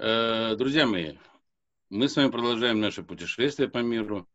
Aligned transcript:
Э, 0.00 0.54
друзья 0.54 0.86
мои, 0.86 1.16
мы 1.90 2.08
с 2.08 2.14
вами 2.14 2.30
продолжаем 2.30 2.78
наше 2.78 3.02
путешествие 3.02 3.68
по 3.68 3.78
миру. 3.78 4.28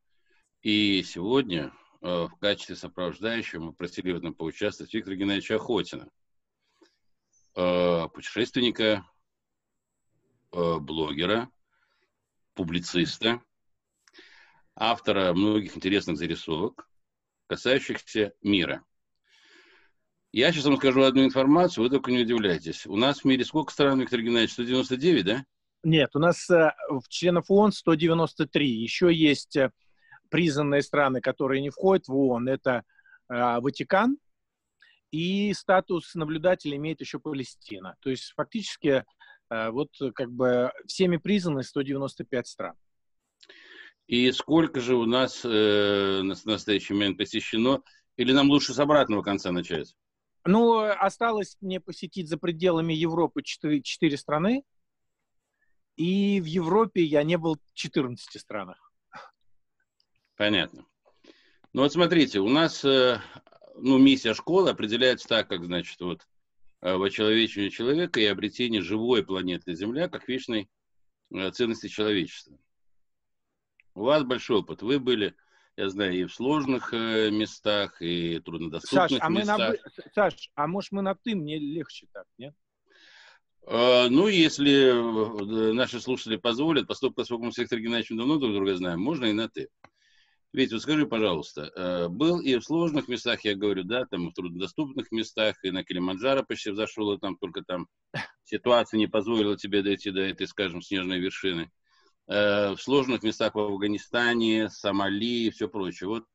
И 0.62 1.01
сегодня 1.04 1.71
э, 2.01 2.25
в 2.25 2.36
качестве 2.41 2.75
сопровождающего 2.75 3.62
мы 3.63 3.73
просили 3.73 4.12
в 4.12 4.18
этом 4.18 4.34
поучаствовать 4.34 4.94
Виктора 4.94 5.15
Геннадьевича 5.15 5.55
Охотина, 5.55 6.10
э, 7.55 8.07
путешественника, 8.13 9.10
блогера, 10.52 11.49
публициста, 12.55 13.41
автора 14.75 15.34
многих 15.34 15.77
интересных 15.77 16.18
зарисовок, 16.18 16.89
касающихся 17.48 18.34
мира. 18.41 18.84
Я 20.34 20.52
сейчас 20.52 20.65
вам 20.65 20.77
скажу 20.77 21.04
одну 21.04 21.23
информацию, 21.23 21.84
вы 21.84 21.91
только 21.91 22.11
не 22.11 22.23
удивляйтесь. 22.23 22.88
У 22.88 22.97
нас 22.97 23.20
в 23.20 23.25
мире 23.25 23.45
сколько 23.45 23.71
стран, 23.71 23.99
Виктор 23.99 24.20
Геннадьевич, 24.20 24.54
199, 24.54 25.23
да? 25.23 25.45
Нет, 25.84 26.09
у 26.16 26.20
нас 26.20 26.49
э, 26.49 26.71
членов 27.08 27.52
ООН 27.52 27.71
193. 27.71 28.67
Еще 28.67 29.13
есть 29.13 29.55
э, 29.55 29.70
признанные 30.31 30.81
страны, 30.81 31.22
которые 31.22 31.61
не 31.61 31.70
входят 31.70 32.08
в 32.08 32.16
ООН. 32.16 32.49
Это 32.49 32.81
э, 33.30 33.59
Ватикан, 33.59 34.17
и 35.11 35.53
статус 35.53 36.16
наблюдателя 36.16 36.77
имеет 36.77 37.00
еще 37.00 37.20
Палестина. 37.20 37.95
То 38.00 38.09
есть 38.09 38.34
фактически 38.36 39.05
э, 39.52 39.70
вот 39.70 39.89
как 40.16 40.31
бы 40.31 40.72
всеми 40.88 41.17
признаны 41.17 41.61
195 41.61 42.47
стран. 42.47 42.75
И 44.08 44.31
сколько 44.31 44.81
же 44.81 44.95
у 44.95 45.05
нас 45.05 45.41
э, 45.45 46.22
на 46.23 46.34
настоящий 46.45 46.95
момент 46.95 47.20
посещено? 47.20 47.84
Или 48.17 48.31
нам 48.31 48.50
лучше 48.50 48.73
с 48.73 48.80
обратного 48.80 49.22
конца 49.22 49.52
начать? 49.52 49.94
Ну, 50.45 50.79
осталось 50.79 51.57
мне 51.61 51.79
посетить 51.79 52.27
за 52.27 52.38
пределами 52.38 52.93
Европы 52.93 53.43
4, 53.43 53.81
4 53.81 54.17
страны. 54.17 54.63
И 55.95 56.41
в 56.41 56.45
Европе 56.45 57.03
я 57.03 57.23
не 57.23 57.38
был 57.38 57.55
в 57.55 57.73
14 57.73 58.41
странах. 58.41 58.91
Понятно. 60.35 60.85
Ну 61.72 61.83
вот 61.83 61.94
смотрите, 61.94 62.39
у 62.39 62.50
нас 62.50 62.83
э, 62.83 63.22
ну, 63.75 63.97
миссия 63.97 64.33
школы 64.33 64.72
определяется 64.72 65.27
так, 65.27 65.47
как, 65.47 65.63
значит, 65.63 66.00
вот 66.02 66.27
э, 66.81 66.95
вочеловечивание 66.95 67.72
человека 67.72 68.19
и 68.19 68.25
обретение 68.25 68.81
живой 68.81 69.23
планеты 69.23 69.75
Земля 69.75 70.09
как 70.09 70.28
вечной 70.28 70.69
э, 71.31 71.52
ценности 71.52 71.88
человечества. 71.88 72.57
У 73.95 74.03
вас 74.03 74.23
большой 74.23 74.59
опыт. 74.59 74.81
Вы 74.81 75.00
были, 75.00 75.35
я 75.75 75.89
знаю, 75.89 76.13
и 76.13 76.25
в 76.25 76.33
сложных 76.33 76.93
э, 76.93 77.31
местах, 77.31 78.02
и 78.02 78.39
труднодоступных 78.39 79.09
Саш, 79.09 79.19
а 79.21 79.29
местах. 79.29 79.57
Мы 79.57 79.66
на... 79.66 80.11
Саш, 80.13 80.49
а 80.55 80.67
может 80.67 80.91
мы 80.91 81.02
на 81.02 81.16
«ты», 81.16 81.35
мне 81.35 81.57
легче 81.57 82.07
так, 82.11 82.25
нет? 82.38 82.53
Uh, 83.66 84.09
ну, 84.09 84.27
если 84.27 85.69
э, 85.69 85.73
наши 85.73 86.01
слушатели 86.01 86.35
позволят, 86.35 86.85
поскольку 86.85 87.45
мы 87.45 87.53
с 87.53 87.57
Виктором 87.57 87.83
Геннадьевичем 87.83 88.17
давно 88.17 88.38
друг 88.38 88.53
друга 88.53 88.75
знаем, 88.75 88.99
можно 88.99 89.25
и 89.25 89.33
на 89.33 89.47
«ты». 89.47 89.69
Ведь, 90.51 90.71
вот 90.71 90.83
скажи, 90.83 91.07
пожалуйста, 91.07 91.71
э, 91.75 92.07
был 92.09 92.39
и 92.39 92.55
в 92.57 92.63
сложных 92.63 93.07
местах, 93.07 93.44
я 93.44 93.55
говорю, 93.55 93.83
да, 93.83 94.05
там 94.05 94.29
в 94.29 94.33
труднодоступных 94.33 95.11
местах, 95.11 95.55
и 95.63 95.71
на 95.71 95.83
Килиманджаро 95.83 96.44
почти 96.44 96.69
взошел, 96.69 97.11
и 97.13 97.19
там 97.19 97.38
только 97.38 97.63
там 97.63 97.88
ситуация 98.44 98.99
не 98.99 99.07
позволила 99.07 99.57
тебе 99.57 99.81
дойти 99.81 100.11
до 100.11 100.21
этой, 100.21 100.45
скажем, 100.45 100.83
снежной 100.83 101.19
вершины. 101.19 101.71
Э, 102.27 102.71
в 102.71 102.77
сложных 102.81 103.23
местах 103.23 103.55
в 103.55 103.59
Афганистане, 103.59 104.69
Сомали 104.69 105.47
и 105.47 105.49
все 105.52 105.67
прочее. 105.67 106.07
Вот 106.07 106.25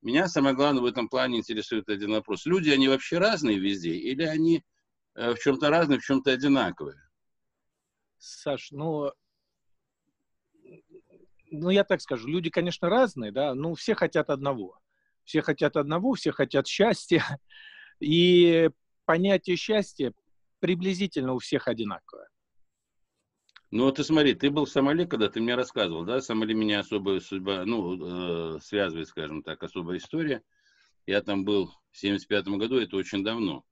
меня 0.00 0.26
самое 0.28 0.54
главное 0.54 0.82
в 0.82 0.86
этом 0.86 1.08
плане 1.08 1.38
интересует 1.38 1.88
один 1.88 2.12
вопрос. 2.12 2.46
Люди, 2.46 2.70
они 2.70 2.88
вообще 2.88 3.18
разные 3.18 3.58
везде 3.58 3.94
или 3.94 4.22
они 4.22 4.64
э, 5.14 5.34
в 5.34 5.38
чем-то 5.38 5.68
разные, 5.68 5.98
в 5.98 6.04
чем-то 6.04 6.32
одинаковые? 6.32 6.96
Саш, 8.18 8.70
ну, 8.70 9.12
ну, 11.50 11.70
я 11.70 11.84
так 11.84 12.00
скажу, 12.00 12.26
люди, 12.26 12.48
конечно, 12.48 12.88
разные, 12.88 13.30
да, 13.30 13.54
но 13.54 13.74
все 13.74 13.94
хотят 13.94 14.30
одного. 14.30 14.78
Все 15.24 15.42
хотят 15.42 15.76
одного, 15.76 16.14
все 16.14 16.32
хотят 16.32 16.66
счастья. 16.66 17.22
И 18.00 18.70
понятие 19.04 19.56
счастья 19.56 20.14
приблизительно 20.58 21.34
у 21.34 21.38
всех 21.38 21.68
одинаковое. 21.68 22.28
Ну, 23.74 23.90
ты 23.90 24.04
смотри, 24.04 24.34
ты 24.34 24.50
был 24.50 24.66
в 24.66 24.70
Сомали, 24.70 25.04
когда 25.04 25.28
ты 25.28 25.40
мне 25.40 25.56
рассказывал, 25.56 26.04
да, 26.04 26.20
Сомали 26.20 26.52
меня 26.52 26.78
особая 26.78 27.18
судьба, 27.18 27.64
ну, 27.64 28.54
э, 28.54 28.60
связывает, 28.60 29.08
скажем 29.08 29.42
так, 29.42 29.64
особая 29.64 29.98
история. 29.98 30.44
Я 31.06 31.20
там 31.22 31.44
был 31.44 31.72
в 31.90 31.98
75 31.98 32.46
году, 32.50 32.78
это 32.78 32.96
очень 32.96 33.24
давно. 33.24 33.64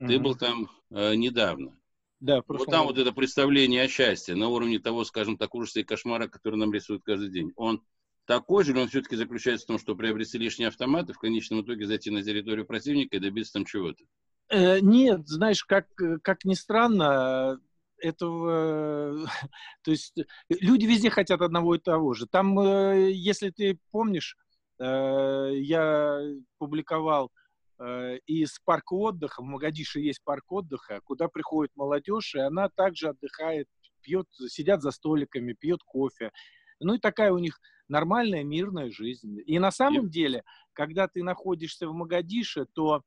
Mm-hmm. 0.00 0.06
Ты 0.06 0.18
был 0.20 0.36
там 0.36 0.70
э, 0.92 1.16
недавно. 1.16 1.76
Да, 2.20 2.40
вот 2.46 2.66
там 2.66 2.86
году. 2.86 2.94
вот 2.94 2.98
это 2.98 3.12
представление 3.12 3.82
о 3.82 3.88
счастье 3.88 4.36
на 4.36 4.46
уровне 4.46 4.78
того, 4.78 5.02
скажем 5.02 5.36
так, 5.36 5.52
ужаса 5.56 5.80
и 5.80 5.82
кошмара, 5.82 6.28
который 6.28 6.54
нам 6.54 6.72
рисуют 6.72 7.02
каждый 7.02 7.30
день. 7.30 7.52
Он 7.56 7.82
такой 8.26 8.62
же, 8.62 8.70
или 8.70 8.78
он 8.78 8.86
все-таки 8.86 9.16
заключается 9.16 9.64
в 9.64 9.68
том, 9.70 9.80
что 9.80 9.96
приобрести 9.96 10.38
лишние 10.38 10.68
автоматы, 10.68 11.14
в 11.14 11.18
конечном 11.18 11.62
итоге 11.62 11.84
зайти 11.84 12.12
на 12.12 12.22
территорию 12.22 12.64
противника 12.64 13.16
и 13.16 13.20
добиться 13.20 13.54
там 13.54 13.64
чего-то? 13.64 14.04
Э, 14.50 14.78
нет, 14.78 15.26
знаешь, 15.26 15.64
как, 15.64 15.88
как 16.22 16.44
ни 16.44 16.54
странно, 16.54 17.60
этого, 18.00 19.26
то 19.82 19.90
есть 19.90 20.14
люди 20.48 20.86
везде 20.86 21.10
хотят 21.10 21.40
одного 21.42 21.74
и 21.74 21.78
того 21.78 22.14
же. 22.14 22.26
Там, 22.26 22.58
э, 22.58 23.10
если 23.12 23.50
ты 23.50 23.78
помнишь, 23.90 24.36
э, 24.78 25.50
я 25.54 26.20
публиковал 26.58 27.30
э, 27.78 28.18
из 28.26 28.58
парка 28.64 28.94
отдыха, 28.94 29.42
в 29.42 29.46
Магадише 29.46 30.00
есть 30.00 30.22
парк 30.24 30.50
отдыха, 30.50 31.00
куда 31.04 31.28
приходит 31.28 31.74
молодежь, 31.76 32.34
и 32.34 32.40
она 32.40 32.68
также 32.68 33.08
отдыхает, 33.08 33.68
пьет, 34.02 34.26
сидят 34.48 34.82
за 34.82 34.90
столиками, 34.90 35.52
пьет 35.52 35.82
кофе. 35.84 36.32
Ну 36.80 36.94
и 36.94 36.98
такая 36.98 37.32
у 37.32 37.38
них 37.38 37.60
нормальная, 37.88 38.44
мирная 38.44 38.90
жизнь. 38.90 39.38
И 39.46 39.58
на 39.58 39.70
самом 39.70 40.06
yep. 40.06 40.10
деле, 40.10 40.44
когда 40.72 41.08
ты 41.08 41.22
находишься 41.22 41.88
в 41.88 41.92
Магадише, 41.92 42.66
то 42.72 43.02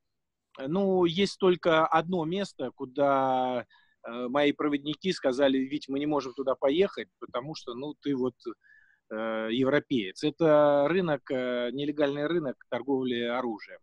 ну, 0.59 1.05
есть 1.05 1.37
только 1.39 1.87
одно 1.87 2.25
место, 2.25 2.71
куда 2.75 3.65
мои 4.29 4.51
проводники 4.51 5.11
сказали, 5.13 5.57
ведь 5.57 5.87
мы 5.89 5.99
не 5.99 6.05
можем 6.05 6.33
туда 6.33 6.55
поехать, 6.55 7.07
потому 7.19 7.55
что, 7.55 7.73
ну, 7.73 7.93
ты 8.01 8.15
вот 8.15 8.35
э, 9.11 9.49
европеец. 9.51 10.23
Это 10.23 10.85
рынок, 10.87 11.29
э, 11.31 11.69
нелегальный 11.71 12.27
рынок 12.27 12.55
торговли 12.69 13.21
оружием. 13.21 13.79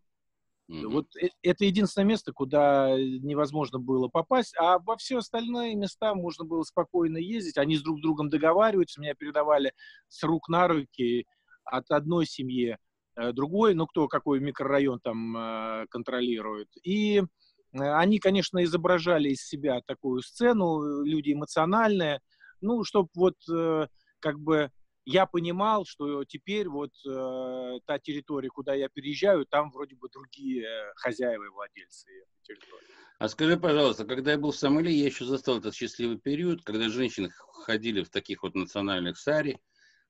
Mm-hmm. 0.70 0.88
Вот 0.88 1.06
э, 1.16 1.28
это 1.42 1.64
единственное 1.64 2.06
место, 2.06 2.32
куда 2.32 2.96
невозможно 2.98 3.78
было 3.78 4.08
попасть, 4.08 4.54
а 4.58 4.78
во 4.78 4.96
все 4.96 5.18
остальные 5.18 5.76
места 5.76 6.14
можно 6.14 6.44
было 6.44 6.62
спокойно 6.62 7.18
ездить. 7.18 7.58
Они 7.58 7.76
с 7.76 7.82
друг 7.82 7.98
с 7.98 8.02
другом 8.02 8.28
договариваются, 8.28 9.00
меня 9.00 9.14
передавали 9.14 9.72
с 10.08 10.22
рук 10.22 10.48
на 10.48 10.68
руки 10.68 11.26
от 11.64 11.90
одной 11.90 12.26
семьи 12.26 12.76
э, 13.16 13.32
другой, 13.32 13.74
ну 13.74 13.86
кто 13.86 14.08
какой 14.08 14.40
микрорайон 14.40 15.00
там 15.00 15.36
э, 15.36 15.86
контролирует. 15.90 16.68
И 16.82 17.22
Э, 17.22 17.24
они, 17.72 18.18
конечно, 18.18 18.62
изображали 18.64 19.30
из 19.30 19.46
себя 19.46 19.80
такую 19.86 20.22
сцену, 20.22 21.02
люди 21.04 21.32
эмоциональные, 21.32 22.20
ну, 22.60 22.84
чтобы 22.84 23.08
вот 23.14 23.36
э, 23.52 23.86
как 24.20 24.38
бы 24.40 24.70
я 25.04 25.26
понимал, 25.26 25.84
что 25.86 26.24
теперь 26.24 26.68
вот 26.68 26.90
э, 27.06 27.78
та 27.86 27.98
территория, 27.98 28.48
куда 28.48 28.74
я 28.74 28.88
переезжаю, 28.88 29.46
там 29.46 29.70
вроде 29.70 29.96
бы 29.96 30.08
другие 30.08 30.66
хозяева 30.96 31.44
и 31.44 31.48
владельцы 31.48 32.10
территории. 32.42 32.86
А 33.18 33.28
скажи, 33.28 33.56
пожалуйста, 33.56 34.04
когда 34.04 34.32
я 34.32 34.38
был 34.38 34.52
в 34.52 34.56
Сомали, 34.56 34.90
я 34.90 35.06
еще 35.06 35.24
застал 35.24 35.58
этот 35.58 35.74
счастливый 35.74 36.18
период, 36.18 36.62
когда 36.62 36.88
женщины 36.88 37.30
ходили 37.30 38.02
в 38.02 38.10
таких 38.10 38.42
вот 38.42 38.54
национальных 38.54 39.18
сари, 39.18 39.60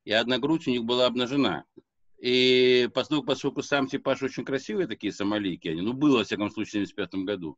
и 0.04 0.12
одна 0.12 0.38
грудь 0.38 0.66
у 0.68 0.70
них 0.70 0.84
была 0.84 1.06
обнажена. 1.06 1.64
И 2.18 2.88
поскольку, 2.94 3.26
поскольку 3.26 3.62
сам 3.62 3.86
типаж 3.86 4.22
очень 4.22 4.44
красивые 4.44 4.88
такие 4.88 5.12
сомалийки, 5.12 5.68
они, 5.68 5.82
ну, 5.82 5.92
было, 5.92 6.18
во 6.18 6.24
всяком 6.24 6.50
случае, 6.50 6.84
в 6.84 6.88
75 6.88 7.14
году. 7.24 7.56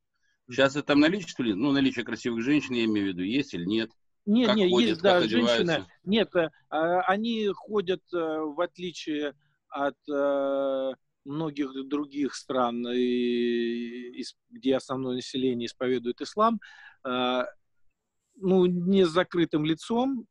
Сейчас 0.49 0.77
это 0.77 0.89
там 0.89 1.01
наличие, 1.01 1.55
ну, 1.55 1.73
наличие 1.73 2.05
красивых 2.05 2.43
женщин, 2.43 2.75
я 2.75 2.85
имею 2.85 3.07
в 3.07 3.09
виду, 3.11 3.23
есть 3.23 3.55
или 3.55 3.65
нет? 3.65 3.91
Нет, 4.27 4.49
как 4.49 4.57
нет, 4.57 4.71
ходят, 4.71 4.89
есть, 4.91 5.03
да, 5.03 5.23
женщины. 5.23 5.87
Нет, 6.05 6.35
э, 6.35 6.51
они 6.69 7.49
ходят, 7.49 8.03
э, 8.13 8.17
в 8.17 8.61
отличие 8.61 9.35
от 9.69 9.97
э, 10.13 10.93
многих 11.25 11.89
других 11.89 12.35
стран, 12.35 12.83
где 12.83 14.77
основное 14.77 15.15
население 15.17 15.67
исповедует 15.67 16.21
ислам, 16.21 16.61
ну, 17.05 18.67
не 18.67 19.05
с 19.05 19.11
закрытым 19.11 19.65
лицом, 19.65 20.27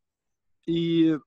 и 0.65 1.17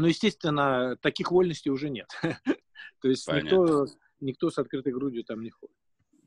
но, 0.00 0.08
естественно, 0.08 0.96
таких 1.00 1.30
вольностей 1.30 1.70
уже 1.70 1.90
нет. 1.90 2.08
То 3.00 3.08
есть 3.08 3.28
никто, 3.28 3.86
никто 4.20 4.50
с 4.50 4.58
открытой 4.58 4.92
грудью 4.92 5.24
там 5.24 5.42
не 5.42 5.50
ходит. 5.50 5.76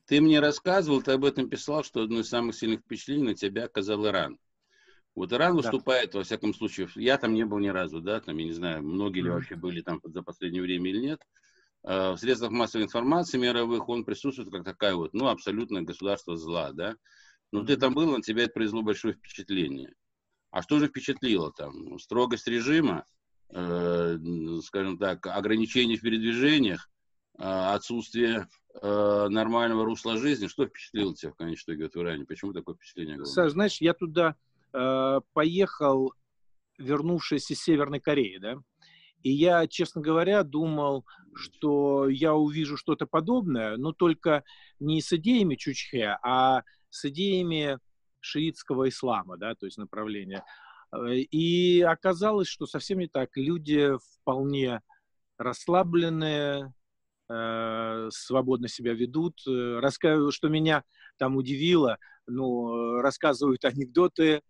Ты 0.05 0.21
мне 0.21 0.39
рассказывал, 0.39 1.01
ты 1.01 1.11
об 1.11 1.25
этом 1.25 1.49
писал, 1.49 1.83
что 1.83 2.03
одно 2.03 2.19
из 2.19 2.29
самых 2.29 2.55
сильных 2.55 2.81
впечатлений 2.81 3.23
на 3.23 3.35
тебя 3.35 3.65
оказал 3.65 4.05
Иран. 4.05 4.37
Вот 5.15 5.31
Иран 5.31 5.55
выступает, 5.55 6.11
да. 6.11 6.19
во 6.19 6.23
всяком 6.23 6.53
случае, 6.53 6.89
я 6.95 7.17
там 7.17 7.33
не 7.33 7.45
был 7.45 7.59
ни 7.59 7.67
разу, 7.67 8.01
да, 8.01 8.19
там, 8.19 8.35
я 8.37 8.45
не 8.45 8.51
знаю, 8.51 8.83
многие 8.83 9.21
mm 9.21 9.25
ли 9.25 9.29
вообще 9.29 9.55
были 9.55 9.81
там 9.81 10.01
за 10.03 10.23
последнее 10.23 10.63
время 10.63 10.89
или 10.89 10.99
нет. 10.99 11.21
А, 11.83 12.13
в 12.13 12.17
средствах 12.17 12.51
массовой 12.51 12.85
информации 12.85 13.37
мировых 13.37 13.87
он 13.89 14.05
присутствует 14.05 14.51
как 14.51 14.63
такая 14.63 14.95
вот, 14.95 15.13
ну, 15.13 15.27
абсолютное 15.27 15.83
государство 15.83 16.35
зла, 16.35 16.71
да. 16.71 16.95
Но 17.51 17.61
mm 17.61 17.67
ты 17.67 17.77
там 17.77 17.93
был, 17.93 18.09
на 18.09 18.21
тебя 18.21 18.43
это 18.43 18.53
произвело 18.53 18.81
большое 18.81 19.13
впечатление. 19.13 19.93
А 20.49 20.61
что 20.63 20.79
же 20.79 20.87
впечатлило 20.87 21.51
там? 21.51 21.97
Строгость 21.99 22.47
режима, 22.47 23.05
э, 23.49 24.17
скажем 24.63 24.97
так, 24.97 25.25
ограничения 25.27 25.97
в 25.97 26.01
передвижениях, 26.01 26.89
э, 27.37 27.43
отсутствие 27.43 28.47
э, 28.81 29.27
нормального 29.29 29.85
русла 29.85 30.17
жизни. 30.17 30.47
Что 30.47 30.65
впечатлило 30.65 31.15
тебя 31.15 31.31
в 31.31 31.35
конечном 31.35 31.75
итоге 31.75 31.89
в 31.89 31.95
Иране? 32.03 32.25
Почему 32.25 32.53
такое 32.53 32.75
впечатление? 32.75 33.23
Саш, 33.25 33.51
знаешь, 33.51 33.81
я 33.81 33.93
туда 33.93 34.35
э, 34.73 35.21
поехал, 35.33 36.13
вернувшись 36.77 37.51
из 37.51 37.61
Северной 37.61 37.99
Кореи, 37.99 38.37
да, 38.37 38.57
и 39.23 39.31
я, 39.31 39.67
честно 39.67 40.01
говоря, 40.01 40.43
думал, 40.43 41.05
что 41.33 42.09
я 42.09 42.35
увижу 42.35 42.75
что-то 42.75 43.07
подобное, 43.07 43.77
но 43.77 43.93
только 43.93 44.43
не 44.79 45.01
с 45.01 45.13
идеями 45.13 45.55
Чучхе, 45.55 46.17
а 46.21 46.63
с 46.89 47.05
идеями 47.05 47.79
шиитского 48.19 48.89
ислама, 48.89 49.37
да, 49.37 49.55
то 49.55 49.65
есть 49.65 49.77
направления. 49.77 50.43
Э, 50.93 51.15
и 51.15 51.81
оказалось, 51.81 52.47
что 52.47 52.65
совсем 52.65 52.99
не 52.99 53.07
так. 53.07 53.29
Люди 53.35 53.91
вполне 54.19 54.81
расслабленные, 55.37 56.73
э, 57.29 58.09
свободно 58.11 58.67
себя 58.67 58.93
ведут. 58.93 59.41
Э, 59.47 59.79
рассказываю, 59.79 60.31
что 60.31 60.49
меня 60.49 60.83
там 61.17 61.35
удивило, 61.35 61.97
ну, 62.27 62.99
рассказывают 63.01 63.65
анекдоты 63.65 64.41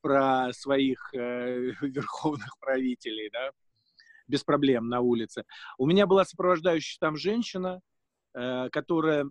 про 0.00 0.52
своих 0.52 1.12
верховных 1.12 2.58
правителей, 2.58 3.30
да, 3.30 3.50
без 4.26 4.44
проблем 4.44 4.88
на 4.88 5.00
улице. 5.00 5.44
У 5.78 5.86
меня 5.86 6.06
была 6.06 6.24
сопровождающая 6.24 6.98
там 7.00 7.16
женщина, 7.16 7.80
которая 8.32 9.26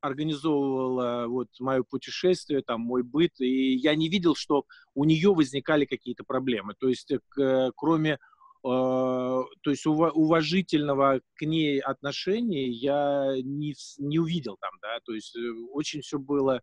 организовывала 0.00 1.26
вот 1.26 1.48
мое 1.60 1.82
путешествие, 1.82 2.62
там 2.62 2.80
мой 2.80 3.02
быт, 3.02 3.40
и 3.40 3.74
я 3.74 3.94
не 3.94 4.08
видел, 4.08 4.34
что 4.34 4.64
у 4.94 5.04
нее 5.04 5.34
возникали 5.34 5.84
какие-то 5.84 6.24
проблемы. 6.24 6.74
То 6.78 6.88
есть 6.88 7.10
э, 7.10 7.20
к, 7.28 7.72
кроме 7.76 8.12
э, 8.12 8.18
то 8.62 9.44
есть 9.70 9.86
уважительного 9.86 11.20
к 11.34 11.42
ней 11.42 11.80
отношения 11.80 12.68
я 12.68 13.34
не, 13.42 13.74
не 13.98 14.18
увидел 14.18 14.56
там, 14.60 14.72
да, 14.82 14.98
то 15.04 15.12
есть 15.12 15.36
э, 15.36 15.40
очень 15.72 16.02
все 16.02 16.18
было 16.18 16.62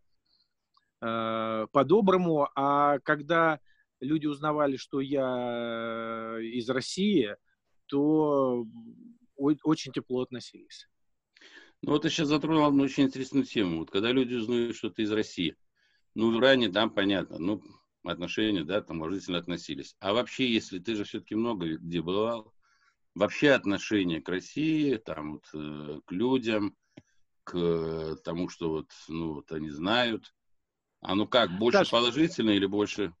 э, 1.00 1.66
по-доброму, 1.72 2.48
а 2.54 2.98
когда 3.00 3.60
люди 4.00 4.26
узнавали, 4.26 4.76
что 4.76 5.00
я 5.00 6.38
из 6.40 6.68
России, 6.68 7.36
то 7.86 8.66
очень 9.36 9.92
тепло 9.92 10.22
относились. 10.22 10.88
Ну 11.86 11.92
вот 11.92 12.02
ты 12.02 12.08
сейчас 12.08 12.28
затронул 12.28 12.64
одну 12.64 12.84
очень 12.84 13.04
интересную 13.04 13.44
тему. 13.44 13.80
Вот 13.80 13.90
когда 13.90 14.10
люди 14.10 14.32
узнают, 14.34 14.74
что 14.74 14.88
ты 14.88 15.02
из 15.02 15.12
России, 15.12 15.54
ну, 16.14 16.30
в 16.30 16.40
Иране, 16.40 16.70
да, 16.70 16.88
понятно, 16.88 17.36
ну, 17.38 17.62
отношения, 18.04 18.64
да, 18.64 18.80
там 18.80 19.02
уважительно 19.02 19.36
относились. 19.36 19.94
А 20.00 20.14
вообще, 20.14 20.50
если 20.50 20.78
ты 20.78 20.94
же 20.94 21.04
все-таки 21.04 21.34
много 21.34 21.76
где 21.76 22.00
бывал, 22.00 22.54
вообще 23.14 23.50
отношение 23.50 24.22
к 24.22 24.28
России, 24.30 24.96
там, 24.96 25.34
вот, 25.34 25.44
э, 25.52 26.00
к 26.06 26.12
людям, 26.12 26.74
к 27.42 28.16
тому, 28.24 28.48
что 28.48 28.70
вот, 28.70 28.90
ну, 29.08 29.34
вот 29.34 29.52
они 29.52 29.68
знают, 29.68 30.34
а 31.02 31.14
ну 31.14 31.26
как, 31.26 31.50
больше 31.58 31.80
Саш, 31.80 31.90
положительно 31.90 32.50
или 32.50 32.64
больше? 32.64 33.12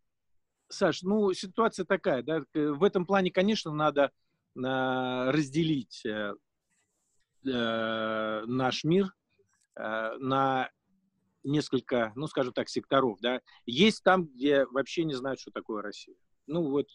Саш, 0.68 1.02
ну, 1.02 1.34
ситуация 1.34 1.84
такая, 1.84 2.22
да, 2.22 2.40
в 2.54 2.82
этом 2.82 3.04
плане, 3.04 3.30
конечно, 3.30 3.72
надо 3.72 4.04
э, 4.04 4.10
разделить 4.56 6.02
э, 7.46 8.44
наш 8.46 8.84
мир 8.84 9.12
э, 9.76 10.16
на 10.18 10.70
несколько, 11.44 12.12
ну, 12.16 12.26
скажем 12.26 12.52
так, 12.52 12.68
секторов, 12.68 13.20
да. 13.20 13.40
Есть 13.66 14.02
там, 14.02 14.26
где 14.26 14.66
вообще 14.66 15.04
не 15.04 15.14
знают, 15.14 15.40
что 15.40 15.50
такое 15.50 15.82
Россия. 15.82 16.16
Ну, 16.46 16.70
вот, 16.70 16.86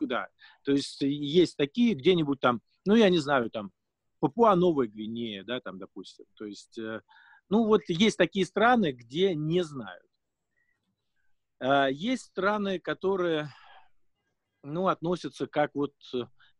да. 0.00 0.28
То 0.62 0.72
есть 0.72 1.00
есть 1.02 1.56
такие 1.56 1.94
где-нибудь 1.94 2.40
там, 2.40 2.60
ну, 2.84 2.94
я 2.94 3.10
не 3.10 3.18
знаю, 3.18 3.50
там, 3.50 3.72
Папуа-Новая 4.20 4.86
Гвинея, 4.86 5.44
да, 5.44 5.60
там, 5.60 5.78
допустим. 5.78 6.24
То 6.34 6.46
есть, 6.46 6.78
э, 6.78 7.00
ну, 7.48 7.66
вот 7.66 7.82
есть 7.88 8.16
такие 8.16 8.46
страны, 8.46 8.92
где 8.92 9.34
не 9.34 9.62
знают. 9.62 10.06
Э, 11.60 11.88
есть 11.90 12.24
страны, 12.24 12.78
которые, 12.78 13.50
ну, 14.62 14.88
относятся 14.88 15.46
как 15.46 15.74
вот, 15.74 15.94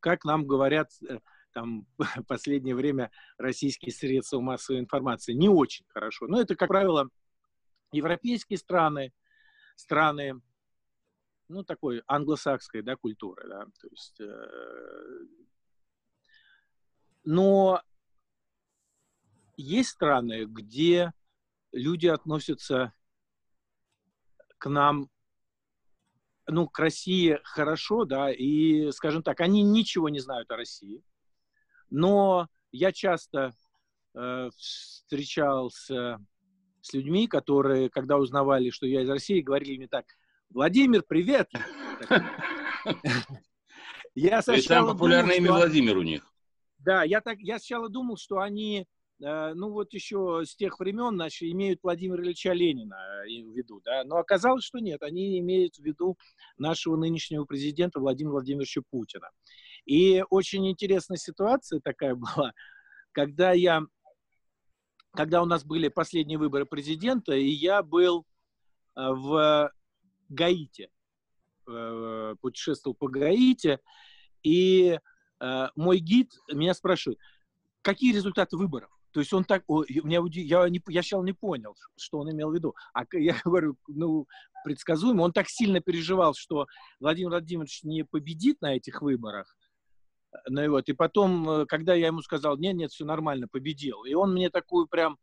как 0.01 0.25
нам 0.25 0.47
говорят, 0.47 0.91
э, 1.09 1.21
там 1.57 1.87
в 1.97 1.99
последнее 2.29 2.75
время 2.75 3.11
российские 3.39 3.91
средства 3.91 4.41
массовой 4.41 4.79
информации 4.79 5.33
не 5.33 5.49
очень 5.49 5.87
хорошо. 5.89 6.27
Но 6.27 6.39
это, 6.39 6.55
как 6.55 6.69
правило, 6.69 7.09
европейские 7.93 8.59
страны, 8.59 9.15
страны, 9.75 10.43
ну, 11.49 11.65
такой 11.65 12.03
англосакской, 12.07 12.83
да, 12.83 12.97
культуры, 12.97 13.49
да, 13.49 13.65
то 13.65 13.89
есть, 13.91 14.21
э, 14.21 14.49
но 17.25 17.81
есть 19.57 19.91
страны, 19.91 20.45
где 20.45 21.15
люди 21.73 22.07
относятся 22.07 22.93
к 24.59 24.69
нам, 24.69 25.09
ну, 26.47 26.69
к 26.69 26.79
России 26.79 27.41
хорошо, 27.45 28.05
да, 28.05 28.31
и, 28.31 28.91
скажем 28.91 29.23
так, 29.23 29.41
они 29.41 29.63
ничего 29.63 30.11
не 30.11 30.21
знают 30.21 30.51
о 30.51 30.57
России, 30.57 31.03
но 31.97 32.47
я 32.73 32.93
часто 32.93 33.55
э, 34.15 34.51
встречался 34.55 36.19
с 36.83 36.93
людьми, 36.93 37.27
которые, 37.27 37.89
когда 37.89 38.19
узнавали, 38.19 38.69
что 38.69 38.87
я 38.87 39.01
из 39.01 39.09
России, 39.09 39.41
говорили 39.41 39.79
мне 39.79 39.89
так, 39.89 40.05
Владимир, 40.51 41.03
привет! 41.09 41.49
Я 44.15 44.43
сначала 44.43 44.93
популярный 44.93 45.39
имя 45.39 45.53
Владимир 45.53 45.97
у 45.97 46.03
них. 46.03 46.23
Да, 46.79 47.03
я 47.03 47.21
так, 47.23 47.39
я 47.41 47.59
сначала 47.59 47.89
думал, 47.89 48.19
что 48.19 48.41
они, 48.41 48.87
э, 49.23 49.55
ну 49.55 49.71
вот 49.71 49.95
еще 49.95 50.43
с 50.45 50.55
тех 50.55 50.79
времен, 50.79 51.15
значит, 51.15 51.49
имеют 51.51 51.81
Владимира 51.83 52.23
Ильича 52.23 52.53
Ленина 52.53 52.97
э, 53.25 53.43
в 53.43 53.57
виду, 53.57 53.81
да, 53.85 54.05
но 54.05 54.17
оказалось, 54.17 54.65
что 54.65 54.79
нет, 54.81 55.03
они 55.03 55.39
имеют 55.39 55.77
в 55.77 55.83
виду 55.83 56.19
нашего 56.59 56.97
нынешнего 56.97 57.47
президента 57.47 58.01
Владимира 58.01 58.33
Владимировича 58.33 58.83
Путина. 58.91 59.31
И 59.87 60.23
очень 60.31 60.69
интересная 60.69 61.17
ситуация 61.17 61.81
такая 61.81 62.15
была, 62.17 62.53
когда 63.13 63.53
я, 63.53 63.83
когда 65.13 65.43
у 65.43 65.47
нас 65.47 65.65
были 65.65 65.89
последние 65.89 66.39
выборы 66.39 66.67
президента, 66.67 67.35
и 67.35 67.49
я 67.49 67.83
был 67.83 68.27
э, 68.97 69.01
в 69.01 69.73
Гаити, 70.29 70.91
э, 71.69 72.35
путешествовал 72.41 72.95
по 72.95 73.09
Гаити, 73.09 73.79
и 74.43 74.99
э, 75.41 75.69
мой 75.77 75.99
гид 75.99 76.33
меня 76.53 76.75
спрашивает, 76.75 77.19
какие 77.83 78.13
результаты 78.13 78.57
выборов? 78.57 78.91
То 79.13 79.21
есть 79.21 79.33
он 79.33 79.45
так, 79.45 79.63
о, 79.67 79.83
меня, 79.89 80.21
я, 80.31 80.69
не, 80.69 80.83
я 80.89 81.03
сначала 81.03 81.25
не 81.25 81.33
понял, 81.33 81.75
что 81.97 82.19
он 82.19 82.31
имел 82.31 82.51
в 82.51 82.55
виду. 82.55 82.75
А 82.93 83.05
я 83.13 83.35
говорю, 83.45 83.79
ну, 83.87 84.27
предсказуемо, 84.63 85.23
он 85.23 85.33
так 85.33 85.49
сильно 85.49 85.81
переживал, 85.81 86.35
что 86.35 86.67
Владимир 87.01 87.31
Владимирович 87.31 87.83
не 87.83 88.05
победит 88.05 88.61
на 88.61 88.77
этих 88.77 89.01
выборах, 89.01 89.57
ну, 90.49 90.71
вот. 90.71 90.89
И 90.89 90.93
потом, 90.93 91.49
э, 91.49 91.67
когда 91.67 91.95
я 91.95 92.09
ему 92.09 92.23
сказал, 92.23 92.57
нет, 92.57 92.75
нет, 92.75 92.91
все 92.93 93.05
нормально, 93.05 93.49
победил. 93.49 94.05
И 94.05 94.15
он 94.15 94.33
мне 94.33 94.51
такую 94.51 94.87
прям 94.87 95.19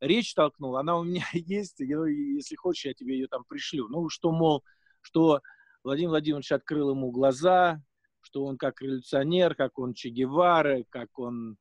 речь 0.00 0.34
толкнул, 0.34 0.76
она 0.76 0.98
у 0.98 1.04
меня 1.04 1.24
есть, 1.32 1.80
если 1.80 2.56
хочешь, 2.56 2.86
я 2.86 2.94
тебе 2.94 3.14
ее 3.14 3.28
там 3.28 3.44
пришлю. 3.44 3.88
Ну, 3.88 4.08
что, 4.08 4.32
мол, 4.32 4.64
что 5.00 5.40
Владимир 5.82 6.10
Владимирович 6.10 6.52
открыл 6.52 6.90
ему 6.90 7.10
глаза, 7.10 7.80
что 8.20 8.44
он 8.44 8.58
как 8.58 8.80
революционер, 8.82 9.54
как 9.54 9.78
он 9.78 9.94
Че 9.94 10.08
Гевара, 10.10 10.84
как 10.90 11.18
он 11.18 11.56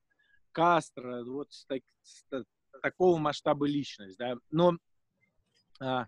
Кастро, 0.51 1.23
вот 1.23 1.51
с, 1.51 1.67
с, 2.01 2.25
такого 2.81 3.17
масштаба 3.17 3.67
личность, 3.67 4.17
да. 4.17 4.35
Но 4.49 4.77
а, 5.79 6.07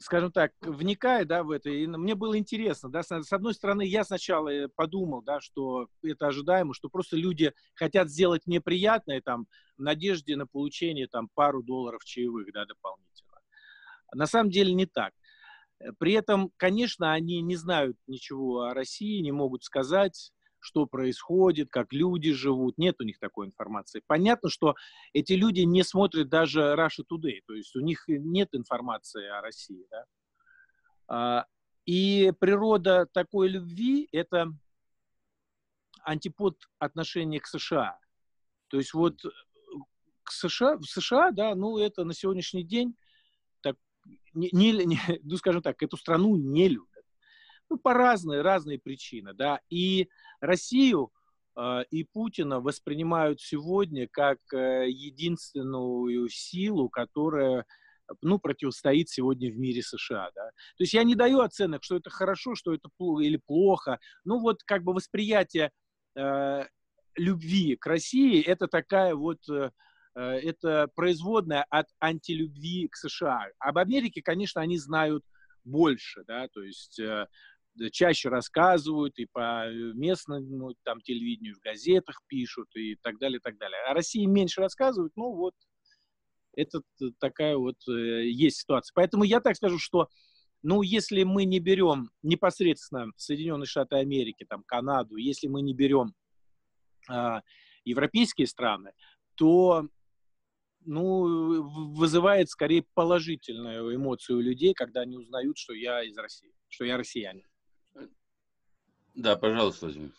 скажем 0.00 0.32
так, 0.32 0.52
вникая, 0.60 1.24
да, 1.24 1.42
в 1.42 1.50
это, 1.50 1.70
и 1.70 1.86
мне 1.86 2.14
было 2.14 2.38
интересно, 2.38 2.90
да, 2.90 3.02
с 3.02 3.32
одной 3.32 3.54
стороны, 3.54 3.82
я 3.82 4.04
сначала 4.04 4.48
э, 4.48 4.68
подумал, 4.68 5.22
да, 5.22 5.40
что 5.40 5.88
это 6.02 6.28
ожидаемо, 6.28 6.74
что 6.74 6.88
просто 6.88 7.16
люди 7.16 7.52
хотят 7.74 8.10
сделать 8.10 8.46
неприятное, 8.46 9.20
там, 9.20 9.46
в 9.76 9.82
надежде 9.82 10.36
на 10.36 10.46
получение, 10.46 11.08
там, 11.08 11.28
пару 11.34 11.62
долларов 11.62 12.04
чаевых, 12.04 12.52
да, 12.52 12.64
дополнительно. 12.64 13.40
На 14.14 14.26
самом 14.26 14.50
деле 14.50 14.72
не 14.72 14.86
так. 14.86 15.12
При 15.98 16.12
этом, 16.12 16.50
конечно, 16.56 17.12
они 17.12 17.40
не 17.40 17.56
знают 17.56 17.96
ничего 18.06 18.62
о 18.62 18.74
России, 18.74 19.20
не 19.20 19.32
могут 19.32 19.62
сказать, 19.62 20.32
что 20.60 20.86
происходит, 20.86 21.70
как 21.70 21.92
люди 21.92 22.32
живут. 22.32 22.78
Нет 22.78 23.00
у 23.00 23.04
них 23.04 23.18
такой 23.18 23.46
информации. 23.46 24.02
Понятно, 24.06 24.50
что 24.50 24.74
эти 25.12 25.32
люди 25.34 25.60
не 25.60 25.82
смотрят 25.84 26.28
даже 26.28 26.60
Russia 26.60 27.04
Today, 27.10 27.40
то 27.46 27.54
есть 27.54 27.74
у 27.76 27.80
них 27.80 28.04
нет 28.08 28.48
информации 28.54 29.26
о 29.26 29.40
России. 29.40 29.86
Да? 29.90 30.04
А, 31.08 31.46
и 31.86 32.32
природа 32.38 33.06
такой 33.12 33.48
любви– 33.48 34.08
это 34.12 34.52
антипод 36.02 36.56
отношения 36.78 37.40
к 37.40 37.46
США. 37.46 37.98
То 38.68 38.76
есть 38.76 38.94
вот 38.94 39.20
к 40.22 40.32
США, 40.32 40.76
в 40.76 40.84
США, 40.84 41.30
да, 41.30 41.54
ну 41.54 41.78
это 41.78 42.04
на 42.04 42.12
сегодняшний 42.12 42.64
день 42.64 42.94
так, 43.62 43.76
не, 44.34 44.50
не, 44.52 44.72
ну, 45.22 45.36
скажем 45.36 45.62
так, 45.62 45.82
эту 45.82 45.96
страну 45.96 46.36
не 46.36 46.68
любят. 46.68 46.87
Ну, 47.70 47.78
по 47.78 47.94
разные, 47.94 48.42
разные 48.42 48.78
причины, 48.78 49.34
да. 49.34 49.60
И 49.68 50.08
Россию 50.40 51.12
э, 51.56 51.84
и 51.90 52.04
Путина 52.04 52.60
воспринимают 52.60 53.40
сегодня 53.40 54.08
как 54.10 54.38
э, 54.52 54.88
единственную 54.88 56.28
силу, 56.28 56.88
которая 56.88 57.66
ну, 58.22 58.38
противостоит 58.38 59.08
сегодня 59.08 59.50
в 59.50 59.58
мире 59.58 59.82
США. 59.82 60.30
Да? 60.34 60.46
То 60.46 60.82
есть 60.84 60.94
я 60.94 61.04
не 61.04 61.14
даю 61.14 61.40
оценок, 61.40 61.84
что 61.84 61.96
это 61.96 62.10
хорошо, 62.10 62.54
что 62.54 62.72
это 62.72 62.88
плохо 62.96 63.22
или 63.22 63.36
плохо. 63.36 63.98
Ну, 64.24 64.40
вот 64.40 64.62
как 64.64 64.82
бы 64.82 64.94
восприятие 64.94 65.70
э, 66.16 66.64
любви 67.16 67.76
к 67.76 67.86
России 67.86 68.42
это 68.42 68.68
такая 68.68 69.14
вот 69.14 69.40
э, 69.50 69.70
это 70.14 70.88
производная 70.94 71.64
от 71.70 71.86
антилюбви 72.00 72.88
к 72.88 72.96
США. 72.96 73.46
Об 73.58 73.78
Америке, 73.78 74.22
конечно, 74.22 74.60
они 74.60 74.78
знают 74.78 75.24
больше, 75.64 76.24
да, 76.26 76.48
то 76.48 76.62
есть 76.62 76.98
э, 76.98 77.26
чаще 77.92 78.28
рассказывают 78.28 79.18
и 79.18 79.26
по 79.26 79.66
местному 79.94 80.74
там 80.84 81.00
телевидению, 81.00 81.56
в 81.56 81.60
газетах 81.60 82.20
пишут 82.26 82.68
и 82.74 82.96
так 82.96 83.18
далее, 83.18 83.40
так 83.40 83.58
далее. 83.58 83.80
О 83.84 83.94
России 83.94 84.24
меньше 84.26 84.60
рассказывают, 84.60 85.12
ну 85.16 85.32
вот 85.32 85.54
это 86.56 86.80
такая 87.20 87.56
вот 87.56 87.76
э, 87.88 88.28
есть 88.28 88.58
ситуация. 88.58 88.92
Поэтому 88.94 89.24
я 89.24 89.40
так 89.40 89.56
скажу, 89.56 89.78
что 89.78 90.08
ну, 90.62 90.82
если 90.82 91.22
мы 91.22 91.44
не 91.44 91.60
берем 91.60 92.10
непосредственно 92.22 93.12
Соединенные 93.16 93.66
Штаты 93.66 93.96
Америки, 93.96 94.44
там, 94.48 94.64
Канаду, 94.64 95.16
если 95.16 95.46
мы 95.46 95.62
не 95.62 95.72
берем 95.72 96.14
э, 97.10 97.40
европейские 97.84 98.48
страны, 98.48 98.92
то 99.36 99.88
ну, 100.84 101.62
вызывает 101.94 102.48
скорее 102.48 102.84
положительную 102.94 103.94
эмоцию 103.94 104.38
у 104.38 104.40
людей, 104.40 104.74
когда 104.74 105.02
они 105.02 105.16
узнают, 105.16 105.58
что 105.58 105.74
я 105.74 106.02
из 106.02 106.16
России, 106.16 106.52
что 106.68 106.84
я 106.84 106.96
россиянин. 106.96 107.46
Да, 109.18 109.34
пожалуйста, 109.34 109.86
Владимир. 109.86 110.12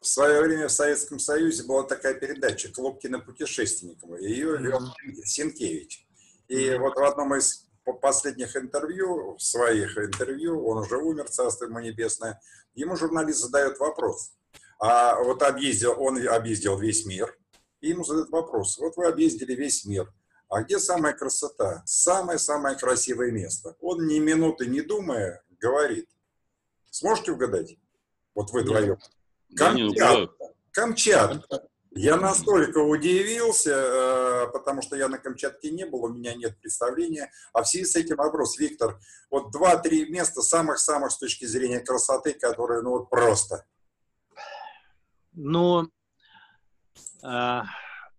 В 0.00 0.06
свое 0.08 0.42
время 0.42 0.66
в 0.66 0.72
Советском 0.72 1.20
Союзе 1.20 1.62
была 1.62 1.84
такая 1.84 2.14
передача 2.14 2.68
«Клопкина 2.72 3.20
путешественником». 3.20 4.16
Ее 4.16 4.58
вел 4.58 4.80
Сенкевич. 5.24 6.04
И 6.48 6.74
вот 6.74 6.96
в 6.96 7.04
одном 7.04 7.36
из 7.36 7.68
последних 8.02 8.56
интервью, 8.56 9.36
в 9.36 9.40
своих 9.40 9.96
интервью, 9.98 10.66
он 10.66 10.78
уже 10.78 10.96
умер, 10.96 11.28
царство 11.28 11.66
ему 11.66 11.78
небесное, 11.78 12.40
ему 12.74 12.96
журналист 12.96 13.38
задает 13.38 13.78
вопрос. 13.78 14.32
А 14.80 15.22
вот 15.22 15.42
объездил, 15.42 15.94
он 15.96 16.26
объездил 16.26 16.76
весь 16.76 17.06
мир, 17.06 17.38
и 17.80 17.90
ему 17.90 18.02
задают 18.02 18.30
вопрос. 18.30 18.78
Вот 18.78 18.96
вы 18.96 19.06
объездили 19.06 19.54
весь 19.54 19.84
мир, 19.84 20.12
а 20.48 20.64
где 20.64 20.80
самая 20.80 21.12
красота? 21.12 21.84
Самое-самое 21.86 22.76
красивое 22.76 23.30
место. 23.30 23.76
Он 23.80 24.08
ни 24.08 24.18
минуты 24.18 24.66
не 24.66 24.80
думая 24.80 25.44
говорит, 25.60 26.08
Сможете 26.96 27.32
угадать? 27.32 27.76
Вот 28.34 28.50
вы 28.52 28.62
вдвоем. 28.62 28.96
Камчатка. 29.54 30.54
Камчатка. 30.70 31.68
Я 31.90 32.16
настолько 32.16 32.78
удивился, 32.78 33.70
э, 33.70 34.46
потому 34.50 34.80
что 34.80 34.96
я 34.96 35.08
на 35.08 35.18
Камчатке 35.18 35.70
не 35.72 35.84
был, 35.84 36.04
у 36.04 36.08
меня 36.08 36.34
нет 36.34 36.58
представления. 36.58 37.30
А 37.52 37.62
в 37.62 37.68
связи 37.68 37.84
с 37.84 37.96
этим 37.96 38.16
вопрос, 38.16 38.58
Виктор, 38.58 38.98
вот 39.30 39.50
два-три 39.50 40.10
места 40.10 40.40
самых-самых 40.40 41.10
с 41.10 41.18
точки 41.18 41.44
зрения 41.44 41.80
красоты, 41.80 42.32
которые, 42.32 42.80
ну 42.80 42.90
вот 42.92 43.10
просто. 43.10 43.66
Ну, 45.32 45.84
э, 45.84 45.88
в 47.22 47.62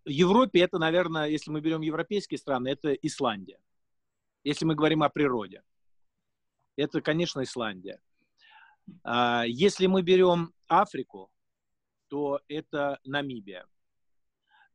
Европе 0.06 0.62
это, 0.62 0.78
наверное, 0.78 1.30
если 1.30 1.50
мы 1.50 1.62
берем 1.62 1.82
европейские 1.82 2.38
страны, 2.38 2.68
это 2.68 2.94
Исландия. 2.94 3.60
Если 4.44 4.66
мы 4.66 4.76
говорим 4.76 5.02
о 5.02 5.10
природе. 5.10 5.64
Это, 6.76 7.02
конечно, 7.02 7.42
Исландия. 7.42 8.00
А, 9.04 9.44
если 9.46 9.88
мы 9.88 10.02
берем 10.02 10.54
Африку, 10.68 11.32
то 12.10 12.42
это 12.48 13.00
Намибия. 13.04 13.66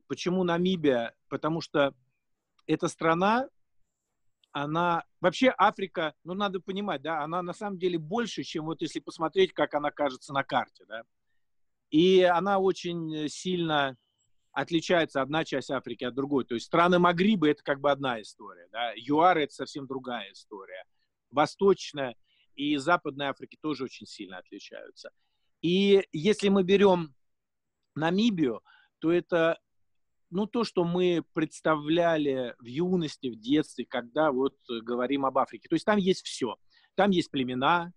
Почему 0.07 0.43
Намибия? 0.43 1.15
Потому 1.29 1.61
что 1.61 1.93
эта 2.67 2.87
страна, 2.87 3.47
она... 4.51 5.03
Вообще 5.19 5.53
Африка, 5.57 6.13
ну, 6.23 6.33
надо 6.33 6.59
понимать, 6.59 7.01
да, 7.01 7.23
она 7.23 7.41
на 7.41 7.53
самом 7.53 7.79
деле 7.79 7.97
больше, 7.97 8.43
чем 8.43 8.65
вот 8.65 8.81
если 8.81 8.99
посмотреть, 8.99 9.53
как 9.53 9.73
она 9.73 9.91
кажется 9.91 10.33
на 10.33 10.43
карте, 10.43 10.85
да. 10.85 11.03
И 11.89 12.21
она 12.23 12.59
очень 12.59 13.29
сильно 13.29 13.97
отличается 14.51 15.21
одна 15.21 15.43
часть 15.45 15.71
Африки 15.71 16.03
от 16.03 16.13
другой. 16.13 16.45
То 16.45 16.55
есть 16.55 16.67
страны 16.67 16.99
Магриба– 16.99 17.47
это 17.49 17.63
как 17.63 17.79
бы 17.79 17.91
одна 17.91 18.21
история, 18.21 18.67
да. 18.71 18.93
ЮАР– 18.95 19.37
это 19.39 19.53
совсем 19.53 19.87
другая 19.87 20.31
история. 20.31 20.85
Восточная– 21.31 22.15
и 22.55 22.77
Западной 22.77 23.27
Африки 23.27 23.57
тоже 23.61 23.85
очень 23.85 24.05
сильно 24.05 24.37
отличаются. 24.37 25.11
И 25.61 26.07
если 26.11 26.49
мы 26.49 26.63
берем 26.63 27.15
Намибию, 27.95 28.61
то 28.99 29.11
это 29.11 29.59
ну, 30.33 30.47
то, 30.47 30.63
что 30.63 30.83
мы 30.83 31.23
представляли 31.33 32.55
в 32.57 32.65
юности, 32.65 33.27
в 33.27 33.39
детстве, 33.39 33.85
когда 33.85 34.31
вот 34.31 34.55
говорим 34.67 35.25
об 35.25 35.37
Африке. 35.37 35.67
То 35.69 35.75
есть 35.75 35.85
там 35.85 35.97
есть 35.97 36.25
все. 36.25 36.57
Там 36.95 37.11
есть 37.11 37.29
племена, 37.29 37.93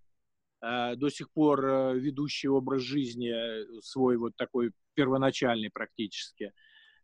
э, 0.60 0.96
до 0.96 1.08
сих 1.08 1.30
пор 1.30 1.64
э, 1.64 1.98
ведущий 1.98 2.48
образ 2.48 2.82
жизни 2.82 3.30
э, 3.30 3.80
свой 3.80 4.18
вот 4.18 4.36
такой 4.36 4.72
первоначальный 4.94 5.70
практически. 5.70 6.52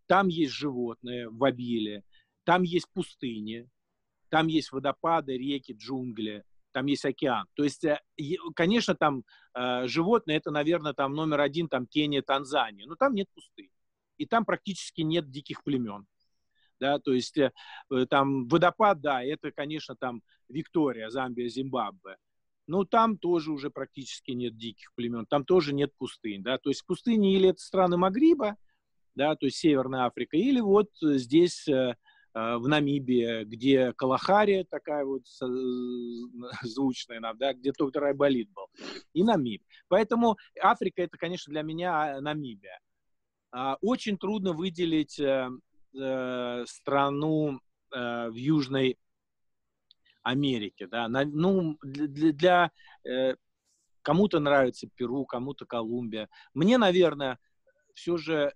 Там 0.07 0.29
есть 0.29 0.53
животные 0.53 1.31
в 1.31 1.43
обилии, 1.45 2.05
там 2.45 2.63
есть 2.63 2.89
пустыни, 2.93 3.69
там 4.29 4.49
есть 4.49 4.71
водопады, 4.71 5.39
реки, 5.39 5.73
джунгли, 5.73 6.45
там 6.73 6.87
есть 6.87 7.05
океан. 7.05 7.47
То 7.55 7.65
есть, 7.65 7.85
э, 7.85 7.99
конечно, 8.55 8.95
там 8.95 9.25
э, 9.55 9.87
животные, 9.87 10.39
это, 10.39 10.51
наверное, 10.51 10.95
там 10.95 11.15
номер 11.15 11.41
один, 11.41 11.69
там 11.69 11.87
Кения, 11.87 12.23
Танзания, 12.23 12.87
но 12.87 12.97
там 12.97 13.15
нет 13.15 13.29
пустыни. 13.35 13.71
И 14.19 14.27
там 14.27 14.45
практически 14.45 15.03
нет 15.03 15.31
диких 15.31 15.63
племен. 15.63 16.07
Да, 16.81 16.99
то 16.99 17.13
есть 17.13 17.39
э, 17.39 17.53
там 18.11 18.49
водопад, 18.49 19.01
да, 19.01 19.23
это, 19.23 19.53
конечно, 19.53 19.95
там 19.95 20.23
Виктория, 20.49 21.11
Замбия, 21.11 21.49
Зимбабве. 21.49 22.17
Но 22.67 22.85
там 22.85 23.19
тоже 23.19 23.53
уже 23.53 23.71
практически 23.71 24.33
нет 24.33 24.57
диких 24.57 24.93
племен, 24.95 25.27
там 25.27 25.45
тоже 25.45 25.75
нет 25.75 25.93
пустынь, 25.97 26.43
да, 26.43 26.59
то 26.59 26.71
есть 26.71 26.85
пустыни 26.87 27.35
или 27.35 27.51
это 27.51 27.61
страны 27.61 27.97
Магриба, 27.97 28.57
да, 29.15 29.37
то 29.37 29.47
есть 29.47 29.59
Северная 29.59 30.07
Африка, 30.07 30.37
или 30.37 30.61
вот 30.61 30.91
здесь 31.01 31.69
в 32.35 32.67
Намибии, 32.67 33.45
где 33.45 33.93
Калахари, 33.93 34.67
такая 34.71 35.05
вот 35.05 35.23
э, 35.43 35.47
звучная 36.63 37.21
нам, 37.21 37.37
да, 37.37 37.53
где 37.53 37.73
доктор 37.73 38.05
Айболит 38.05 38.51
был, 38.53 38.69
и 39.13 39.23
Намиб. 39.23 39.63
Поэтому 39.89 40.39
Африка 40.61 41.03
это, 41.03 41.19
конечно, 41.19 41.53
для 41.53 41.63
меня 41.63 42.21
Намибия. 42.21 42.81
А, 43.51 43.77
очень 43.83 44.17
трудно 44.17 44.53
выделить 44.55 45.21
э, 45.21 45.51
страну 46.67 47.61
в 47.91 48.35
Южной 48.35 48.99
Америке, 50.23 50.87
да, 50.87 51.09
ну, 51.09 51.77
для, 51.83 52.33
для 52.33 53.37
кому-то 54.01 54.41
нравится 54.41 54.89
Перу, 54.95 55.27
кому-то 55.27 55.67
Колумбия. 55.67 56.31
Мне, 56.55 56.79
наверное, 56.79 57.39
все 57.93 58.17
же 58.17 58.55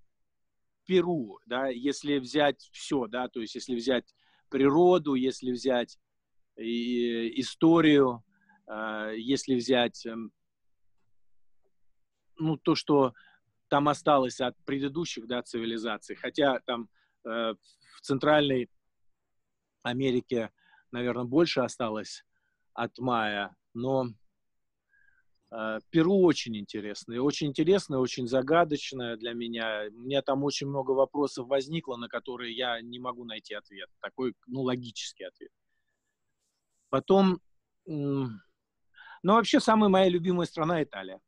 Перу, 0.86 1.38
да, 1.46 1.68
если 1.68 2.18
взять 2.18 2.68
все, 2.72 3.06
да, 3.06 3.28
то 3.28 3.40
есть 3.40 3.54
если 3.54 3.74
взять 3.74 4.14
природу, 4.48 5.14
если 5.14 5.50
взять 5.52 5.98
и, 6.56 7.40
историю, 7.40 8.24
э, 8.68 9.14
если 9.16 9.56
взять, 9.56 10.06
э, 10.06 10.14
ну, 12.38 12.56
то, 12.56 12.74
что 12.74 13.12
там 13.68 13.88
осталось 13.88 14.40
от 14.40 14.56
предыдущих, 14.64 15.26
да, 15.26 15.42
цивилизаций, 15.42 16.16
хотя 16.16 16.60
там 16.60 16.88
э, 17.24 17.28
в 17.28 18.00
Центральной 18.00 18.70
Америке, 19.82 20.52
наверное, 20.92 21.24
больше 21.24 21.60
осталось 21.60 22.24
от 22.74 22.96
мая, 22.98 23.56
но 23.74 24.06
Э, 24.06 24.25
Перу 25.90 26.22
очень 26.22 26.56
интересное, 26.56 27.20
очень 27.20 27.46
интересное, 27.46 27.98
очень 27.98 28.26
загадочное 28.26 29.16
для 29.16 29.32
меня. 29.32 29.84
У 29.90 30.00
меня 30.00 30.20
там 30.22 30.42
очень 30.42 30.66
много 30.66 30.90
вопросов 30.90 31.46
возникло, 31.46 31.96
на 31.96 32.08
которые 32.08 32.54
я 32.56 32.80
не 32.80 32.98
могу 32.98 33.24
найти 33.24 33.54
ответ. 33.54 33.88
Такой, 34.00 34.34
ну, 34.46 34.62
логический 34.62 35.24
ответ. 35.24 35.50
Потом, 36.88 37.40
ну, 37.86 38.32
вообще, 39.22 39.60
самая 39.60 39.88
моя 39.88 40.08
любимая 40.08 40.46
страна 40.46 40.82
Италия. 40.82 41.20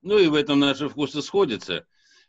Ну, 0.00 0.16
и 0.18 0.28
в 0.28 0.34
этом 0.34 0.60
наши 0.60 0.88
вкусы 0.88 1.20
сходятся. 1.22 1.86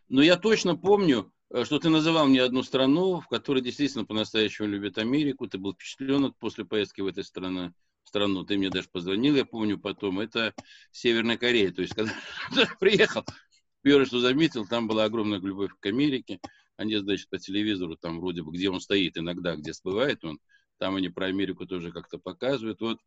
Но 0.07 0.23
я 0.23 0.37
точно 0.37 0.75
помню, 0.75 1.31
э, 1.51 1.63
что 1.63 1.79
ты 1.79 1.89
называл 1.89 2.25
мне 2.25 2.41
одну 2.41 2.63
страну, 2.63 3.19
в 3.19 3.27
которой 3.27 3.61
действительно 3.61 4.05
по-настоящему 4.05 4.67
любят 4.67 4.97
Америку. 4.97 5.47
Ты 5.47 5.59
был 5.59 5.75
впечатлен 5.75 6.33
после 6.33 6.65
поездки 6.65 7.01
в 7.01 7.07
эту 7.07 7.23
страну 7.23 7.73
страну, 8.09 8.43
ты 8.43 8.57
мне 8.57 8.69
даже 8.69 8.89
позвонил, 8.89 9.35
я 9.35 9.45
помню 9.45 9.77
потом, 9.77 10.19
это 10.19 10.53
Северная 10.91 11.37
Корея. 11.37 11.71
То 11.71 11.81
есть, 11.81 11.93
когда 11.93 12.11
приехал, 12.79 13.23
первое, 13.81 14.05
что 14.05 14.19
заметил, 14.19 14.67
там 14.67 14.87
была 14.87 15.05
огромная 15.05 15.39
любовь 15.39 15.71
к 15.79 15.85
Америке. 15.85 16.39
Они, 16.75 16.95
значит, 16.97 17.29
по 17.29 17.37
телевизору, 17.37 17.95
там 17.95 18.19
вроде 18.19 18.41
бы, 18.41 18.51
где 18.51 18.69
он 18.69 18.81
стоит 18.81 19.17
иногда, 19.17 19.55
где 19.55 19.71
всплывает 19.71 20.23
он, 20.23 20.39
там 20.77 20.95
они 20.95 21.09
про 21.09 21.27
Америку 21.27 21.65
тоже 21.65 21.91
как-то 21.91 22.17
показывают. 22.17 22.79
Вот 22.81 22.99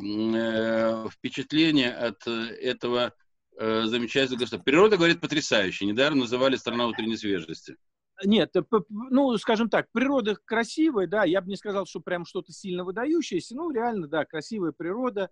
э, 0.00 1.06
впечатление 1.10 1.92
от 1.92 2.26
этого 2.26 3.12
э, 3.58 3.84
замечательного 3.86 4.40
государства. 4.40 4.64
Природа, 4.64 4.96
говорит, 4.96 5.20
потрясающая. 5.20 5.86
Недаром 5.86 6.20
называли 6.20 6.56
страна 6.56 6.86
утренней 6.86 7.16
свежести. 7.16 7.76
Нет, 8.24 8.54
ну, 8.88 9.36
скажем 9.38 9.70
так, 9.70 9.90
природа 9.92 10.36
красивая, 10.44 11.06
да, 11.06 11.24
я 11.24 11.40
бы 11.40 11.48
не 11.48 11.56
сказал, 11.56 11.86
что 11.86 12.00
прям 12.00 12.24
что-то 12.24 12.52
сильно 12.52 12.84
выдающееся, 12.84 13.54
ну, 13.54 13.70
реально, 13.70 14.08
да, 14.08 14.24
красивая 14.24 14.72
природа, 14.72 15.30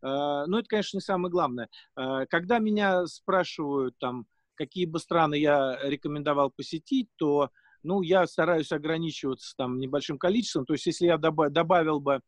но 0.00 0.58
это, 0.58 0.68
конечно, 0.68 0.98
не 0.98 1.00
самое 1.00 1.30
главное. 1.30 1.68
Когда 1.96 2.60
меня 2.60 3.06
спрашивают, 3.06 3.98
там, 3.98 4.26
какие 4.54 4.86
бы 4.86 5.00
страны 5.00 5.36
я 5.36 5.78
рекомендовал 5.82 6.50
посетить, 6.50 7.08
то 7.16 7.50
ну, 7.82 8.02
я 8.02 8.26
стараюсь 8.26 8.72
ограничиваться 8.72 9.54
там 9.56 9.78
небольшим 9.78 10.18
количеством. 10.18 10.66
То 10.66 10.74
есть, 10.74 10.86
если 10.86 11.06
я 11.06 11.16
добав, 11.16 11.52
добавил 11.52 12.00
бы, 12.00 12.20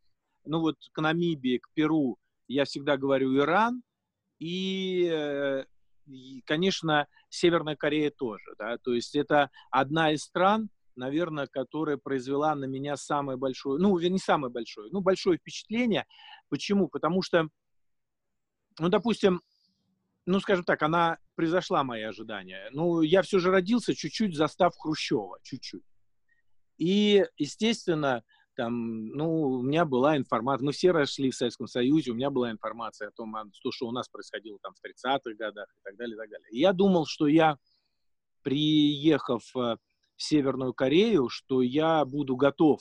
ну, 0.44 0.60
вот 0.60 0.76
к 0.92 1.00
Намибии, 1.00 1.58
к 1.58 1.68
Перу, 1.74 2.18
я 2.48 2.64
всегда 2.64 2.96
говорю 2.96 3.36
Иран, 3.36 3.82
и, 4.38 5.08
э, 5.12 5.64
и 6.06 6.42
конечно, 6.42 7.06
Северная 7.28 7.76
Корея 7.76 8.10
тоже, 8.10 8.54
да, 8.58 8.78
то 8.78 8.92
есть 8.92 9.14
это 9.14 9.50
одна 9.70 10.12
из 10.12 10.22
стран, 10.22 10.70
наверное, 10.96 11.46
которая 11.46 11.96
произвела 11.96 12.54
на 12.54 12.66
меня 12.66 12.96
самое 12.96 13.38
большое, 13.38 13.80
ну, 13.80 13.98
не 13.98 14.18
самое 14.18 14.52
большое, 14.52 14.90
ну, 14.92 15.00
большое 15.00 15.38
впечатление. 15.38 16.06
Почему? 16.48 16.88
Потому 16.88 17.22
что, 17.22 17.48
ну, 18.78 18.88
допустим, 18.88 19.40
ну, 20.26 20.40
скажем 20.40 20.64
так, 20.64 20.82
она 20.82 21.18
превзошла 21.34 21.82
мои 21.84 22.02
ожидания. 22.02 22.68
Ну, 22.72 23.00
я 23.00 23.22
все 23.22 23.38
же 23.38 23.50
родился 23.50 23.94
чуть-чуть 23.94 24.36
застав 24.36 24.76
Хрущева, 24.76 25.38
чуть-чуть. 25.42 25.84
И, 26.76 27.24
естественно, 27.36 28.22
там, 28.56 29.08
ну, 29.08 29.42
у 29.42 29.62
меня 29.62 29.84
была 29.84 30.16
информация, 30.16 30.66
мы 30.66 30.72
все 30.72 30.90
росли 30.90 31.30
в 31.30 31.34
Советском 31.34 31.66
Союзе, 31.66 32.12
у 32.12 32.14
меня 32.14 32.30
была 32.30 32.50
информация 32.50 33.08
о 33.08 33.12
том, 33.12 33.34
что, 33.52 33.70
что 33.72 33.86
у 33.86 33.92
нас 33.92 34.08
происходило 34.08 34.58
там 34.62 34.74
в 34.74 34.84
30-х 34.84 35.34
годах 35.36 35.68
и 35.68 35.80
так 35.82 35.96
далее, 35.96 36.14
и 36.14 36.18
так 36.18 36.30
далее. 36.30 36.48
И 36.50 36.58
я 36.58 36.72
думал, 36.72 37.06
что 37.06 37.26
я, 37.26 37.56
приехав 38.42 39.42
э, 39.56 39.76
в 40.16 40.22
Северную 40.22 40.74
Корею, 40.74 41.28
что 41.28 41.62
я 41.62 42.04
буду 42.04 42.36
готов, 42.36 42.80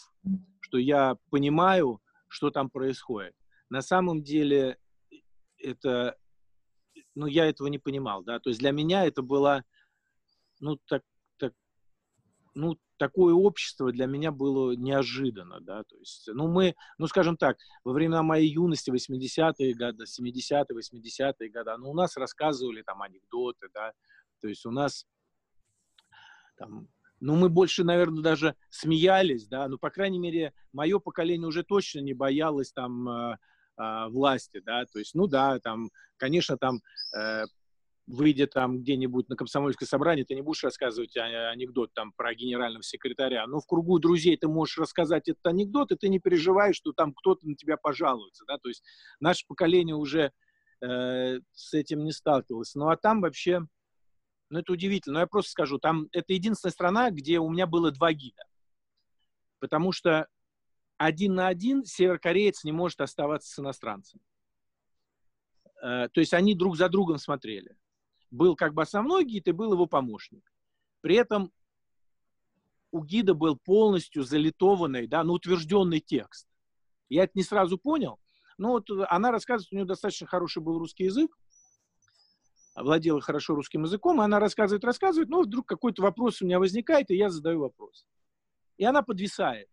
что 0.61 0.77
я 0.77 1.17
понимаю, 1.29 2.01
что 2.27 2.49
там 2.49 2.69
происходит. 2.69 3.33
На 3.69 3.81
самом 3.81 4.23
деле 4.23 4.77
это 5.57 6.17
ну, 7.15 7.25
я 7.25 7.45
этого 7.45 7.67
не 7.67 7.79
понимал, 7.79 8.23
да, 8.23 8.39
то 8.39 8.49
есть 8.49 8.59
для 8.59 8.71
меня 8.71 9.05
это 9.05 9.21
было, 9.21 9.63
ну, 10.59 10.77
так, 10.87 11.03
ну, 12.59 12.77
такое 12.97 13.33
общество 13.33 13.91
для 13.91 14.05
меня 14.05 14.31
было 14.31 14.73
неожиданно, 14.73 15.59
да, 15.61 15.83
то 15.83 15.95
есть, 15.97 16.29
ну, 16.33 16.47
мы, 16.47 16.75
ну, 16.97 17.07
скажем 17.07 17.37
так, 17.37 17.57
во 17.83 17.93
времена 17.93 18.21
моей 18.23 18.51
юности, 18.51 18.91
80-е 18.91 19.73
годы, 19.73 20.03
70-е, 20.03 20.65
80-е 20.77 21.49
годы, 21.49 21.77
ну, 21.77 21.91
у 21.91 21.93
нас 21.93 22.17
рассказывали 22.17 22.81
там 22.81 23.01
анекдоты, 23.01 23.69
да, 23.73 23.93
то 24.41 24.47
есть 24.47 24.65
у 24.65 24.71
нас 24.71 25.05
там, 26.57 26.89
ну, 27.21 27.35
мы 27.35 27.49
больше, 27.49 27.83
наверное, 27.83 28.21
даже 28.21 28.55
смеялись, 28.69 29.47
да, 29.47 29.67
ну, 29.67 29.77
по 29.77 29.89
крайней 29.89 30.19
мере, 30.19 30.53
мое 30.73 30.99
поколение 30.99 31.47
уже 31.47 31.63
точно 31.63 31.99
не 31.99 32.13
боялось 32.13 32.71
там 32.73 33.07
э, 33.09 33.37
а, 33.77 34.09
власти, 34.09 34.61
да, 34.65 34.85
то 34.85 34.99
есть, 34.99 35.15
ну 35.15 35.27
да, 35.27 35.59
там, 35.59 35.89
конечно, 36.17 36.57
там, 36.57 36.81
э, 37.17 37.45
выйдя 38.09 38.47
там 38.47 38.79
где-нибудь 38.79 39.29
на 39.29 39.35
комсомольское 39.35 39.87
собрание, 39.87 40.25
ты 40.25 40.33
не 40.33 40.41
будешь 40.41 40.63
рассказывать 40.63 41.15
анекдот 41.15 41.93
там 41.93 42.11
про 42.11 42.33
генерального 42.33 42.81
секретаря, 42.81 43.45
но 43.45 43.59
в 43.59 43.67
кругу 43.67 43.99
друзей 43.99 44.35
ты 44.35 44.47
можешь 44.47 44.79
рассказать 44.79 45.29
этот 45.29 45.45
анекдот, 45.45 45.91
и 45.91 45.95
ты 45.95 46.09
не 46.09 46.19
переживаешь, 46.19 46.75
что 46.75 46.91
там 46.91 47.13
кто-то 47.13 47.47
на 47.47 47.55
тебя 47.55 47.77
пожалуется, 47.77 48.45
да, 48.47 48.57
то 48.57 48.67
есть 48.67 48.83
наше 49.19 49.45
поколение 49.47 49.95
уже 49.95 50.31
э, 50.81 51.39
с 51.53 51.73
этим 51.75 52.03
не 52.03 52.11
сталкивалось. 52.11 52.73
Ну 52.73 52.89
а 52.89 52.97
там 52.97 53.21
вообще, 53.21 53.61
ну 54.49 54.59
это 54.59 54.73
удивительно, 54.73 55.13
но 55.13 55.19
я 55.19 55.27
просто 55.27 55.51
скажу, 55.51 55.77
там 55.77 56.07
это 56.11 56.33
единственная 56.33 56.73
страна, 56.73 57.11
где 57.11 57.37
у 57.37 57.47
меня 57.47 57.67
было 57.67 57.91
два 57.91 58.11
гида, 58.11 58.43
потому 59.59 59.91
что 59.91 60.27
один 60.97 61.35
на 61.35 61.47
один 61.47 61.85
северокореец 61.85 62.63
не 62.63 62.71
может 62.71 63.01
оставаться 63.01 63.53
с 63.53 63.59
иностранцем. 63.59 64.19
Э, 65.83 66.09
то 66.11 66.19
есть 66.19 66.33
они 66.33 66.55
друг 66.55 66.75
за 66.75 66.89
другом 66.89 67.19
смотрели. 67.19 67.77
Был 68.31 68.55
как 68.55 68.73
бы 68.73 68.81
основной 68.81 69.25
гид 69.25 69.47
и 69.47 69.51
был 69.51 69.73
его 69.73 69.85
помощник. 69.85 70.53
При 71.01 71.15
этом 71.15 71.51
у 72.91 73.03
гида 73.03 73.33
был 73.33 73.57
полностью 73.57 74.23
залитованный, 74.23 75.07
да, 75.07 75.23
ну, 75.23 75.33
утвержденный 75.33 75.99
текст. 75.99 76.47
Я 77.07 77.23
это 77.23 77.33
не 77.35 77.43
сразу 77.43 77.77
понял, 77.77 78.19
но 78.57 78.71
вот 78.71 78.89
она 79.09 79.31
рассказывает, 79.31 79.71
у 79.71 79.75
нее 79.75 79.85
достаточно 79.85 80.27
хороший 80.27 80.61
был 80.61 80.77
русский 80.77 81.05
язык, 81.05 81.35
владела 82.75 83.21
хорошо 83.21 83.55
русским 83.55 83.83
языком, 83.83 84.21
и 84.21 84.23
она 84.23 84.39
рассказывает, 84.39 84.83
рассказывает, 84.83 85.29
но 85.29 85.41
вдруг 85.41 85.67
какой-то 85.67 86.01
вопрос 86.01 86.41
у 86.41 86.45
меня 86.45 86.59
возникает, 86.59 87.09
и 87.11 87.15
я 87.15 87.29
задаю 87.29 87.59
вопрос. 87.59 88.05
И 88.77 88.85
она 88.85 89.01
подвисает. 89.01 89.67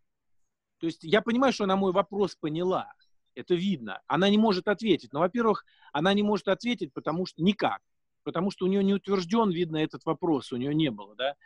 То 0.79 0.87
есть 0.87 1.05
я 1.05 1.23
понимаю, 1.23 1.53
что 1.53 1.64
она 1.64 1.77
мой 1.77 1.92
вопрос 1.92 2.37
поняла. 2.37 2.92
Это 3.35 3.55
видно. 3.55 4.03
Она 4.07 4.29
не 4.29 4.38
может 4.38 4.66
ответить. 4.69 5.12
Но, 5.12 5.21
во-первых, 5.21 5.64
она 5.92 6.12
не 6.14 6.23
может 6.23 6.49
ответить, 6.49 6.92
потому 6.92 7.27
что 7.27 7.42
никак. 7.42 7.81
Потому 8.27 8.51
что 8.51 8.65
у 8.65 8.69
нее 8.69 8.83
не 8.83 8.93
утвержден, 8.93 9.51
видно, 9.51 9.77
этот 9.77 10.05
вопрос. 10.05 10.51
У 10.51 10.57
нее 10.57 10.75
не 10.75 10.91
было, 10.91 11.15
да. 11.15 11.37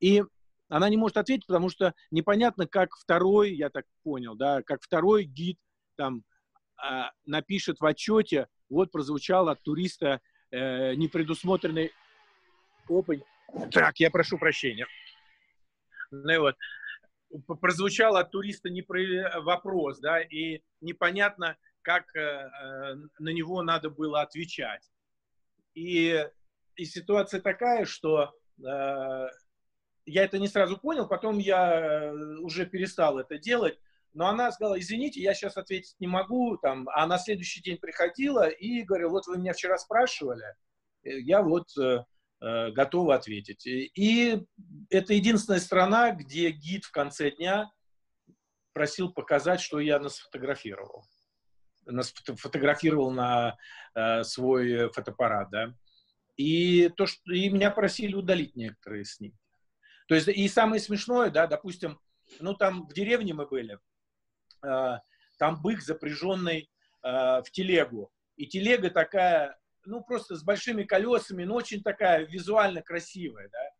И 0.00 0.22
она 0.68 0.90
не 0.90 0.98
может 0.98 1.16
ответить, 1.16 1.46
потому 1.46 1.70
что 1.70 1.94
непонятно, 2.10 2.66
как 2.66 2.94
второй, 2.94 3.54
я 3.54 3.70
так 3.70 3.86
понял, 4.02 4.34
да, 4.34 4.60
как 4.60 4.82
второй 4.82 5.24
гид 5.24 5.58
там 5.96 6.24
э, 6.76 7.04
напишет 7.24 7.80
в 7.80 7.86
отчете, 7.86 8.48
вот 8.68 8.92
прозвучал 8.92 9.48
от 9.48 9.62
туриста 9.62 10.20
э, 10.50 10.94
непредусмотренный 10.96 11.92
опыт. 12.86 13.24
Так, 13.72 13.98
я 13.98 14.10
прошу 14.10 14.36
прощения. 14.36 14.86
Ну 16.10 16.34
и 16.34 16.36
вот 16.36 16.56
прозвучал 17.62 18.16
от 18.16 18.30
туриста 18.30 18.68
не 18.68 18.82
про 18.82 19.00
э, 19.00 19.40
вопрос, 19.40 20.00
да, 20.00 20.20
и 20.20 20.60
непонятно, 20.82 21.56
как 21.80 22.14
э, 22.14 22.20
э, 22.20 22.94
на 23.20 23.30
него 23.30 23.62
надо 23.62 23.88
было 23.88 24.20
отвечать. 24.20 24.82
И, 25.76 26.26
и 26.74 26.84
ситуация 26.84 27.40
такая, 27.40 27.84
что 27.84 28.32
э, 28.58 29.26
я 30.06 30.24
это 30.24 30.38
не 30.38 30.48
сразу 30.48 30.78
понял, 30.78 31.06
потом 31.06 31.38
я 31.38 32.12
уже 32.40 32.66
перестал 32.66 33.18
это 33.18 33.38
делать, 33.38 33.78
но 34.12 34.26
она 34.26 34.50
сказала, 34.50 34.80
извините, 34.80 35.20
я 35.20 35.34
сейчас 35.34 35.56
ответить 35.56 35.94
не 36.00 36.06
могу, 36.06 36.56
там, 36.56 36.88
а 36.94 37.06
на 37.06 37.18
следующий 37.18 37.60
день 37.62 37.76
приходила 37.76 38.48
и 38.48 38.82
говорила, 38.82 39.10
вот 39.10 39.26
вы 39.26 39.38
меня 39.38 39.52
вчера 39.52 39.76
спрашивали, 39.76 40.44
я 41.02 41.42
вот 41.42 41.68
Э, 42.38 42.70
готовы 42.70 43.14
ответить. 43.14 43.66
И 43.66 44.44
это 44.90 45.14
единственная 45.14 45.60
страна, 45.60 46.10
где 46.10 46.50
гид 46.50 46.84
в 46.84 46.90
конце 46.90 47.30
дня 47.30 47.70
просил 48.74 49.10
показать, 49.10 49.60
что 49.60 49.80
я 49.80 49.98
нас 49.98 50.18
фотографировал. 50.18 51.02
Нас 51.86 52.12
фотографировал 52.12 53.10
на 53.10 53.56
э, 53.94 54.22
свой 54.24 54.90
фотоаппарат, 54.90 55.50
да. 55.50 55.74
И, 56.36 56.90
то, 56.90 57.06
что, 57.06 57.32
и 57.32 57.48
меня 57.48 57.70
просили 57.70 58.14
удалить 58.14 58.56
некоторые 58.56 59.04
снимки. 59.04 59.38
То 60.08 60.14
есть, 60.14 60.28
и 60.28 60.48
самое 60.48 60.80
смешное, 60.80 61.30
да, 61.30 61.46
допустим, 61.46 61.98
ну, 62.40 62.54
там 62.54 62.86
в 62.86 62.92
деревне 62.92 63.34
мы 63.34 63.46
были, 63.46 63.78
э, 64.64 64.98
там 65.38 65.62
бык, 65.62 65.80
запряженный 65.80 66.70
э, 67.02 67.08
в 67.42 67.50
телегу. 67.50 68.12
И 68.36 68.46
телега 68.46 68.90
такая 68.90 69.58
ну, 69.86 70.02
просто 70.02 70.36
с 70.36 70.42
большими 70.42 70.82
колесами, 70.82 71.44
но 71.44 71.54
очень 71.54 71.82
такая 71.82 72.26
визуально 72.26 72.82
красивая, 72.82 73.48
да. 73.48 73.70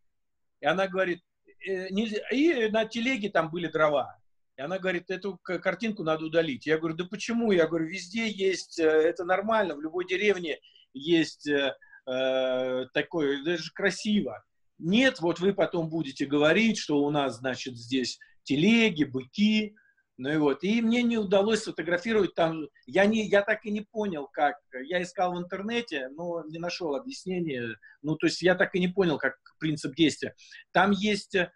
И 0.61 0.67
она 0.67 0.87
говорит, 0.87 1.23
э, 1.67 1.89
нельзя... 1.91 2.19
и 2.31 2.71
на 2.71 2.87
телеге 2.87 3.29
там 3.29 3.51
были 3.51 3.67
дрова. 3.67 4.17
И 4.57 4.63
она 4.63 4.79
говорит, 4.79 5.11
эту 5.11 5.39
картинку 5.43 6.03
надо 6.03 6.25
удалить. 6.25 6.67
Я 6.67 6.79
говорю, 6.79 6.97
да 6.97 7.05
почему? 7.05 7.53
Я 7.53 7.67
говорю, 7.67 7.87
везде 7.87 8.29
есть, 8.29 8.79
э, 8.79 8.85
это 8.85 9.25
нормально, 9.25 9.75
в 9.75 9.83
любой 9.83 10.07
деревне 10.07 10.59
есть 10.95 11.47
э, 11.47 11.77
э 12.07 12.87
такое, 12.95 13.43
это 13.43 13.63
же 13.63 13.71
красиво. 13.73 14.43
Нет, 14.79 15.21
вот 15.21 15.41
вы 15.41 15.53
потом 15.53 15.89
будете 15.89 16.25
говорить, 16.27 16.79
что 16.79 17.03
у 17.03 17.11
нас, 17.11 17.39
значит, 17.39 17.77
здесь 17.77 18.19
телеги, 18.45 19.05
быки, 19.05 19.77
ну 20.19 20.31
и 20.33 20.37
вот, 20.37 20.65
и 20.65 20.81
мне 20.81 21.03
не 21.03 21.19
удалось 21.19 21.61
сфотографировать 21.61 22.35
там, 22.35 22.69
я, 22.87 23.05
не, 23.05 23.27
я 23.27 23.43
так 23.43 23.67
и 23.67 23.71
не 23.71 23.83
понял, 23.83 24.29
как, 24.33 24.57
я 24.85 25.03
искал 25.03 25.35
в 25.35 25.39
интернете, 25.39 26.09
но 26.09 26.43
не 26.47 26.59
нашел 26.59 26.95
объяснения, 26.95 27.77
ну 28.01 28.17
то 28.17 28.27
есть 28.27 28.41
я 28.41 28.55
так 28.55 28.75
и 28.75 28.81
не 28.81 28.89
понял, 28.89 29.19
как 29.19 29.37
принцип 29.59 29.95
действия. 29.95 30.35
Там 30.73 30.93
есть, 30.93 31.35
э, 31.35 31.49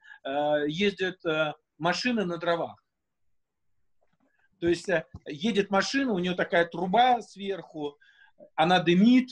ездят 0.66 1.24
э, 1.24 1.54
машины 1.78 2.26
на 2.26 2.36
дровах. 2.36 2.79
То 4.60 4.68
есть 4.68 4.88
э, 4.88 5.06
едет 5.26 5.70
машина, 5.70 6.12
у 6.12 6.18
нее 6.18 6.34
такая 6.34 6.66
труба 6.66 7.22
сверху, 7.22 7.98
она 8.54 8.80
дымит, 8.80 9.30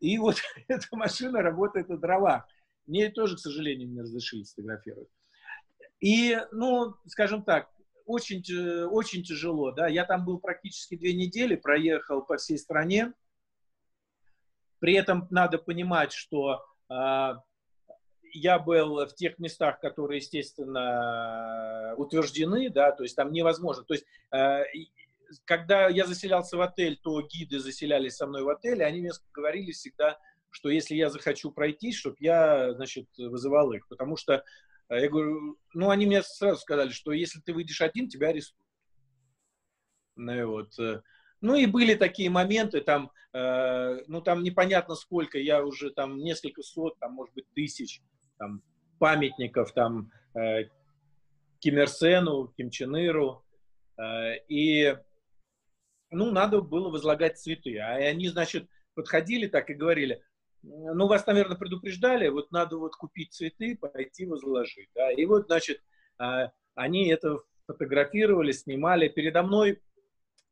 и 0.00 0.18
вот 0.18 0.36
эта 0.68 0.86
машина 0.92 1.40
работает 1.40 1.88
на 1.88 1.96
дровах. 1.96 2.46
Мне 2.86 3.10
тоже, 3.10 3.36
к 3.36 3.40
сожалению, 3.40 3.88
не 3.88 4.00
разрешили 4.00 4.42
сфотографировать. 4.42 5.08
И, 6.00 6.38
ну, 6.52 6.96
скажем 7.06 7.42
так, 7.42 7.70
очень, 8.04 8.44
очень 8.86 9.22
тяжело, 9.22 9.72
да. 9.72 9.86
Я 9.86 10.04
там 10.04 10.26
был 10.26 10.38
практически 10.38 10.96
две 10.96 11.14
недели, 11.14 11.56
проехал 11.56 12.22
по 12.22 12.36
всей 12.36 12.58
стране. 12.58 13.14
При 14.80 14.94
этом 14.94 15.26
надо 15.30 15.56
понимать, 15.56 16.12
что 16.12 16.62
э, 16.90 17.34
я 18.34 18.58
был 18.58 19.06
в 19.06 19.14
тех 19.14 19.38
местах, 19.38 19.80
которые, 19.80 20.18
естественно, 20.18 21.94
утверждены, 21.96 22.68
да, 22.68 22.90
то 22.92 23.04
есть 23.04 23.14
там 23.14 23.32
невозможно. 23.32 23.84
То 23.84 23.94
есть, 23.94 24.04
э, 24.32 24.64
когда 25.44 25.88
я 25.88 26.04
заселялся 26.04 26.56
в 26.56 26.60
отель, 26.60 26.98
то 27.00 27.22
гиды 27.22 27.60
заселялись 27.60 28.16
со 28.16 28.26
мной 28.26 28.42
в 28.42 28.48
отеле, 28.48 28.84
они 28.84 29.00
мне 29.00 29.12
говорили 29.32 29.70
всегда, 29.70 30.18
что 30.50 30.68
если 30.68 30.96
я 30.96 31.10
захочу 31.10 31.52
пройти, 31.52 31.92
чтобы 31.92 32.16
я, 32.18 32.74
значит, 32.74 33.06
вызывал 33.16 33.72
их, 33.72 33.86
потому 33.88 34.16
что 34.16 34.44
э, 34.88 35.00
я 35.00 35.08
говорю, 35.08 35.56
ну, 35.72 35.90
они 35.90 36.06
мне 36.06 36.22
сразу 36.22 36.60
сказали, 36.60 36.90
что 36.90 37.12
если 37.12 37.40
ты 37.40 37.54
выйдешь 37.54 37.82
один, 37.82 38.08
тебя 38.08 38.28
арестуют. 38.28 38.66
Ну, 40.16 40.34
и 40.34 40.42
вот. 40.42 40.76
Э, 40.80 41.02
ну 41.40 41.54
и 41.54 41.66
были 41.66 41.94
такие 41.94 42.30
моменты, 42.30 42.80
там, 42.80 43.12
э, 43.32 44.02
ну 44.08 44.20
там 44.22 44.42
непонятно 44.42 44.96
сколько, 44.96 45.38
я 45.38 45.64
уже 45.64 45.90
там 45.90 46.18
несколько 46.18 46.62
сот, 46.62 46.98
там 46.98 47.12
может 47.12 47.34
быть 47.34 47.46
тысяч 47.54 48.00
там, 48.38 48.62
памятников 48.98 49.72
там 49.72 50.10
э, 50.34 50.64
Ким 51.60 51.78
Ир 51.78 51.88
Сену, 51.88 52.48
Ким 52.56 52.70
Чен 52.70 52.96
Иру, 52.96 53.44
э, 53.98 54.38
и 54.48 54.96
ну 56.10 56.30
надо 56.30 56.60
было 56.60 56.90
возлагать 56.90 57.38
цветы, 57.38 57.78
а 57.78 57.94
они 57.94 58.28
значит 58.28 58.68
подходили 58.94 59.46
так 59.48 59.70
и 59.70 59.74
говорили, 59.74 60.22
ну 60.62 61.06
вас 61.06 61.26
наверное 61.26 61.56
предупреждали, 61.56 62.28
вот 62.28 62.52
надо 62.52 62.78
вот 62.78 62.94
купить 62.96 63.32
цветы, 63.32 63.76
пойти 63.76 64.26
возложить, 64.26 64.88
да, 64.94 65.10
и 65.10 65.24
вот 65.26 65.46
значит 65.46 65.82
э, 66.20 66.48
они 66.74 67.08
это 67.08 67.38
фотографировали, 67.66 68.52
снимали. 68.52 69.08
Передо 69.08 69.42
мной 69.42 69.82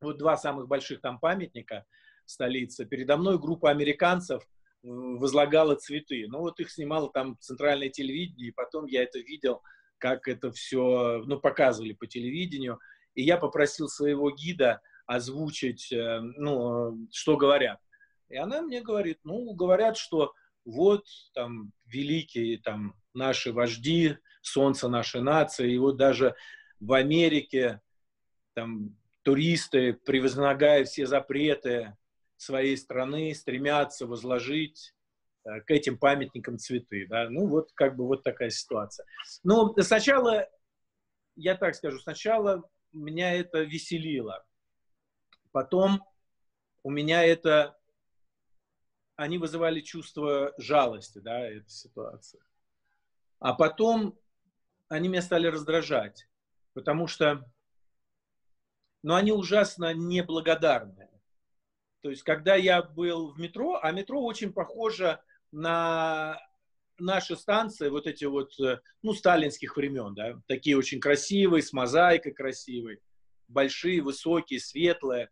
вот 0.01 0.19
два 0.19 0.37
самых 0.37 0.69
больших 0.69 1.01
там 1.01 1.19
памятника 1.19 1.85
столицы. 2.25 2.87
Передо 2.87 3.17
мной 3.17 3.39
группа 3.39 3.71
американцев 3.71 4.47
возлагала 4.83 5.75
цветы. 5.77 6.27
Ну 6.29 6.41
вот 6.41 6.61
их 6.61 6.71
снимало 6.71 7.11
там 7.13 7.37
центральное 7.41 7.89
телевидение, 7.89 8.49
и 8.49 8.53
потом 8.53 8.87
я 8.87 9.03
это 9.03 9.19
видел, 9.19 9.63
как 9.99 10.29
это 10.29 10.51
все, 10.51 11.23
ну, 11.25 11.39
показывали 11.39 11.93
по 11.93 12.07
телевидению. 12.07 12.79
И 13.15 13.23
я 13.23 13.37
попросил 13.37 13.89
своего 13.89 14.31
гида 14.31 14.81
озвучить, 15.07 15.93
э, 15.93 16.21
ну, 16.21 17.07
что 17.13 17.37
говорят. 17.37 17.79
И 18.29 18.37
она 18.37 18.63
мне 18.63 18.81
говорит, 18.81 19.19
ну, 19.25 19.53
говорят, 19.55 19.97
что 19.97 20.33
вот 20.65 21.05
там 21.35 21.73
великие 21.87 22.59
там 22.59 22.95
наши 23.15 23.53
вожди, 23.53 24.17
солнце 24.41 24.89
нашей 24.89 25.21
нации, 25.21 25.73
и 25.73 25.79
вот 25.79 25.97
даже 25.97 26.35
в 26.81 26.93
Америке 26.95 27.81
там 28.55 28.97
туристы, 29.23 29.93
превозмогая 29.93 30.85
все 30.85 31.07
запреты 31.07 31.97
своей 32.43 32.77
страны, 32.77 33.35
стремятся 33.35 34.07
возложить 34.07 34.95
э, 35.45 35.61
к 35.61 35.71
этим 35.71 35.99
памятникам 35.99 36.59
цветы. 36.59 37.07
Да? 37.09 37.29
Ну, 37.31 37.47
вот 37.47 37.71
как 37.75 37.97
бы 37.97 38.07
вот 38.07 38.23
такая 38.23 38.51
ситуация. 38.51 39.07
Но 39.43 39.75
сначала, 39.81 40.49
я 41.37 41.57
так 41.57 41.75
скажу, 41.75 41.99
сначала 41.99 42.69
меня 42.93 43.33
это 43.35 43.63
веселило. 43.63 44.45
Потом 45.53 46.05
у 46.83 46.91
меня 46.91 47.25
это... 47.25 47.79
Они 49.15 49.39
вызывали 49.39 49.81
чувство 49.81 50.53
жалости, 50.59 51.19
да, 51.19 51.41
эта 51.41 51.69
ситуация. 51.69 52.43
А 53.39 53.55
потом 53.55 54.19
они 54.89 55.09
меня 55.09 55.23
стали 55.23 55.47
раздражать, 55.47 56.27
потому 56.73 57.07
что 57.07 57.45
но 59.03 59.17
они 59.17 59.33
ужасно 59.33 59.93
неблагодарны. 59.93 61.09
То 62.03 62.11
есть, 62.11 62.23
когда 62.25 62.57
я 62.57 62.83
был 62.83 63.33
в 63.33 63.39
метро, 63.39 63.79
а 63.81 63.93
метро 63.93 64.21
очень 64.23 64.53
похоже 64.53 65.21
на 65.53 66.41
наши 66.99 67.37
станции, 67.37 67.89
вот 67.89 68.07
эти 68.07 68.25
вот, 68.25 68.59
э, 68.61 68.81
ну, 69.03 69.13
сталинских 69.15 69.77
времен, 69.77 70.15
да, 70.15 70.41
такие 70.47 70.77
очень 70.77 71.01
красивые, 71.01 71.63
с 71.63 71.73
мозаикой 71.73 72.33
красивой, 72.33 73.01
большие, 73.49 74.03
высокие, 74.03 74.61
светлые. 74.61 75.31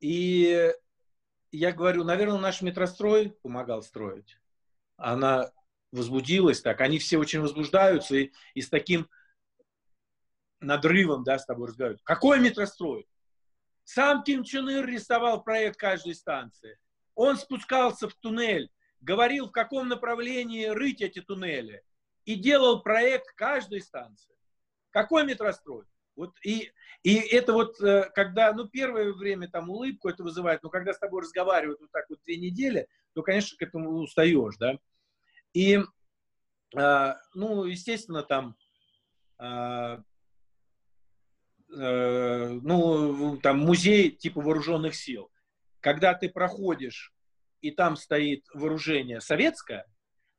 И 0.00 0.72
я 1.52 1.72
говорю, 1.72 2.04
наверное, 2.04 2.38
наш 2.38 2.60
метрострой 2.60 3.30
помогал 3.42 3.82
строить. 3.82 4.38
Она 4.96 5.50
возбудилась 5.92 6.60
так, 6.60 6.80
они 6.80 6.98
все 6.98 7.18
очень 7.18 7.40
возбуждаются 7.40 8.16
и, 8.16 8.32
и 8.54 8.62
с 8.62 8.68
таким 8.68 9.08
надрывом, 10.60 11.22
да, 11.22 11.38
с 11.38 11.46
тобой 11.46 11.68
разговаривают. 11.68 12.02
Какой 12.02 12.40
метрострой? 12.40 13.06
Сам 13.88 14.22
Ким 14.22 14.44
Чен 14.44 14.68
Ир 14.68 14.84
рисовал 14.84 15.42
проект 15.42 15.78
каждой 15.78 16.14
станции. 16.14 16.78
Он 17.14 17.38
спускался 17.38 18.06
в 18.06 18.14
туннель, 18.16 18.70
говорил, 19.00 19.46
в 19.48 19.50
каком 19.50 19.88
направлении 19.88 20.66
рыть 20.66 21.00
эти 21.00 21.22
туннели. 21.22 21.82
И 22.26 22.34
делал 22.34 22.82
проект 22.82 23.32
каждой 23.32 23.80
станции. 23.80 24.36
Какой 24.90 25.24
метрострой? 25.24 25.86
Вот 26.16 26.36
и, 26.44 26.70
и 27.02 27.14
это 27.14 27.54
вот, 27.54 27.80
э, 27.80 28.10
когда, 28.14 28.52
ну, 28.52 28.68
первое 28.68 29.14
время 29.14 29.48
там 29.48 29.70
улыбку 29.70 30.10
это 30.10 30.22
вызывает, 30.22 30.62
но 30.62 30.68
когда 30.68 30.92
с 30.92 30.98
тобой 30.98 31.22
разговаривают 31.22 31.80
вот 31.80 31.90
так 31.90 32.10
вот 32.10 32.18
две 32.26 32.36
недели, 32.36 32.88
то, 33.14 33.22
конечно, 33.22 33.56
к 33.56 33.62
этому 33.62 33.92
устаешь, 34.00 34.56
да. 34.58 34.78
И, 35.54 35.78
э, 36.76 37.14
ну, 37.32 37.64
естественно, 37.64 38.22
там 38.22 38.54
э, 39.38 40.02
Э, 41.76 42.48
ну, 42.62 43.36
там 43.38 43.58
музей 43.58 44.10
типа 44.10 44.40
вооруженных 44.40 44.94
сил. 44.94 45.30
Когда 45.80 46.14
ты 46.14 46.28
проходишь, 46.28 47.12
и 47.60 47.70
там 47.70 47.96
стоит 47.96 48.44
вооружение 48.54 49.20
советское, 49.20 49.86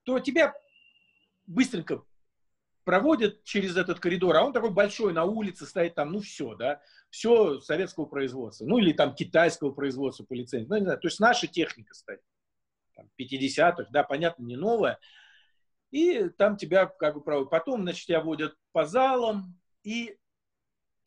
то 0.04 0.20
тебя 0.20 0.54
быстренько 1.46 2.04
проводят 2.84 3.44
через 3.44 3.78
этот 3.78 4.00
коридор, 4.00 4.36
а 4.36 4.44
он 4.44 4.54
такой 4.54 4.72
большой, 4.72 5.14
на 5.14 5.26
улице 5.26 5.66
стоит 5.66 5.96
там, 5.96 6.12
ну 6.12 6.22
все, 6.22 6.56
да, 6.56 6.82
все 7.10 7.60
советского 7.60 8.06
производства, 8.06 8.66
ну 8.66 8.80
или 8.80 8.94
там 8.94 9.14
китайского 9.14 9.72
производства 9.72 10.24
по 10.24 10.34
лицензии, 10.34 10.68
ну 10.68 10.78
не 10.78 10.86
знаю, 10.86 11.00
то 11.00 11.08
есть 11.08 11.20
наша 11.20 11.46
техника 11.46 11.94
стоит, 11.94 12.22
там, 12.96 13.08
50-х, 13.20 13.88
да, 13.92 14.04
понятно, 14.04 14.44
не 14.44 14.56
новая, 14.56 14.98
и 15.92 16.30
там 16.30 16.58
тебя 16.58 16.86
как 16.86 17.16
бы 17.16 17.22
проводят. 17.22 17.50
Потом, 17.50 17.82
значит, 17.82 18.06
тебя 18.06 18.22
водят 18.22 18.56
по 18.72 18.86
залам, 18.86 19.60
и 19.84 20.18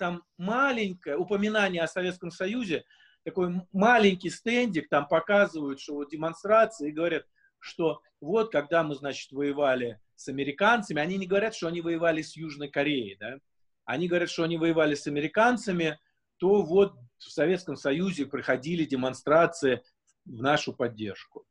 там 0.03 0.25
маленькое 0.37 1.17
упоминание 1.17 1.81
о 1.81 1.87
Советском 1.87 2.33
Союзе, 2.33 2.83
такой 3.23 3.63
маленький 3.71 4.31
стендик, 4.31 4.89
там 4.89 5.07
показывают, 5.07 5.79
что 5.79 5.95
вот 5.95 6.11
демонстрации, 6.11 6.89
и 6.89 6.93
говорят, 6.93 7.25
что 7.61 8.03
вот 8.21 8.51
когда 8.51 8.83
мы, 8.83 8.97
значит, 8.97 9.31
воевали 9.31 10.01
с 10.17 10.27
американцами, 10.27 11.01
они 11.01 11.19
не 11.19 11.29
говорят, 11.29 11.55
что 11.55 11.69
они 11.69 11.81
воевали 11.81 12.21
с 12.21 12.35
Южной 12.35 12.69
Кореей, 12.69 13.17
да, 13.21 13.39
они 13.85 14.09
говорят, 14.09 14.29
что 14.29 14.43
они 14.43 14.59
воевали 14.59 14.97
с 14.97 15.07
американцами, 15.07 16.01
то 16.39 16.63
вот 16.63 16.95
в 17.19 17.31
Советском 17.31 17.77
Союзе 17.77 18.27
проходили 18.27 18.85
демонстрации 18.85 19.85
в 20.25 20.43
нашу 20.43 20.73
поддержку. 20.73 21.47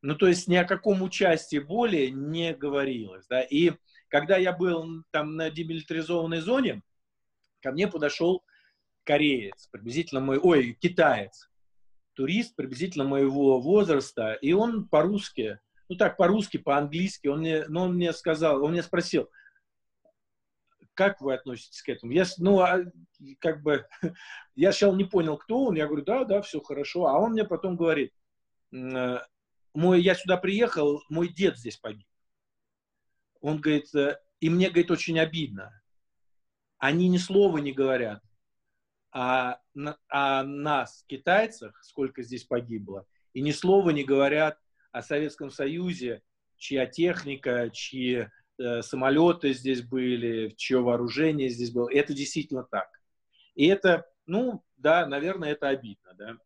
Ну, 0.00 0.14
то 0.14 0.28
есть 0.28 0.46
ни 0.46 0.54
о 0.54 0.64
каком 0.64 1.02
участии 1.02 1.58
более 1.58 2.12
не 2.12 2.54
говорилось, 2.54 3.26
да, 3.26 3.42
и 3.42 3.72
когда 4.06 4.36
я 4.36 4.52
был 4.52 5.02
там 5.10 5.34
на 5.34 5.50
демилитаризованной 5.50 6.40
зоне, 6.40 6.82
ко 7.60 7.72
мне 7.72 7.88
подошел 7.88 8.44
кореец, 9.04 9.68
приблизительно 9.70 10.20
мой, 10.20 10.38
ой, 10.38 10.76
китаец, 10.80 11.48
турист 12.14 12.54
приблизительно 12.56 13.04
моего 13.04 13.60
возраста, 13.60 14.34
и 14.34 14.52
он 14.52 14.88
по-русски, 14.88 15.58
ну 15.88 15.96
так, 15.96 16.16
по-русски, 16.16 16.58
по-английски, 16.58 17.28
он 17.28 17.40
мне, 17.40 17.64
ну, 17.68 17.82
он 17.82 17.94
мне 17.94 18.12
сказал, 18.12 18.62
он 18.62 18.72
мне 18.72 18.82
спросил, 18.82 19.30
как 20.94 21.20
вы 21.20 21.34
относитесь 21.34 21.82
к 21.82 21.88
этому? 21.88 22.12
Я, 22.12 22.24
ну, 22.38 22.60
а, 22.60 22.80
как 23.38 23.62
бы, 23.62 23.86
я 24.54 24.72
сначала 24.72 24.94
не 24.96 25.04
понял, 25.04 25.38
кто 25.38 25.64
он, 25.64 25.76
я 25.76 25.86
говорю, 25.86 26.04
да, 26.04 26.24
да, 26.24 26.42
все 26.42 26.60
хорошо, 26.60 27.06
а 27.06 27.18
он 27.18 27.32
мне 27.32 27.44
потом 27.44 27.76
говорит, 27.76 28.12
мой, 28.70 30.02
я 30.02 30.14
сюда 30.14 30.36
приехал, 30.36 31.02
мой 31.08 31.28
дед 31.28 31.58
здесь 31.58 31.76
погиб. 31.76 32.06
Он 33.40 33.60
говорит, 33.60 33.94
э, 33.94 34.20
и 34.40 34.50
мне, 34.50 34.68
говорит, 34.68 34.90
очень 34.90 35.18
обидно 35.18 35.79
они 36.80 37.08
ни 37.08 37.18
слова 37.18 37.58
не 37.58 37.72
говорят 37.72 38.22
о, 39.12 39.58
о 40.08 40.42
нас, 40.42 41.04
китайцах, 41.06 41.78
сколько 41.84 42.22
здесь 42.22 42.44
погибло, 42.44 43.06
и 43.34 43.42
ни 43.42 43.52
слова 43.52 43.90
не 43.90 44.02
говорят 44.02 44.58
о 44.90 45.02
Советском 45.02 45.50
Союзе, 45.50 46.22
чья 46.56 46.86
техника, 46.86 47.70
чьи 47.70 48.28
э, 48.58 48.82
самолеты 48.82 49.52
здесь 49.52 49.82
были, 49.82 50.54
чье 50.56 50.80
вооружение 50.80 51.48
здесь 51.50 51.70
было. 51.70 51.88
Это 51.92 52.14
действительно 52.14 52.64
так. 52.64 52.88
И 53.54 53.66
это, 53.66 54.06
ну, 54.26 54.64
да, 54.76 55.06
наверное, 55.06 55.52
это 55.52 55.68
обидно, 55.68 56.14
да. 56.14 56.36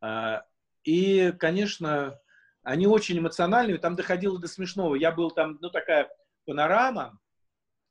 А, 0.00 0.44
и, 0.84 1.32
конечно, 1.32 2.18
они 2.62 2.86
очень 2.86 3.18
эмоциональные, 3.18 3.78
там 3.78 3.96
доходило 3.96 4.38
до 4.38 4.46
смешного. 4.46 4.94
Я 4.94 5.10
был 5.10 5.30
там, 5.30 5.58
ну, 5.60 5.68
такая 5.70 6.08
панорама, 6.46 7.18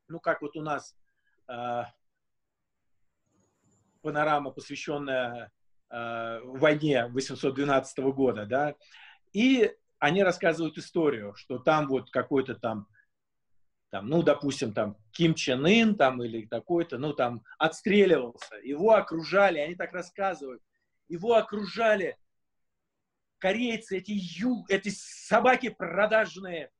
ну, 0.08 0.20
как 0.20 0.42
вот 0.42 0.56
у 0.56 0.62
нас 0.62 0.96
панорама, 4.02 4.52
посвященная 4.52 5.52
э, 5.90 6.40
войне 6.44 7.08
812 7.08 7.98
года, 8.14 8.46
да, 8.46 8.76
и 9.32 9.72
они 10.00 10.22
рассказывают 10.24 10.78
историю, 10.78 11.34
что 11.36 11.58
там 11.58 11.88
вот 11.88 12.12
какой-то 12.12 12.56
там, 12.56 12.88
там, 13.90 14.08
ну, 14.08 14.22
допустим, 14.22 14.74
там 14.74 14.98
Ким 15.12 15.34
Чен 15.34 15.66
Ын 15.66 15.96
там 15.96 16.22
или 16.22 16.46
такой-то, 16.46 16.98
ну, 16.98 17.14
там 17.14 17.44
отстреливался, 17.58 18.56
его 18.58 18.94
окружали, 18.96 19.60
они 19.60 19.76
так 19.76 19.94
рассказывают, 19.94 20.62
его 21.08 21.36
окружали 21.36 22.18
корейцы, 23.38 23.98
эти, 23.98 24.12
ю, 24.12 24.66
эти 24.68 24.90
собаки 24.90 25.70
продажные 25.70 26.72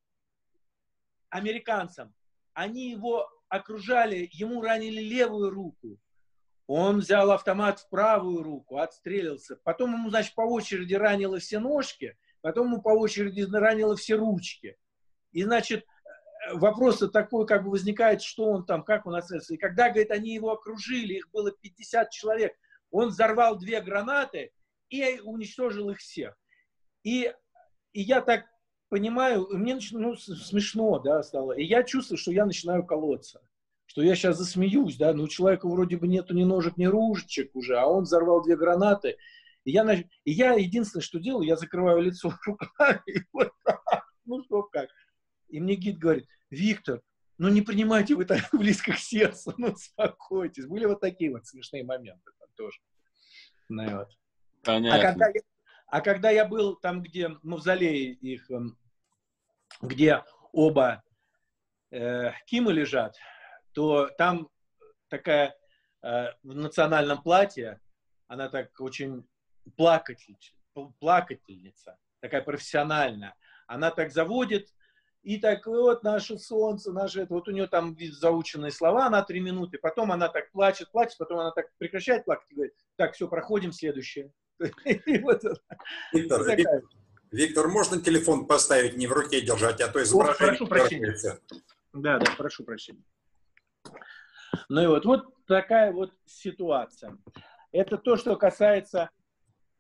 американцам, 1.30 2.14
они 2.54 2.90
его 2.90 3.30
окружали, 3.50 4.30
ему 4.32 4.62
ранили 4.62 5.02
левую 5.02 5.50
руку, 5.50 6.00
он 6.68 7.00
взял 7.00 7.32
автомат 7.32 7.80
в 7.80 7.90
правую 7.90 8.42
руку, 8.42 8.78
отстрелился. 8.78 9.58
Потом 9.64 9.94
ему, 9.94 10.10
значит, 10.10 10.34
по 10.34 10.42
очереди 10.42 10.94
ранило 10.94 11.40
все 11.40 11.60
ножки, 11.60 12.18
потом 12.42 12.68
ему 12.68 12.82
по 12.82 12.90
очереди 12.90 13.42
ранило 13.42 13.96
все 13.96 14.16
ручки. 14.16 14.78
И, 15.32 15.44
значит, 15.44 15.86
вопрос 16.54 17.00
такой 17.12 17.46
как 17.46 17.64
бы 17.64 17.72
возникает, 17.72 18.22
что 18.22 18.46
он 18.46 18.66
там, 18.66 18.84
как 18.84 19.06
он 19.06 19.16
отстрелился. 19.16 19.56
И 19.56 19.58
когда, 19.58 19.90
говорит, 19.90 20.12
они 20.12 20.34
его 20.34 20.52
окружили, 20.52 21.16
их 21.16 21.30
было 21.32 21.52
50 21.52 22.10
человек, 22.12 22.54
он 22.92 23.10
взорвал 23.10 23.58
две 23.58 23.82
гранаты 23.82 24.52
и 24.90 25.20
уничтожил 25.20 25.90
их 25.90 26.00
всех. 26.00 26.36
И, 27.04 27.34
и 27.92 28.02
я 28.02 28.22
так 28.22 28.46
понимаю, 28.94 29.48
мне 29.50 29.80
ну, 29.92 30.16
смешно 30.16 31.00
да, 31.00 31.24
стало. 31.24 31.54
И 31.54 31.64
я 31.64 31.82
чувствую, 31.82 32.20
что 32.20 32.32
я 32.32 32.46
начинаю 32.46 32.86
колоться 32.86 33.42
что 33.86 34.02
я 34.02 34.16
сейчас 34.16 34.40
засмеюсь, 34.40 34.98
да, 34.98 35.14
но 35.14 35.24
у 35.24 35.28
человека 35.28 35.68
вроде 35.68 35.98
бы 35.98 36.08
нету 36.08 36.34
ни 36.34 36.44
ножек, 36.44 36.78
ни 36.78 36.86
ружечек 36.86 37.56
уже, 37.56 37.78
а 37.78 37.86
он 37.86 38.06
взорвал 38.06 38.42
две 38.42 38.58
гранаты. 38.58 39.18
И 39.66 39.72
я, 39.72 39.94
и 39.94 40.32
я 40.32 40.54
единственное, 40.54 41.04
что 41.04 41.20
делаю, 41.20 41.46
я 41.46 41.58
закрываю 41.58 42.02
лицо 42.02 42.34
руками, 42.48 43.04
и 43.06 43.20
вот 43.32 43.52
так, 43.64 44.04
ну 44.26 44.44
что 44.46 44.64
как. 44.64 44.90
И 45.50 45.60
мне 45.60 45.76
гид 45.76 46.00
говорит, 46.00 46.28
Виктор, 46.50 47.04
ну 47.38 47.50
не 47.50 47.62
принимайте 47.62 48.16
вы 48.16 48.26
так 48.26 48.50
близко 48.52 48.94
к 48.94 48.98
сердцу, 48.98 49.54
ну 49.58 49.68
успокойтесь. 49.68 50.66
Были 50.66 50.86
вот 50.86 51.00
такие 51.00 51.30
вот 51.30 51.46
смешные 51.46 51.84
моменты 51.84 52.32
там 52.40 52.50
тоже. 52.56 52.80
Ну, 53.70 53.98
вот. 53.98 54.10
Понятно. 54.64 54.98
А 54.98 55.12
когда, 55.12 55.28
я, 55.28 55.42
а 55.86 56.02
когда 56.02 56.30
я 56.32 56.46
был 56.48 56.78
там, 56.78 57.04
где 57.04 57.30
мавзолей 57.44 58.14
их, 58.14 58.50
эм, 58.50 58.76
где 59.82 60.24
оба 60.52 61.04
э, 61.92 62.32
Кимы 62.46 62.74
лежат, 62.74 63.16
то 63.74 64.08
там 64.18 64.50
такая 65.10 65.56
э, 66.02 66.28
в 66.44 66.56
национальном 66.56 67.22
платье, 67.22 67.80
она 68.28 68.50
так 68.50 68.70
очень 68.80 69.28
плакатель, 69.76 70.38
плакательница, 71.00 71.98
такая 72.20 72.42
профессиональная. 72.42 73.36
Она 73.68 73.92
так 73.92 74.12
заводит, 74.12 74.70
и 75.24 75.38
так 75.38 75.66
вот 75.68 76.04
наше 76.04 76.38
солнце, 76.38 76.92
наше 76.92 77.22
это, 77.22 77.34
вот 77.34 77.48
у 77.48 77.52
нее 77.52 77.68
там 77.68 77.96
заученные 78.00 78.72
слова 78.72 79.10
на 79.10 79.24
три 79.24 79.40
минуты, 79.40 79.78
потом 79.78 80.12
она 80.12 80.28
так 80.28 80.52
плачет, 80.52 80.92
плачет, 80.92 81.18
потом 81.18 81.40
она 81.40 81.52
так 81.52 81.68
прекращает 81.78 82.26
плакать 82.26 82.52
и 82.52 82.56
говорит, 82.56 82.74
так, 82.98 83.14
все, 83.14 83.28
проходим 83.28 83.72
следующее. 83.72 84.32
Виктор, 84.86 85.58
Виктор, 87.34 87.68
можно 87.68 88.00
телефон 88.00 88.46
поставить, 88.46 88.96
не 88.96 89.08
в 89.08 89.12
руке 89.12 89.42
держать, 89.42 89.82
а 89.82 89.88
то 89.88 90.02
изображение... 90.04 90.56
Прошу 90.56 90.68
прощения. 90.68 91.18
Да, 91.92 92.20
да, 92.20 92.32
прошу 92.38 92.64
прощения. 92.64 93.04
Ну 94.70 94.84
и 94.84 94.86
вот, 94.86 95.04
вот 95.06 95.46
такая 95.48 95.92
вот 95.92 96.14
ситуация. 96.26 97.18
Это 97.72 97.98
то, 97.98 98.18
что 98.18 98.36
касается 98.36 99.10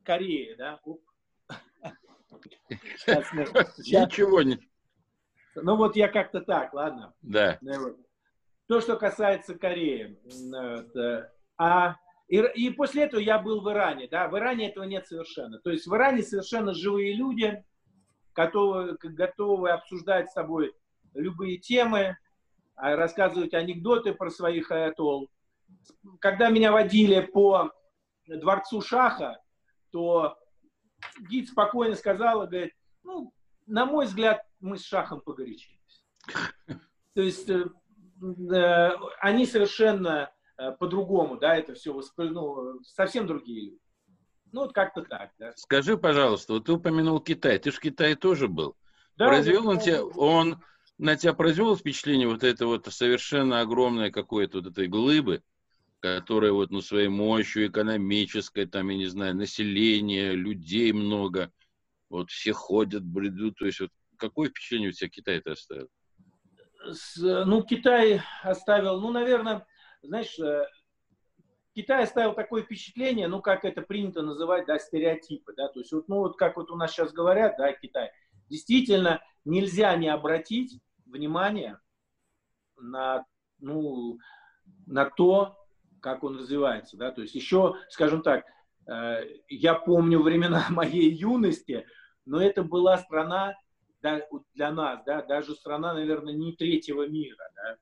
Кореи, 0.03 0.55
да? 0.55 0.79
Сейчас 2.97 3.31
мы, 3.33 3.45
сейчас... 3.45 4.07
Ничего 4.07 4.41
не... 4.41 4.59
Ну 5.53 5.75
вот 5.75 5.95
я 5.95 6.07
как-то 6.07 6.41
так, 6.41 6.73
ладно? 6.73 7.13
Да. 7.21 7.59
Ну 7.61 7.95
то, 8.65 8.81
что 8.81 8.97
касается 8.97 9.53
Кореи. 9.53 10.19
А, 11.57 11.97
и, 12.34 12.39
и 12.56 12.69
после 12.72 13.04
этого 13.04 13.22
я 13.22 13.38
был 13.38 13.62
в 13.62 13.69
Иране, 13.69 14.08
да? 14.08 14.28
В 14.28 14.36
Иране 14.36 14.69
этого 14.69 14.86
нет 14.86 15.06
совершенно. 15.06 15.60
То 15.60 15.69
есть 15.69 15.86
в 15.86 15.93
Иране 15.93 16.24
совершенно 16.24 16.74
живые 16.74 17.13
люди, 17.13 17.63
готовы, 18.34 18.98
готовы 19.00 19.69
обсуждать 19.69 20.32
с 20.32 20.34
тобой 20.34 20.74
любые 21.13 21.60
темы, 21.60 22.17
а 22.74 22.96
рассказывать 22.96 23.54
анекдоты 23.54 24.15
про 24.15 24.32
своих 24.32 24.72
аятол. 24.72 25.30
Когда 26.19 26.50
меня 26.50 26.72
водили 26.72 27.22
по 27.22 27.72
дворцу 28.26 28.82
Шаха, 28.82 29.39
то 29.91 30.36
гид 31.30 31.50
спокойно 31.50 31.93
сказал, 31.93 32.48
говорит, 32.48 32.74
ну, 33.04 33.32
на 33.67 33.86
мой 33.86 34.08
взгляд, 34.08 34.43
мы 34.60 34.80
с 34.80 34.84
Шахом 34.84 35.22
погорячились. 35.22 36.04
То 37.13 37.22
есть 37.22 37.48
э, 37.48 37.65
э, 38.24 38.89
они 39.19 39.46
совершенно 39.46 40.34
по-другому, 40.79 41.37
да, 41.37 41.55
это 41.55 41.73
все 41.73 41.99
ну, 42.17 42.81
совсем 42.83 43.27
другие 43.27 43.71
люди. 43.71 43.79
Ну, 44.51 44.61
вот 44.61 44.73
как-то 44.73 45.01
так, 45.01 45.31
да. 45.39 45.51
Скажи, 45.55 45.97
пожалуйста, 45.97 46.53
вот 46.53 46.65
ты 46.65 46.73
упомянул 46.73 47.19
Китай, 47.19 47.57
ты 47.57 47.71
же 47.71 47.77
в 47.77 47.79
Китае 47.79 48.15
тоже 48.15 48.47
был. 48.47 48.75
Да, 49.17 49.27
Произвел 49.27 49.67
он 49.67 49.79
тебя, 49.79 50.03
он 50.03 50.61
на 50.97 51.15
тебя 51.15 51.33
произвело 51.33 51.75
впечатление 51.75 52.27
вот 52.27 52.43
это 52.43 52.67
вот 52.67 52.85
совершенно 52.91 53.61
огромное 53.61 54.11
какое-то 54.11 54.59
вот 54.59 54.71
этой 54.71 54.87
глыбы, 54.87 55.41
которая 55.99 56.51
вот 56.51 56.69
ну, 56.69 56.81
своей 56.81 57.07
мощью 57.07 57.67
экономической, 57.67 58.65
там, 58.65 58.89
я 58.89 58.97
не 58.97 59.07
знаю, 59.07 59.35
население, 59.35 60.33
людей 60.33 60.91
много, 60.91 61.51
вот 62.09 62.29
все 62.29 62.53
ходят, 62.53 63.03
бредут, 63.03 63.55
то 63.57 63.65
есть 63.65 63.79
вот 63.79 63.89
какое 64.17 64.49
впечатление 64.49 64.89
у 64.89 64.91
тебя 64.91 65.09
Китай 65.09 65.37
это 65.37 65.53
оставил? 65.53 65.89
Ну, 67.17 67.63
Китай 67.63 68.21
оставил, 68.43 68.99
ну, 68.99 69.11
наверное, 69.11 69.65
знаешь, 70.07 70.37
э, 70.39 70.65
Китай 71.75 72.03
оставил 72.03 72.33
такое 72.33 72.63
впечатление, 72.63 73.27
ну, 73.27 73.41
как 73.41 73.65
это 73.65 73.81
принято 73.81 74.21
называть, 74.21 74.65
да, 74.67 74.77
стереотипы, 74.77 75.53
да, 75.55 75.69
то 75.69 75.79
есть 75.79 75.91
вот, 75.91 76.07
ну, 76.07 76.19
вот 76.19 76.37
как 76.37 76.57
вот 76.57 76.69
у 76.69 76.75
нас 76.75 76.91
сейчас 76.91 77.11
говорят, 77.11 77.55
да, 77.57 77.73
Китай, 77.73 78.11
действительно, 78.49 79.21
нельзя 79.45 79.95
не 79.95 80.09
обратить 80.09 80.79
внимание 81.05 81.79
на, 82.77 83.25
ну, 83.59 84.19
на 84.85 85.05
то, 85.09 85.57
как 85.99 86.23
он 86.23 86.37
развивается. 86.37 86.97
Да? 86.97 87.11
То 87.11 87.21
есть 87.21 87.33
еще, 87.33 87.75
скажем 87.89 88.21
так, 88.21 88.45
э, 88.87 89.23
я 89.47 89.73
помню 89.73 90.21
времена 90.21 90.65
моей 90.69 91.11
юности, 91.11 91.87
но 92.25 92.41
это 92.41 92.63
была 92.63 92.97
страна 92.97 93.55
для 94.53 94.71
нас, 94.71 95.01
да, 95.05 95.21
даже 95.21 95.55
страна, 95.55 95.93
наверное, 95.93 96.33
не 96.33 96.53
третьего 96.53 97.07
мира. 97.07 97.49
Да? 97.55 97.77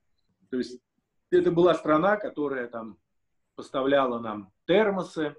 То 0.50 0.58
есть 0.58 0.80
это 1.38 1.50
была 1.50 1.74
страна, 1.74 2.16
которая 2.16 2.66
там 2.68 2.98
поставляла 3.54 4.18
нам 4.18 4.52
термосы, 4.66 5.34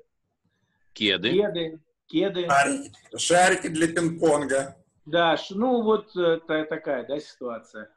кеды, 0.93 1.31
кеды, 1.31 1.79
кеды. 2.07 2.47
Шарики, 2.47 3.17
шарики 3.17 3.67
для 3.67 3.87
пинг-понга. 3.87 4.75
Да, 5.05 5.35
ну 5.51 5.81
вот 5.81 6.15
э, 6.15 6.39
такая 6.47 7.05
да, 7.05 7.19
ситуация. 7.19 7.91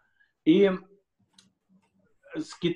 И 0.45 0.71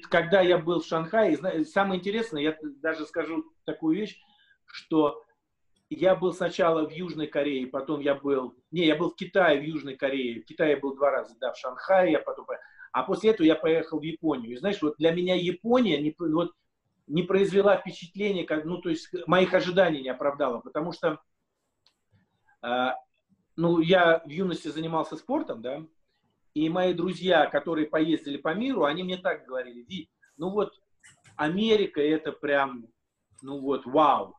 когда 0.08 0.40
я 0.40 0.58
был 0.58 0.80
в 0.80 0.86
Шанхае, 0.86 1.64
самое 1.64 2.00
интересное, 2.00 2.42
я 2.42 2.56
даже 2.62 3.06
скажу 3.06 3.44
такую 3.64 3.96
вещь, 3.96 4.20
что 4.66 5.24
я 5.90 6.14
был 6.14 6.32
сначала 6.32 6.86
в 6.86 6.92
Южной 6.92 7.26
Корее, 7.26 7.66
потом 7.66 8.00
я 8.00 8.14
был, 8.14 8.54
не, 8.70 8.86
я 8.86 8.96
был 8.96 9.10
в 9.10 9.16
Китае, 9.16 9.60
в 9.60 9.64
Южной 9.64 9.96
Корее, 9.96 10.40
в 10.40 10.44
Китае 10.44 10.72
я 10.72 10.76
был 10.76 10.94
два 10.94 11.10
раза, 11.10 11.34
да, 11.40 11.52
в 11.52 11.58
Шанхае, 11.58 12.12
я 12.12 12.20
потом, 12.20 12.46
а 12.92 13.02
после 13.02 13.30
этого 13.30 13.46
я 13.46 13.54
поехал 13.54 14.00
в 14.00 14.02
Японию. 14.02 14.52
И 14.52 14.56
знаешь, 14.56 14.80
вот 14.82 14.96
для 14.98 15.12
меня 15.12 15.34
Япония 15.34 16.00
не, 16.00 16.14
вот, 16.18 16.52
не 17.06 17.22
произвела 17.22 17.76
впечатления, 17.76 18.44
как, 18.44 18.64
ну, 18.64 18.78
то 18.78 18.88
есть 18.88 19.08
моих 19.26 19.54
ожиданий 19.54 20.02
не 20.02 20.08
оправдала, 20.08 20.60
потому 20.60 20.92
что 20.92 21.20
а, 22.62 22.96
ну, 23.56 23.80
я 23.80 24.22
в 24.24 24.28
юности 24.28 24.68
занимался 24.68 25.16
спортом, 25.16 25.62
да, 25.62 25.84
и 26.54 26.68
мои 26.68 26.94
друзья, 26.94 27.46
которые 27.46 27.86
поездили 27.86 28.36
по 28.36 28.54
миру, 28.54 28.84
они 28.84 29.02
мне 29.02 29.16
так 29.16 29.46
говорили, 29.46 29.82
Ви, 29.82 30.10
ну 30.36 30.50
вот 30.50 30.72
Америка 31.36 32.00
это 32.00 32.32
прям, 32.32 32.88
ну 33.42 33.60
вот, 33.60 33.86
вау. 33.86 34.36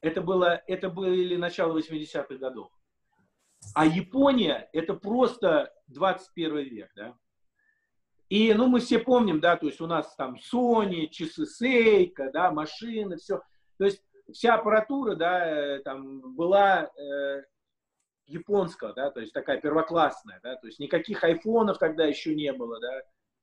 Это 0.00 0.22
было, 0.22 0.62
это 0.66 0.88
были 0.88 1.36
начало 1.36 1.78
80-х 1.78 2.36
годов. 2.36 2.72
А 3.74 3.84
Япония 3.84 4.70
это 4.72 4.94
просто 4.94 5.72
21 5.90 6.58
век, 6.58 6.90
да. 6.96 7.14
И, 8.28 8.54
ну, 8.54 8.68
мы 8.68 8.78
все 8.78 9.00
помним, 9.00 9.40
да, 9.40 9.56
то 9.56 9.66
есть 9.66 9.80
у 9.80 9.86
нас 9.86 10.14
там 10.14 10.36
Sony, 10.36 11.08
часы 11.08 11.44
Seiko, 11.44 12.30
да, 12.32 12.52
машины, 12.52 13.16
все. 13.16 13.42
То 13.76 13.84
есть 13.84 14.02
вся 14.32 14.54
аппаратура, 14.54 15.16
да, 15.16 15.46
э, 15.46 15.78
там 15.80 16.36
была 16.36 16.88
э, 16.96 17.42
японского, 18.26 18.92
да, 18.94 19.10
то 19.10 19.20
есть 19.20 19.32
такая 19.32 19.60
первоклассная, 19.60 20.38
да, 20.44 20.54
то 20.56 20.68
есть 20.68 20.78
никаких 20.78 21.24
айфонов 21.24 21.78
тогда 21.78 22.04
еще 22.06 22.34
не 22.36 22.52
было, 22.52 22.78
да, 22.80 23.00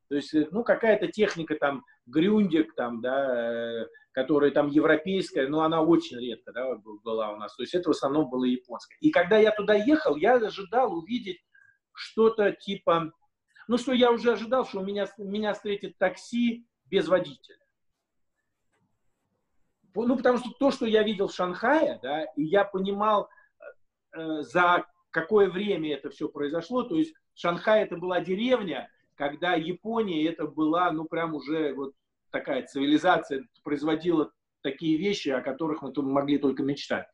То 0.07 0.15
есть, 0.15 0.33
э, 0.33 0.47
ну, 0.51 0.63
какая-то 0.63 1.07
техника 1.07 1.55
там, 1.55 1.83
грюндик 2.05 2.73
там, 2.75 3.01
да, 3.01 3.81
э, 3.81 3.88
которая 4.13 4.51
там 4.51 4.69
европейская, 4.69 5.47
но 5.47 5.62
она 5.62 5.81
очень 5.81 6.17
редко, 6.17 6.51
да, 6.53 6.75
была 7.03 7.33
у 7.33 7.38
нас. 7.38 7.55
То 7.55 7.63
есть 7.63 7.75
это 7.75 7.89
в 7.89 7.91
основном 7.91 8.29
было 8.29 8.45
японское. 8.45 8.97
И 8.99 9.12
когда 9.12 9.38
я 9.38 9.51
туда 9.51 9.75
ехал, 9.75 10.15
я 10.15 10.36
ожидал 10.36 10.93
увидеть 10.97 11.39
что-то 11.97 12.51
типа, 12.51 13.12
ну, 13.67 13.77
что 13.77 13.91
я 13.91 14.12
уже 14.12 14.33
ожидал, 14.33 14.65
что 14.65 14.79
у 14.79 14.83
меня, 14.83 15.07
меня 15.17 15.53
встретит 15.53 15.97
такси 15.97 16.65
без 16.86 17.07
водителя. 17.07 17.57
Ну, 19.93 20.15
потому 20.15 20.38
что 20.38 20.51
то, 20.51 20.69
что 20.69 20.86
я 20.86 21.01
видел 21.01 21.27
в 21.27 21.33
Шанхае, 21.33 21.99
да, 22.03 22.23
и 22.23 22.43
я 22.43 22.63
понимал, 22.63 23.29
э, 24.15 24.41
за 24.41 24.86
какое 25.10 25.49
время 25.49 25.95
это 25.95 26.12
все 26.12 26.29
произошло, 26.29 26.83
то 26.83 26.95
есть 26.95 27.15
Шанхай 27.33 27.83
это 27.83 27.97
была 27.97 28.21
деревня, 28.21 28.91
когда 29.15 29.55
Япония 29.55 30.27
это 30.27 30.45
была, 30.45 30.91
ну, 30.91 31.05
прям 31.05 31.33
уже 31.33 31.73
вот 31.73 31.93
такая 32.29 32.67
цивилизация, 32.67 33.47
производила 33.63 34.31
такие 34.62 34.97
вещи, 34.97 35.29
о 35.29 35.41
которых 35.41 35.81
мы 35.81 35.91
могли 36.03 36.38
только 36.38 36.62
мечтать. 36.62 37.07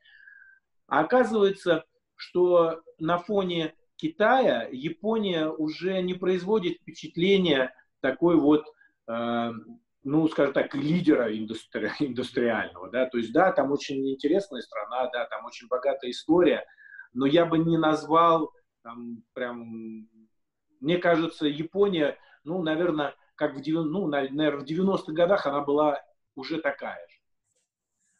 А 0.87 0.99
оказывается, 0.99 1.85
что 2.15 2.81
на 2.99 3.17
фоне 3.17 3.73
Китая 3.95 4.67
Япония 4.71 5.49
уже 5.49 6.01
не 6.01 6.13
производит 6.13 6.77
впечатления 6.77 7.73
такой 8.01 8.35
вот 8.35 8.65
э, 9.07 9.51
ну, 10.03 10.27
скажем 10.27 10.53
так, 10.53 10.75
лидера 10.75 11.35
индустри 11.35 11.89
индустриального, 11.99 12.89
да, 12.89 13.05
то 13.05 13.17
есть, 13.17 13.31
да, 13.31 13.51
там 13.51 13.71
очень 13.71 14.09
интересная 14.11 14.61
страна, 14.61 15.09
да, 15.11 15.25
там 15.25 15.45
очень 15.45 15.67
богатая 15.67 16.11
история, 16.11 16.65
но 17.13 17.25
я 17.25 17.45
бы 17.45 17.57
не 17.57 17.77
назвал 17.77 18.51
там 18.83 19.23
прям, 19.33 20.07
мне 20.79 20.97
кажется, 20.97 21.47
Япония, 21.47 22.17
ну, 22.43 22.61
наверное, 22.61 23.15
как 23.35 23.55
в, 23.55 23.67
ну, 23.67 24.07
наверное, 24.07 24.57
в 24.57 24.65
90-х 24.65 25.13
годах 25.13 25.47
она 25.47 25.61
была 25.61 26.01
уже 26.35 26.59
такая. 26.59 26.99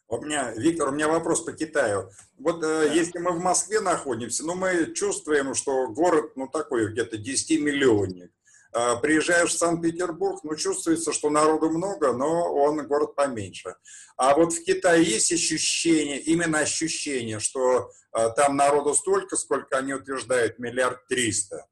У 0.08 0.20
меня, 0.20 0.52
Виктор, 0.56 0.88
у 0.88 0.92
меня 0.92 1.08
вопрос 1.08 1.40
по 1.40 1.52
Китаю. 1.52 2.10
Вот 2.38 2.62
э, 2.62 2.92
если 2.94 3.18
мы 3.18 3.32
в 3.32 3.40
Москве 3.40 3.80
находимся, 3.80 4.44
ну, 4.44 4.54
мы 4.54 4.92
чувствуем, 4.92 5.54
что 5.54 5.88
город, 5.88 6.32
ну, 6.36 6.46
такой 6.46 6.92
где-то 6.92 7.16
10-миллионник. 7.16 8.30
А, 8.74 8.96
приезжаешь 8.96 9.50
в 9.50 9.58
Санкт-Петербург, 9.58 10.40
ну, 10.42 10.56
чувствуется, 10.56 11.12
что 11.12 11.30
народу 11.30 11.70
много, 11.70 12.12
но 12.12 12.52
он 12.52 12.86
город 12.86 13.14
поменьше. 13.14 13.76
А 14.16 14.34
вот 14.34 14.52
в 14.52 14.64
Китае 14.64 15.04
есть 15.04 15.32
ощущение, 15.32 16.20
именно 16.20 16.58
ощущение, 16.58 17.38
что 17.38 17.90
а, 18.12 18.30
там 18.30 18.56
народу 18.56 18.94
столько, 18.94 19.36
сколько 19.36 19.78
они 19.78 19.94
утверждают, 19.94 20.58
миллиард 20.58 21.06
триста. 21.06 21.66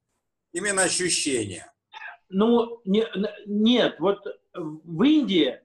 Именно 0.52 0.84
ощущение. 0.84 1.70
Ну, 2.28 2.80
не, 2.84 3.06
нет, 3.46 3.96
вот 3.98 4.20
в 4.54 5.02
Индии 5.02 5.60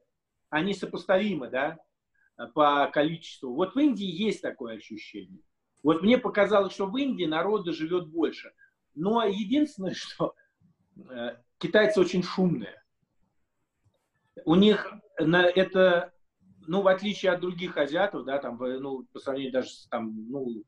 они 0.50 0.74
сопоставимы, 0.74 1.50
да, 1.50 1.78
по 2.54 2.90
количеству. 2.94 3.54
Вот 3.54 3.76
в 3.76 3.80
Индии 3.80 4.06
есть 4.06 4.42
такое 4.42 4.78
ощущение. 4.78 5.42
Вот 5.84 6.02
мне 6.02 6.18
показалось, 6.18 6.74
что 6.74 6.88
в 6.88 6.98
Индии 6.98 7.26
народу 7.26 7.74
живет 7.74 8.08
больше. 8.08 8.52
Но 8.96 9.24
единственное, 9.24 9.94
что 9.96 10.34
Э, 11.10 11.38
китайцы 11.58 12.00
очень 12.00 12.24
шумные. 12.24 12.82
У 14.46 14.56
них 14.56 14.92
на 15.20 15.46
это, 15.46 16.14
ну, 16.68 16.82
в 16.82 16.88
отличие 16.88 17.32
от 17.32 17.42
других 17.42 17.78
азиатов, 17.78 18.26
да, 18.26 18.38
там, 18.40 18.58
ну, 18.58 19.06
по 19.12 19.20
сравнению 19.20 19.54
даже 19.54 19.70
там, 19.90 20.30
ну, 20.30 20.64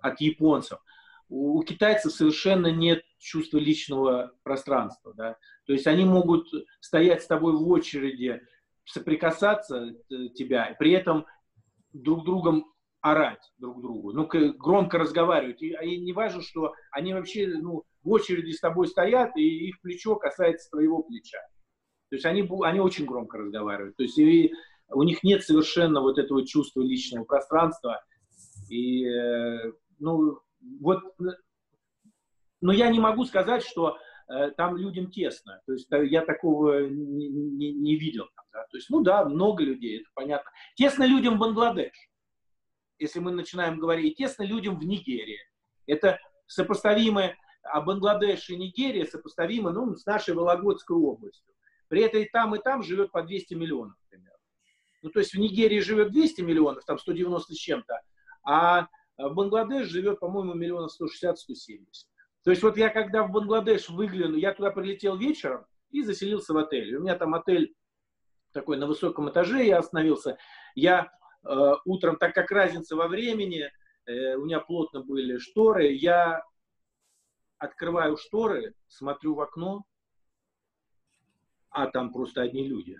от 0.00 0.20
японцев, 0.20 0.80
у, 1.28 1.58
у 1.58 1.62
китайцев 1.62 2.12
совершенно 2.12 2.68
нет 2.68 3.04
чувства 3.18 3.58
личного 3.58 4.32
пространства, 4.42 5.14
да. 5.14 5.36
То 5.66 5.72
есть 5.72 5.86
они 5.86 6.04
могут 6.04 6.48
стоять 6.80 7.22
с 7.22 7.26
тобой 7.26 7.52
в 7.54 7.68
очереди, 7.68 8.42
соприкасаться 8.84 9.86
э, 9.86 10.28
тебя, 10.34 10.74
при 10.78 10.92
этом 10.92 11.26
друг 11.92 12.24
другом 12.24 12.66
орать 13.00 13.52
друг 13.58 13.82
другу, 13.82 14.12
ну, 14.12 14.26
громко 14.56 14.96
разговаривать. 14.96 15.60
И, 15.62 15.74
и 15.82 16.00
не 16.00 16.14
важно, 16.14 16.40
что 16.40 16.72
они 16.90 17.12
вообще, 17.12 17.46
ну, 17.46 17.84
в 18.02 18.10
очереди 18.10 18.52
с 18.52 18.60
тобой 18.60 18.86
стоят, 18.88 19.36
и 19.36 19.68
их 19.68 19.80
плечо 19.82 20.16
касается 20.16 20.70
твоего 20.70 21.02
плеча. 21.02 21.38
То 22.08 22.16
есть 22.16 22.24
они, 22.24 22.48
они 22.64 22.80
очень 22.80 23.04
громко 23.04 23.38
разговаривают. 23.38 23.96
То 23.96 24.04
есть 24.04 24.18
и 24.18 24.52
у 24.88 25.02
них 25.02 25.22
нет 25.22 25.42
совершенно 25.42 26.00
вот 26.00 26.18
этого 26.18 26.46
чувства 26.46 26.82
личного 26.82 27.24
пространства. 27.24 28.02
И, 28.70 29.04
э, 29.06 29.72
ну, 29.98 30.38
вот, 30.80 31.00
но 32.62 32.72
я 32.72 32.88
не 32.88 33.00
могу 33.00 33.24
сказать, 33.26 33.62
что 33.62 33.98
э, 34.28 34.50
там 34.52 34.76
людям 34.76 35.10
тесно. 35.10 35.60
То 35.66 35.74
есть 35.74 35.88
я 35.90 36.24
такого 36.24 36.88
не, 36.88 37.28
не, 37.28 37.72
не 37.72 37.96
видел. 37.96 38.24
Да? 38.54 38.62
То 38.70 38.78
есть, 38.78 38.88
ну 38.88 39.02
да, 39.02 39.26
много 39.26 39.62
людей, 39.62 40.00
это 40.00 40.08
понятно. 40.14 40.50
Тесно 40.76 41.04
людям 41.04 41.36
в 41.36 41.40
Бангладеш. 41.40 42.08
Если 42.98 43.18
мы 43.18 43.32
начинаем 43.32 43.78
говорить, 43.78 44.16
тесно 44.16 44.44
людям 44.44 44.78
в 44.78 44.84
Нигерии. 44.84 45.40
Это 45.86 46.18
сопоставимые 46.46 47.36
а 47.64 47.80
Бангладеш 47.80 48.50
и 48.50 48.56
Нигерия 48.56 49.06
сопоставимы 49.06 49.72
ну, 49.72 49.94
с 49.96 50.04
нашей 50.06 50.34
Вологодской 50.34 50.96
областью. 50.96 51.54
При 51.88 52.02
этом 52.02 52.20
и 52.20 52.28
там, 52.28 52.54
и 52.54 52.58
там 52.58 52.82
живет 52.82 53.10
по 53.10 53.22
200 53.22 53.54
миллионов 53.54 53.96
примерно. 54.08 54.38
Ну, 55.02 55.10
то 55.10 55.18
есть 55.18 55.34
в 55.34 55.38
Нигерии 55.38 55.80
живет 55.80 56.12
200 56.12 56.42
миллионов, 56.42 56.84
там 56.84 56.98
190 56.98 57.54
с 57.54 57.56
чем-то, 57.56 58.00
а 58.42 58.88
в 59.16 59.34
Бангладеш 59.34 59.88
живет, 59.88 60.20
по-моему, 60.20 60.54
миллионов 60.54 60.92
160-170. 61.00 61.34
То 62.42 62.50
есть 62.50 62.62
вот 62.62 62.76
я 62.76 62.90
когда 62.90 63.22
в 63.22 63.32
Бангладеш 63.32 63.88
выгляну, 63.88 64.36
я 64.36 64.52
туда 64.52 64.70
прилетел 64.70 65.16
вечером 65.16 65.66
и 65.90 66.02
заселился 66.02 66.52
в 66.52 66.58
отель. 66.58 66.94
У 66.96 67.02
меня 67.02 67.16
там 67.16 67.34
отель 67.34 67.74
такой 68.54 68.78
на 68.78 68.86
высоком 68.86 69.28
этаже, 69.28 69.66
я 69.66 69.78
остановился. 69.78 70.38
Я 70.74 71.12
э, 71.44 71.72
утром, 71.84 72.16
так 72.16 72.34
как 72.34 72.50
разница 72.50 72.96
во 72.96 73.08
времени, 73.08 73.70
э, 74.06 74.36
у 74.36 74.46
меня 74.46 74.60
плотно 74.60 75.00
были 75.00 75.36
шторы, 75.38 75.92
я 75.92 76.42
открываю 77.58 78.16
шторы, 78.16 78.74
смотрю 78.88 79.34
в 79.34 79.40
окно, 79.40 79.84
а 81.68 81.88
там 81.88 82.12
просто 82.12 82.42
одни 82.42 82.66
люди. 82.66 82.98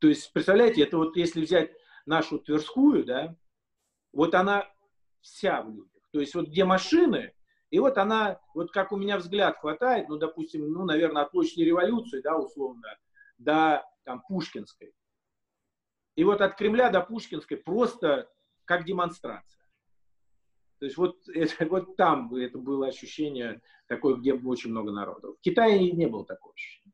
То 0.00 0.08
есть, 0.08 0.32
представляете, 0.32 0.82
это 0.82 0.98
вот 0.98 1.16
если 1.16 1.40
взять 1.40 1.70
нашу 2.04 2.38
Тверскую, 2.38 3.04
да, 3.04 3.36
вот 4.12 4.34
она 4.34 4.68
вся 5.20 5.62
в 5.62 5.70
людях. 5.70 6.02
То 6.10 6.20
есть 6.20 6.34
вот 6.34 6.48
где 6.48 6.64
машины, 6.64 7.32
и 7.70 7.78
вот 7.78 7.96
она, 7.96 8.40
вот 8.54 8.72
как 8.72 8.92
у 8.92 8.96
меня 8.96 9.16
взгляд 9.16 9.58
хватает, 9.58 10.08
ну, 10.08 10.18
допустим, 10.18 10.72
ну, 10.72 10.84
наверное, 10.84 11.22
от 11.22 11.30
площади 11.30 11.62
революции, 11.62 12.20
да, 12.20 12.36
условно, 12.36 12.88
до 13.42 13.84
там 14.04 14.22
Пушкинской. 14.28 14.92
И 16.16 16.24
вот 16.24 16.40
от 16.40 16.56
Кремля 16.56 16.90
до 16.90 17.00
Пушкинской 17.00 17.56
просто 17.56 18.28
как 18.64 18.84
демонстрация. 18.84 19.62
То 20.78 20.86
есть 20.86 20.96
вот, 20.96 21.16
это, 21.34 21.66
вот 21.66 21.96
там 21.96 22.34
это 22.34 22.58
было 22.58 22.88
ощущение 22.88 23.60
такое, 23.86 24.16
где 24.16 24.34
очень 24.34 24.70
много 24.70 24.92
народу. 24.92 25.36
В 25.38 25.40
Китае 25.40 25.92
не 25.92 26.06
было 26.06 26.24
такого 26.26 26.54
ощущения. 26.54 26.92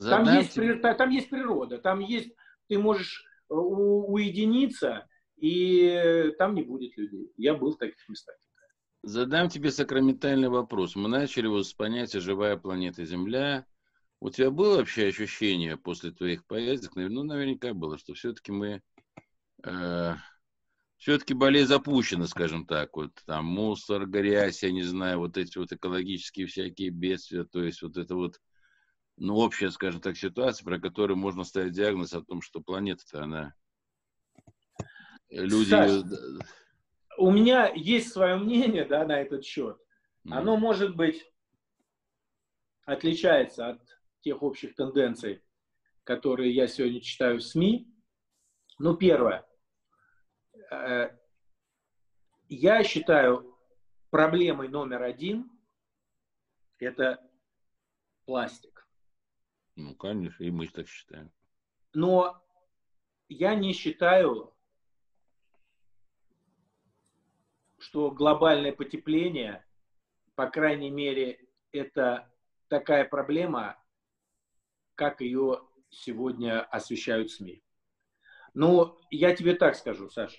Там 0.00 0.24
есть, 0.24 0.54
там 0.82 1.10
есть 1.10 1.28
природа, 1.28 1.78
там 1.78 1.98
есть, 1.98 2.32
ты 2.68 2.78
можешь 2.78 3.24
э, 3.50 3.54
у, 3.54 4.12
уединиться, 4.12 5.08
и 5.36 6.32
там 6.38 6.54
не 6.54 6.62
будет 6.62 6.96
людей. 6.96 7.32
Я 7.36 7.54
был 7.54 7.72
в 7.72 7.78
таких 7.78 8.08
местах. 8.08 8.36
Задам 9.02 9.48
тебе 9.48 9.72
сакраментальный 9.72 10.48
вопрос. 10.48 10.94
Мы 10.94 11.08
начали 11.08 11.48
вот 11.48 11.66
с 11.66 11.72
понятия 11.72 12.20
«живая 12.20 12.56
планета 12.56 13.04
Земля». 13.04 13.66
У 14.20 14.30
тебя 14.30 14.50
было 14.50 14.78
вообще 14.78 15.08
ощущение 15.08 15.76
после 15.76 16.10
твоих 16.10 16.44
поездок, 16.46 16.96
ну, 16.96 17.22
наверняка 17.22 17.72
было, 17.72 17.98
что 17.98 18.14
все-таки 18.14 18.50
мы 18.50 18.82
э, 19.64 20.14
все-таки 20.96 21.34
болезнь 21.34 21.68
запущена, 21.68 22.26
скажем 22.26 22.66
так, 22.66 22.96
вот 22.96 23.12
там 23.26 23.44
мусор, 23.44 24.06
грязь, 24.06 24.64
я 24.64 24.72
не 24.72 24.82
знаю, 24.82 25.18
вот 25.18 25.36
эти 25.36 25.56
вот 25.56 25.72
экологические 25.72 26.46
всякие 26.46 26.90
бедствия, 26.90 27.44
то 27.44 27.62
есть 27.62 27.80
вот 27.82 27.96
это 27.96 28.16
вот, 28.16 28.40
ну, 29.16 29.36
общая, 29.36 29.70
скажем 29.70 30.00
так, 30.00 30.16
ситуация, 30.16 30.64
про 30.64 30.80
которую 30.80 31.16
можно 31.16 31.44
ставить 31.44 31.74
диагноз 31.74 32.12
о 32.12 32.22
том, 32.22 32.42
что 32.42 32.60
планета-то, 32.60 33.22
она... 33.22 33.54
Люди... 35.30 35.70
Саш, 35.70 36.02
у 37.18 37.30
меня 37.30 37.70
есть 37.74 38.12
свое 38.12 38.36
мнение, 38.36 38.84
да, 38.84 39.04
на 39.04 39.20
этот 39.20 39.44
счет. 39.44 39.76
Оно, 40.28 40.56
mm. 40.56 40.60
может 40.60 40.96
быть, 40.96 41.24
отличается 42.84 43.68
от 43.68 43.97
тех 44.20 44.42
общих 44.42 44.74
тенденций, 44.74 45.42
которые 46.04 46.52
я 46.52 46.66
сегодня 46.66 47.00
читаю 47.00 47.38
в 47.38 47.42
СМИ. 47.42 47.92
Ну, 48.78 48.96
первое. 48.96 49.46
Э, 50.70 51.16
я 52.48 52.82
считаю, 52.82 53.58
проблемой 54.10 54.68
номер 54.68 55.02
один– 55.02 55.50
это 56.78 57.22
пластик. 58.24 58.86
Ну, 59.76 59.94
конечно, 59.94 60.44
и 60.44 60.50
мы 60.50 60.66
так 60.68 60.88
считаем. 60.88 61.30
Но 61.92 62.42
я 63.28 63.54
не 63.54 63.72
считаю, 63.72 64.54
что 67.78 68.10
глобальное 68.10 68.72
потепление, 68.72 69.64
по 70.34 70.50
крайней 70.50 70.90
мере, 70.90 71.46
это 71.72 72.30
такая 72.68 73.04
проблема, 73.04 73.78
как 74.98 75.20
ее 75.20 75.62
сегодня 75.90 76.60
освещают 76.60 77.30
СМИ. 77.30 77.62
Ну, 78.52 78.98
я 79.10 79.34
тебе 79.34 79.54
так 79.54 79.76
скажу, 79.76 80.10
Саша. 80.10 80.36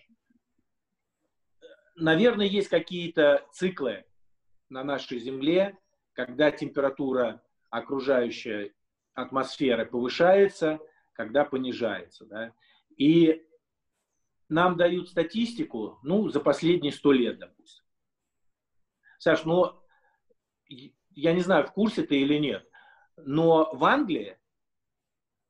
Наверное, 1.95 2.45
есть 2.45 2.68
какие-то 2.68 3.47
циклы 3.53 4.05
на 4.68 4.84
нашей 4.84 5.20
Земле, 5.20 5.78
когда 6.12 6.51
температура 6.51 7.41
окружающей 7.70 8.74
атмосферы 9.14 9.86
повышается, 9.86 10.80
когда 11.14 11.45
понижается. 11.45 12.26
Да? 12.26 12.53
И 12.97 13.41
нам 14.49 14.76
дают 14.76 15.07
статистику, 15.07 15.99
ну, 16.03 16.28
за 16.28 16.41
последние 16.41 16.91
сто 16.91 17.14
лет, 17.14 17.39
допустим. 17.39 17.86
Саш, 19.20 19.45
ну, 19.45 19.82
я 20.68 21.34
не 21.34 21.41
знаю, 21.41 21.66
в 21.66 21.72
курсе 21.72 22.03
ты 22.03 22.20
или 22.20 22.38
нет, 22.38 22.70
но 23.16 23.70
в 23.74 23.86
Англии 23.86 24.38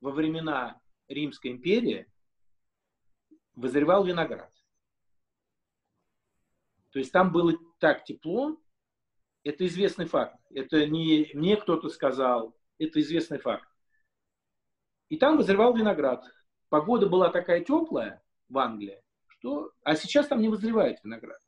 во 0.01 0.11
времена 0.11 0.79
Римской 1.07 1.51
империи 1.51 2.11
вызревал 3.55 4.05
виноград. 4.05 4.53
То 6.91 6.99
есть 6.99 7.11
там 7.11 7.31
было 7.31 7.53
так 7.79 8.03
тепло, 8.03 8.57
это 9.43 9.65
известный 9.67 10.05
факт. 10.05 10.39
Это 10.49 10.87
не 10.87 11.29
мне 11.33 11.57
кто-то 11.57 11.89
сказал, 11.89 12.55
это 12.77 12.99
известный 13.01 13.39
факт. 13.39 13.67
И 15.09 15.17
там 15.17 15.37
вызревал 15.37 15.75
виноград. 15.75 16.23
Погода 16.69 17.07
была 17.07 17.29
такая 17.29 17.63
теплая 17.63 18.23
в 18.47 18.57
Англии, 18.57 19.01
что... 19.27 19.71
А 19.83 19.95
сейчас 19.95 20.27
там 20.27 20.41
не 20.41 20.49
вызревает 20.49 21.03
виноград. 21.03 21.39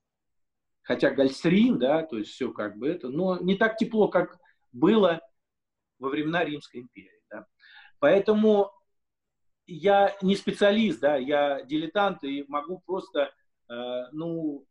Хотя 0.82 1.12
гольстрин, 1.12 1.78
да, 1.78 2.04
то 2.04 2.18
есть 2.18 2.32
все 2.32 2.52
как 2.52 2.78
бы 2.78 2.88
это, 2.88 3.10
но 3.10 3.40
не 3.40 3.56
так 3.56 3.78
тепло, 3.78 4.08
как 4.08 4.40
было 4.72 5.22
во 6.00 6.10
времена 6.10 6.44
Римской 6.44 6.82
империи. 6.82 7.21
Поэтому 8.02 8.72
я 9.68 10.18
не 10.24 10.36
специалист, 10.36 11.00
да, 11.00 11.18
я 11.18 11.62
дилетант 11.62 12.24
и 12.24 12.44
могу 12.48 12.80
просто, 12.80 13.32
э, 13.70 14.04
ну, 14.12 14.66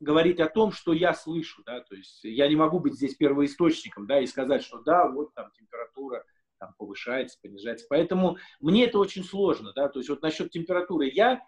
говорить 0.00 0.40
о 0.40 0.48
том, 0.48 0.72
что 0.72 0.94
я 0.94 1.12
слышу, 1.12 1.62
да, 1.66 1.80
то 1.82 1.94
есть 1.94 2.24
я 2.24 2.48
не 2.48 2.56
могу 2.56 2.80
быть 2.80 2.94
здесь 2.94 3.14
первоисточником, 3.14 4.06
да, 4.06 4.18
и 4.18 4.26
сказать, 4.26 4.64
что 4.64 4.78
да, 4.78 5.08
вот 5.08 5.34
там 5.34 5.50
температура 5.52 6.24
там 6.58 6.74
повышается, 6.78 7.38
понижается. 7.42 7.86
Поэтому 7.90 8.38
мне 8.60 8.86
это 8.86 8.98
очень 8.98 9.24
сложно, 9.24 9.74
да, 9.74 9.90
то 9.90 10.00
есть 10.00 10.08
вот 10.08 10.22
насчет 10.22 10.50
температуры 10.50 11.10
я 11.12 11.38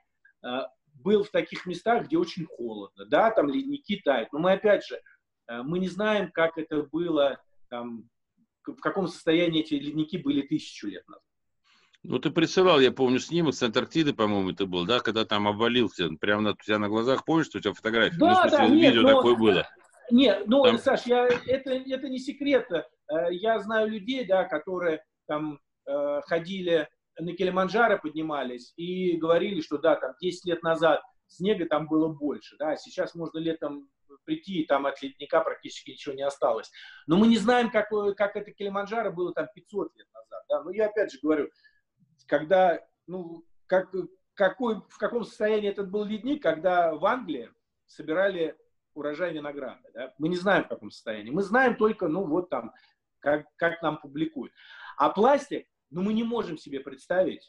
э, 0.44 0.48
был 0.92 1.24
в 1.24 1.30
таких 1.30 1.64
местах, 1.64 2.04
где 2.04 2.18
очень 2.18 2.44
холодно, 2.44 3.06
да, 3.06 3.30
там 3.30 3.48
ледники 3.48 4.02
тают, 4.04 4.30
но 4.34 4.38
мы 4.38 4.52
опять 4.52 4.84
же, 4.84 5.00
э, 5.48 5.62
мы 5.62 5.78
не 5.78 5.88
знаем, 5.88 6.30
как 6.30 6.58
это 6.58 6.82
было, 6.82 7.40
там, 7.70 8.10
в 8.66 8.80
каком 8.80 9.08
состоянии 9.08 9.60
эти 9.60 9.74
ледники 9.74 10.16
были 10.16 10.42
тысячу 10.42 10.88
лет 10.88 11.06
назад. 11.08 11.22
Ну, 12.02 12.18
ты 12.18 12.30
присылал, 12.30 12.80
я 12.80 12.92
помню, 12.92 13.18
снимок 13.18 13.54
с 13.54 13.62
Антарктиды, 13.62 14.12
по-моему, 14.12 14.50
это 14.50 14.66
был, 14.66 14.84
да, 14.84 15.00
когда 15.00 15.24
там 15.24 15.48
обвалился, 15.48 16.10
прямо 16.20 16.42
на, 16.42 16.50
у 16.50 16.56
тебя 16.56 16.78
на 16.78 16.88
глазах, 16.88 17.24
помнишь, 17.24 17.46
что 17.46 17.58
у 17.58 17.60
тебя 17.62 17.72
фотография? 17.72 18.18
Да, 18.18 18.44
ну, 18.44 18.50
да, 18.50 18.66
нет, 18.66 18.94
видео 18.94 19.02
но... 19.02 19.16
такое 19.16 19.36
было. 19.36 19.66
Нет, 20.10 20.42
ну, 20.46 20.64
там... 20.64 20.78
Саш, 20.78 21.06
я, 21.06 21.26
это, 21.26 21.70
это 21.70 22.08
не 22.10 22.18
секрет. 22.18 22.70
Э, 22.70 23.32
я 23.32 23.58
знаю 23.60 23.88
людей, 23.88 24.26
да, 24.26 24.44
которые 24.44 25.02
там 25.26 25.58
э, 25.86 26.20
ходили 26.26 26.88
на 27.18 27.32
Килиманджаро, 27.32 27.98
поднимались 27.98 28.74
и 28.76 29.16
говорили, 29.16 29.62
что 29.62 29.78
да, 29.78 29.96
там 29.96 30.12
10 30.20 30.44
лет 30.44 30.62
назад 30.62 31.00
снега 31.26 31.66
там 31.66 31.88
было 31.88 32.08
больше, 32.08 32.56
да, 32.58 32.76
сейчас 32.76 33.14
можно 33.14 33.38
летом 33.38 33.88
прийти, 34.24 34.60
и 34.60 34.66
там 34.66 34.86
от 34.86 35.00
ледника 35.02 35.40
практически 35.40 35.90
ничего 35.90 36.14
не 36.14 36.22
осталось. 36.22 36.70
Но 37.06 37.16
мы 37.16 37.26
не 37.26 37.36
знаем, 37.36 37.70
как, 37.70 37.88
как 38.16 38.36
это 38.36 38.50
Килиманджаро 38.52 39.10
было 39.10 39.32
там 39.32 39.46
500 39.54 39.96
лет 39.96 40.06
назад, 40.12 40.44
да, 40.48 40.62
но 40.62 40.70
я 40.70 40.86
опять 40.86 41.12
же 41.12 41.18
говорю, 41.22 41.50
когда, 42.26 42.80
ну, 43.06 43.44
как, 43.66 43.92
какой, 44.34 44.80
в 44.88 44.98
каком 44.98 45.24
состоянии 45.24 45.70
этот 45.70 45.90
был 45.90 46.04
ледник, 46.04 46.42
когда 46.42 46.94
в 46.94 47.04
Англии 47.04 47.50
собирали 47.86 48.56
урожай 48.94 49.32
винограда. 49.32 49.90
Да? 49.92 50.14
Мы 50.18 50.28
не 50.28 50.36
знаем, 50.36 50.64
в 50.64 50.68
каком 50.68 50.90
состоянии. 50.90 51.30
Мы 51.30 51.42
знаем 51.42 51.76
только, 51.76 52.08
ну, 52.08 52.24
вот 52.24 52.48
там, 52.48 52.72
как, 53.18 53.46
как 53.56 53.82
нам 53.82 54.00
публикуют. 54.00 54.52
А 54.96 55.10
пластик, 55.10 55.66
ну, 55.90 56.02
мы 56.02 56.12
не 56.12 56.24
можем 56.24 56.56
себе 56.56 56.80
представить, 56.80 57.48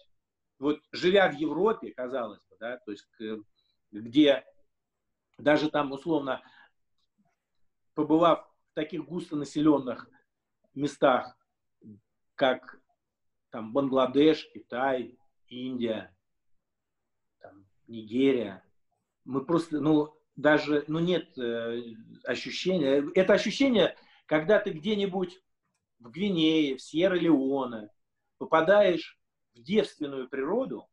вот 0.59 0.79
живя 0.91 1.29
в 1.29 1.35
Европе, 1.35 1.91
казалось 1.91 2.43
бы, 2.49 2.55
да, 2.59 2.77
то 2.85 2.91
есть 2.91 3.07
где 3.91 4.43
даже 5.37 5.69
там, 5.69 5.91
условно, 5.91 6.41
побывав 7.95 8.47
в 8.71 8.73
таких 8.75 9.05
густонаселенных 9.05 10.09
местах, 10.75 11.37
как 12.35 12.79
там 13.49 13.73
Бангладеш, 13.73 14.47
Китай, 14.53 15.17
Индия, 15.47 16.15
там, 17.39 17.65
Нигерия. 17.87 18.63
Мы 19.23 19.45
просто, 19.45 19.79
ну, 19.79 20.13
даже, 20.35 20.83
ну, 20.87 20.99
нет 20.99 21.37
э, 21.37 21.81
ощущения. 22.25 23.09
Это 23.15 23.33
ощущение, 23.33 23.95
когда 24.25 24.59
ты 24.59 24.71
где-нибудь 24.71 25.41
в 25.99 26.11
Гвинее, 26.11 26.75
в 26.75 26.81
Сьерра-Леоне 26.81 27.89
попадаешь 28.37 29.17
в 29.53 29.61
девственную 29.61 30.27
природу, 30.27 30.89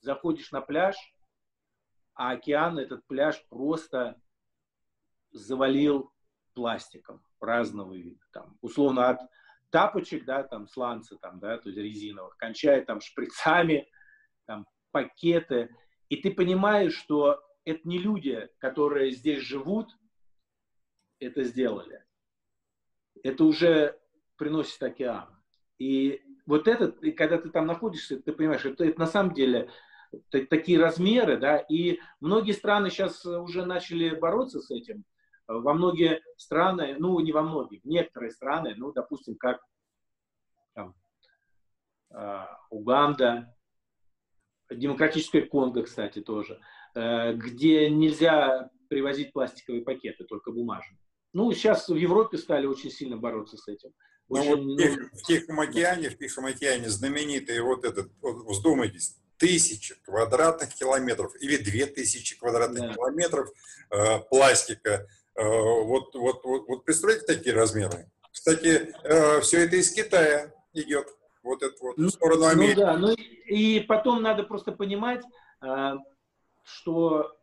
заходишь 0.00 0.50
на 0.50 0.62
пляж, 0.62 0.96
а 2.14 2.30
океан 2.30 2.78
этот 2.78 3.06
пляж 3.06 3.44
просто 3.50 4.20
завалил 5.34 6.10
пластиком 6.54 7.22
разного 7.40 7.94
вида. 7.94 8.24
Там, 8.32 8.56
условно, 8.62 9.10
от 9.10 9.20
тапочек, 9.70 10.24
да, 10.24 10.44
там, 10.44 10.66
сланцы, 10.68 11.18
там, 11.18 11.40
да, 11.40 11.58
то 11.58 11.68
есть 11.68 11.78
резиновых, 11.78 12.36
кончая 12.36 12.84
там 12.84 13.00
шприцами, 13.00 13.88
там, 14.46 14.66
пакеты. 14.92 15.74
И 16.08 16.16
ты 16.16 16.32
понимаешь, 16.32 16.94
что 16.94 17.42
это 17.64 17.86
не 17.86 17.98
люди, 17.98 18.48
которые 18.58 19.10
здесь 19.10 19.40
живут, 19.40 19.90
это 21.18 21.42
сделали. 21.42 22.04
Это 23.22 23.44
уже 23.44 23.98
приносит 24.36 24.82
океан. 24.82 25.28
И 25.78 26.22
вот 26.46 26.68
этот, 26.68 27.02
и 27.02 27.12
когда 27.12 27.38
ты 27.38 27.48
там 27.50 27.66
находишься, 27.66 28.20
ты 28.20 28.32
понимаешь, 28.32 28.64
это, 28.64 28.84
это 28.84 28.98
на 29.00 29.06
самом 29.06 29.34
деле 29.34 29.70
такие 30.30 30.78
размеры, 30.78 31.36
да, 31.38 31.58
и 31.58 31.98
многие 32.20 32.52
страны 32.52 32.90
сейчас 32.90 33.24
уже 33.26 33.64
начали 33.64 34.14
бороться 34.14 34.60
с 34.60 34.70
этим, 34.70 35.04
во 35.46 35.74
многие 35.74 36.22
страны, 36.36 36.96
ну 36.98 37.18
не 37.20 37.32
во 37.32 37.42
многие, 37.42 37.80
некоторые 37.84 38.30
страны, 38.30 38.74
ну 38.76 38.92
допустим, 38.92 39.36
как 39.36 39.60
там, 40.74 40.94
э, 42.10 42.40
Уганда, 42.70 43.54
Демократическая 44.70 45.42
Конго, 45.42 45.82
кстати, 45.82 46.20
тоже, 46.20 46.60
э, 46.94 47.34
где 47.34 47.90
нельзя 47.90 48.70
привозить 48.88 49.32
пластиковые 49.32 49.84
пакеты, 49.84 50.24
только 50.24 50.52
бумажные. 50.52 50.98
Ну, 51.32 51.52
сейчас 51.52 51.88
в 51.88 51.96
Европе 51.96 52.38
стали 52.38 52.66
очень 52.66 52.90
сильно 52.90 53.16
бороться 53.16 53.56
с 53.56 53.66
этим. 53.66 53.90
Ну, 54.28 54.40
очень, 54.40 54.50
вот 54.50 54.60
ну, 54.60 55.08
в 55.12 55.22
Тихом 55.22 55.60
океане, 55.60 56.08
в 56.08 56.16
Тихом 56.16 56.46
океане 56.46 56.88
знаменитый 56.88 57.60
вот 57.60 57.84
этот, 57.84 58.12
вот, 58.22 58.46
вздумайтесь, 58.46 59.16
тысячи 59.36 59.96
квадратных 60.02 60.72
километров 60.74 61.34
или 61.40 61.56
две 61.56 61.86
тысячи 61.86 62.38
квадратных 62.38 62.80
да. 62.82 62.94
километров 62.94 63.50
э, 63.90 64.20
пластика 64.30 65.06
вот, 65.36 66.14
вот, 66.14 66.44
вот, 66.44 66.68
вот 66.68 66.84
представляете 66.84 67.26
такие 67.26 67.54
размеры? 67.54 68.10
Кстати, 68.30 68.94
э, 69.04 69.40
все 69.40 69.64
это 69.64 69.76
из 69.76 69.92
Китая 69.92 70.52
идет, 70.72 71.06
вот 71.42 71.62
это 71.62 71.74
вот, 71.80 71.96
в 71.96 72.08
сторону 72.10 72.42
ну 72.42 72.46
Америки. 72.48 72.74
Ну 72.74 72.80
да, 72.80 72.96
ну 72.98 73.14
и 73.14 73.80
потом 73.80 74.22
надо 74.22 74.42
просто 74.42 74.72
понимать, 74.72 75.22
э, 75.62 75.92
что 76.64 77.36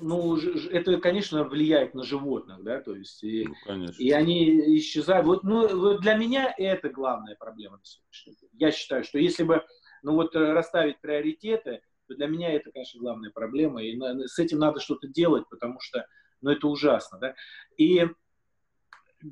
ну, 0.00 0.36
это, 0.70 0.98
конечно, 0.98 1.44
влияет 1.44 1.94
на 1.94 2.04
животных, 2.04 2.62
да, 2.62 2.80
то 2.80 2.94
есть, 2.94 3.22
и, 3.24 3.48
ну, 3.66 3.86
и 3.98 4.10
они 4.12 4.76
исчезают. 4.78 5.26
Вот, 5.26 5.42
ну, 5.42 5.98
для 5.98 6.14
меня 6.14 6.54
это 6.56 6.88
главная 6.88 7.36
проблема 7.36 7.78
на 7.78 7.84
сегодняшний 7.84 8.34
день. 8.34 8.50
Я 8.54 8.70
считаю, 8.70 9.02
что 9.04 9.18
если 9.18 9.42
бы, 9.42 9.64
ну, 10.02 10.14
вот 10.14 10.34
расставить 10.34 11.00
приоритеты, 11.00 11.82
то 12.06 12.14
для 12.14 12.26
меня 12.26 12.52
это, 12.52 12.70
конечно, 12.70 13.00
главная 13.00 13.30
проблема, 13.30 13.82
и 13.82 13.98
с 14.26 14.38
этим 14.38 14.58
надо 14.58 14.80
что-то 14.80 15.08
делать, 15.08 15.44
потому 15.50 15.80
что 15.80 16.06
но 16.40 16.52
это 16.52 16.66
ужасно, 16.68 17.18
да. 17.18 17.34
И, 17.76 18.06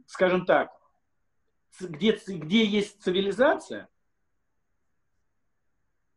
скажем 0.07 0.47
так, 0.47 0.71
где, 1.81 2.19
где 2.27 2.65
есть 2.65 3.03
цивилизация, 3.03 3.89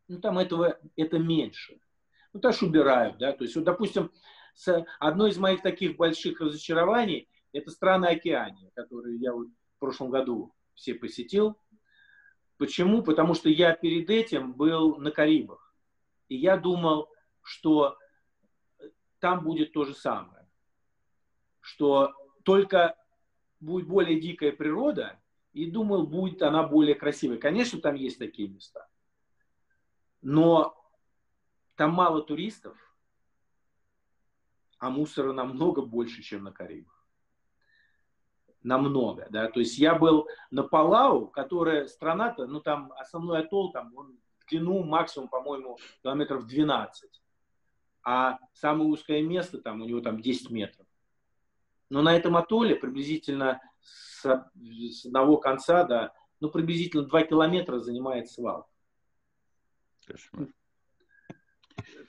ну, 0.07 0.19
там 0.19 0.39
этого, 0.39 0.79
это 0.95 1.19
меньше. 1.19 1.79
Ну, 2.33 2.39
тоже 2.39 2.65
убирают, 2.65 3.17
да, 3.17 3.33
то 3.33 3.43
есть, 3.43 3.55
вот, 3.55 3.65
допустим, 3.65 4.11
с, 4.53 4.85
одно 4.99 5.27
из 5.27 5.37
моих 5.37 5.61
таких 5.61 5.95
больших 5.97 6.41
разочарований– 6.41 7.29
это 7.53 7.71
страны 7.71 8.07
Океании, 8.07 8.71
которые 8.75 9.17
я 9.17 9.33
вот 9.33 9.47
в 9.47 9.79
прошлом 9.79 10.09
году 10.09 10.53
все 10.75 10.93
посетил. 10.93 11.57
Почему? 12.57 13.01
Потому 13.01 13.33
что 13.33 13.49
я 13.49 13.73
перед 13.73 14.09
этим 14.09 14.53
был 14.53 14.97
на 14.97 15.11
Карибах. 15.11 15.73
И 16.27 16.35
я 16.35 16.57
думал, 16.57 17.09
что 17.41 17.97
там 19.19 19.43
будет 19.43 19.73
то 19.73 19.85
же 19.85 19.93
самое 19.93 20.38
что 21.69 22.13
только 22.43 22.95
будет 23.59 23.87
более 23.87 24.19
дикая 24.19 24.51
природа, 24.51 25.19
и 25.53 25.69
думал, 25.69 26.07
будет 26.07 26.41
она 26.41 26.63
более 26.63 26.95
красивой. 26.95 27.37
Конечно, 27.37 27.79
там 27.79 27.95
есть 27.95 28.17
такие 28.17 28.47
места. 28.47 28.87
Но 30.21 30.75
там 31.75 31.91
мало 31.91 32.21
туристов, 32.21 32.77
а 34.79 34.89
мусора 34.89 35.33
намного 35.33 35.81
больше, 35.81 36.21
чем 36.21 36.43
на 36.43 36.51
Карибах. 36.51 37.05
Намного, 38.63 39.27
да. 39.29 39.49
То 39.49 39.59
есть 39.59 39.77
я 39.77 39.95
был 39.95 40.27
на 40.51 40.63
Палау, 40.63 41.27
которая 41.27 41.87
страна-то, 41.87 42.47
ну 42.47 42.61
там 42.61 42.91
основной 42.97 43.39
атолл, 43.39 43.71
там 43.71 43.95
он 43.95 44.17
в 44.39 44.49
длину 44.49 44.83
максимум, 44.83 45.29
по-моему, 45.29 45.77
километров 46.01 46.45
12. 46.45 47.21
А 48.03 48.39
самое 48.53 48.89
узкое 48.89 49.21
место, 49.21 49.59
там 49.59 49.81
у 49.81 49.85
него 49.85 50.01
там 50.01 50.21
10 50.21 50.49
метров. 50.49 50.85
Но 51.89 52.01
на 52.01 52.15
этом 52.15 52.37
атолле 52.37 52.75
приблизительно 52.75 53.61
с, 53.81 54.23
с 54.23 55.05
одного 55.05 55.37
конца, 55.37 55.83
да, 55.83 56.13
ну, 56.39 56.49
приблизительно 56.49 57.03
2 57.03 57.23
километра 57.23 57.79
занимает 57.79 58.29
свал. 58.29 58.67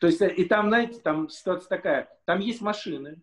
То 0.01 0.07
есть, 0.07 0.21
и 0.23 0.45
там, 0.45 0.69
знаете, 0.69 1.01
там 1.01 1.29
ситуация 1.29 1.69
такая, 1.69 2.19
там 2.25 2.41
есть 2.41 2.61
машины, 2.61 3.23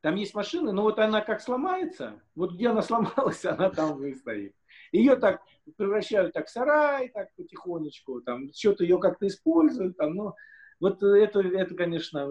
там 0.00 0.16
есть 0.16 0.34
машины, 0.34 0.72
но 0.72 0.82
вот 0.82 0.98
она 0.98 1.20
как 1.20 1.40
сломается, 1.40 2.20
вот 2.34 2.52
где 2.52 2.68
она 2.68 2.82
сломалась, 2.82 3.44
она 3.44 3.70
там 3.70 4.04
и 4.04 4.14
стоит. 4.14 4.54
Ее 4.90 5.16
так 5.16 5.42
превращают 5.76 6.34
так 6.34 6.46
в 6.46 6.50
сарай, 6.50 7.08
так 7.08 7.34
потихонечку, 7.36 8.20
там 8.20 8.52
что-то 8.52 8.84
ее 8.84 8.98
как-то 8.98 9.26
используют, 9.26 9.96
там, 9.96 10.14
но 10.14 10.34
вот 10.80 11.02
это, 11.02 11.40
это, 11.40 11.74
конечно, 11.74 12.28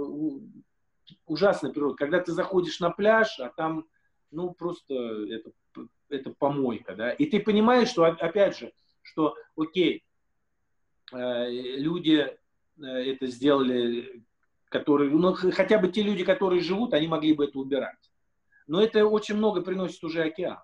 ужасная 1.25 1.71
природа. 1.71 1.95
Когда 1.95 2.19
ты 2.19 2.31
заходишь 2.31 2.79
на 2.79 2.89
пляж, 2.89 3.39
а 3.39 3.49
там, 3.49 3.85
ну, 4.31 4.51
просто 4.51 4.93
это, 4.93 5.51
это 6.09 6.31
помойка, 6.31 6.95
да, 6.95 7.11
и 7.11 7.25
ты 7.25 7.39
понимаешь, 7.39 7.89
что, 7.89 8.05
опять 8.05 8.57
же, 8.57 8.73
что, 9.01 9.35
окей, 9.55 10.03
э, 11.11 11.49
люди 11.49 12.37
э, 12.77 12.85
это 12.85 13.27
сделали, 13.27 14.23
которые, 14.69 15.11
ну, 15.11 15.33
хотя 15.33 15.77
бы 15.79 15.89
те 15.89 16.01
люди, 16.01 16.23
которые 16.23 16.61
живут, 16.61 16.93
они 16.93 17.07
могли 17.07 17.33
бы 17.33 17.45
это 17.45 17.59
убирать. 17.59 18.11
Но 18.67 18.81
это 18.81 19.05
очень 19.05 19.35
много 19.35 19.61
приносит 19.61 20.03
уже 20.03 20.23
океан. 20.23 20.59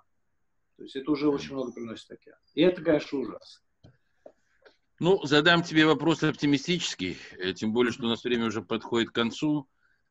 То 0.78 0.84
есть 0.84 0.96
это 0.96 1.12
уже 1.12 1.28
очень 1.28 1.54
много 1.54 1.72
приносит 1.72 2.10
океан. 2.12 2.38
И 2.54 2.62
это, 2.62 2.82
конечно, 2.82 3.20
ужасно. 3.20 3.64
Ну, 5.00 5.24
задам 5.26 5.62
тебе 5.62 5.86
вопрос 5.86 6.24
оптимистический, 6.24 7.18
э, 7.38 7.54
тем 7.54 7.72
более, 7.72 7.92
что 7.92 8.06
у 8.06 8.10
нас 8.10 8.24
время 8.24 8.48
уже 8.48 8.62
подходит 8.62 9.10
к 9.10 9.16
концу. 9.16 9.68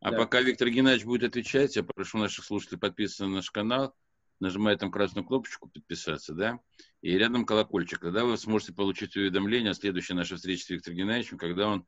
А 0.07 0.13
да. 0.13 0.19
пока 0.19 0.41
Виктор 0.41 0.71
Геннадьевич 0.71 1.05
будет 1.05 1.25
отвечать, 1.25 1.75
я 1.75 1.83
прошу 1.83 2.19
наших 2.19 2.45
слушателей 2.45 2.79
подписываться 2.79 3.27
на 3.27 3.35
наш 3.35 3.51
канал, 3.51 3.93
нажимая 4.39 4.77
там 4.77 4.93
красную 4.93 5.27
кнопочку 5.27 5.69
«Подписаться», 5.69 6.33
да, 6.33 6.61
и 7.03 7.19
рядом 7.19 7.45
колокольчик. 7.45 7.99
Тогда 7.99 8.25
вы 8.25 8.39
сможете 8.39 8.73
получить 8.73 9.17
уведомление 9.17 9.73
о 9.73 9.75
следующей 9.75 10.15
нашей 10.15 10.37
встрече 10.37 10.63
с 10.63 10.71
Виктором 10.71 10.99
Геннадьевичем, 10.99 11.39
когда 11.39 11.67
он 11.67 11.87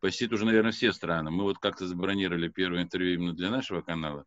посетит 0.00 0.32
уже, 0.32 0.46
наверное, 0.46 0.72
все 0.72 0.92
страны. 0.92 1.30
Мы 1.30 1.44
вот 1.44 1.58
как-то 1.58 1.86
забронировали 1.86 2.48
первое 2.48 2.82
интервью 2.82 3.14
именно 3.14 3.34
для 3.34 3.50
нашего 3.50 3.82
канала 3.82 4.24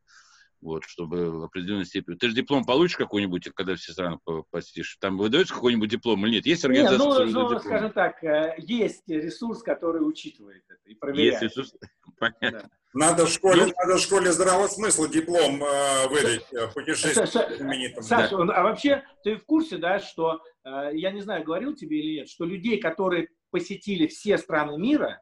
вот, 0.64 0.86
чтобы 0.86 1.30
в 1.30 1.44
определенной 1.44 1.86
степени... 1.86 2.16
Ты 2.16 2.30
же 2.30 2.36
диплом 2.36 2.64
получишь 2.64 2.96
какой-нибудь, 2.96 3.50
когда 3.54 3.76
все 3.76 3.92
страны 3.92 4.18
посетишь? 4.50 4.98
Там 5.00 5.18
выдается 5.18 5.54
какой-нибудь 5.54 5.90
диплом 5.90 6.26
или 6.26 6.36
нет? 6.36 6.46
Есть 6.46 6.64
организация, 6.64 6.98
нет, 6.98 7.34
ну, 7.34 7.42
ну 7.42 7.48
диплом? 7.50 7.60
скажем 7.60 7.92
так, 7.92 8.24
э, 8.24 8.56
есть 8.60 9.08
ресурс, 9.08 9.62
который 9.62 10.08
учитывает 10.08 10.64
это 10.70 10.90
и 10.90 10.96
проверяет. 10.96 11.42
Есть 11.42 11.58
ресурс? 11.58 11.76
Понятно. 12.18 12.52
Да. 12.52 12.70
Надо 12.94 13.26
в 13.26 13.30
школе, 13.30 13.66
ну, 13.66 13.74
надо 13.78 13.98
в 13.98 14.02
школе 14.02 14.32
здравого 14.32 14.68
смысла 14.68 15.10
диплом 15.10 15.64
э, 15.64 16.08
выдать 16.08 16.46
э, 16.54 16.68
путешествию 16.74 17.28
Саша, 17.28 18.38
да. 18.38 18.54
а 18.56 18.64
вообще 18.64 19.04
ты 19.24 19.36
в 19.36 19.46
курсе, 19.46 19.78
да, 19.78 20.00
что, 20.00 20.42
э, 20.64 20.92
я 20.94 21.12
не 21.12 21.22
знаю, 21.22 21.44
говорил 21.44 21.76
тебе 21.76 22.00
или 22.00 22.20
нет, 22.20 22.30
что 22.30 22.46
людей, 22.46 22.80
которые 22.80 23.30
посетили 23.50 24.08
все 24.08 24.38
страны 24.38 24.78
мира, 24.78 25.22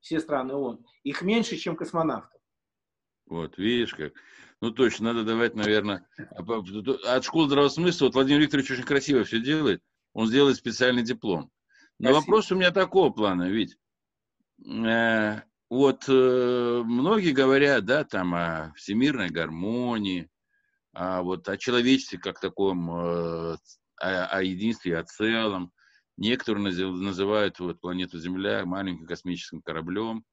все 0.00 0.18
страны 0.18 0.54
ООН, 0.54 0.84
их 1.04 1.22
меньше, 1.22 1.56
чем 1.56 1.76
космонавтов. 1.76 2.40
Вот, 3.26 3.58
видишь 3.58 3.94
как. 3.94 4.14
Ну, 4.60 4.72
точно, 4.72 5.12
надо 5.12 5.24
давать, 5.24 5.54
наверное, 5.54 6.06
а 6.36 7.16
от 7.16 7.24
школы 7.24 7.46
здравого 7.46 7.70
смысла. 7.70 8.06
Вот 8.06 8.14
Владимир 8.14 8.42
Викторович 8.42 8.72
очень 8.72 8.84
красиво 8.84 9.24
все 9.24 9.40
делает. 9.40 9.82
Он 10.12 10.26
сделает 10.26 10.56
специальный 10.56 11.02
диплом. 11.02 11.50
Но 11.98 12.10
Спасибо. 12.10 12.20
вопрос 12.20 12.52
у 12.52 12.56
меня 12.56 12.70
такого 12.70 13.10
плана, 13.10 13.48
ведь 13.48 13.76
э, 14.66 15.40
вот 15.70 16.04
э, 16.08 16.82
многие 16.84 17.32
говорят, 17.32 17.84
да, 17.86 18.04
там 18.04 18.34
о 18.34 18.72
всемирной 18.76 19.30
гармонии, 19.30 20.28
а 20.92 21.22
вот 21.22 21.48
о 21.48 21.56
человечестве 21.56 22.18
как 22.18 22.40
таком, 22.40 22.90
э, 22.90 23.56
о, 24.00 24.26
о 24.26 24.42
единстве, 24.42 24.98
о 24.98 25.04
целом. 25.04 25.72
Некоторые 26.16 26.64
называют 26.90 27.60
вот 27.60 27.80
планету 27.80 28.18
Земля 28.18 28.66
маленьким 28.66 29.06
космическим 29.06 29.62
кораблем. 29.62 30.24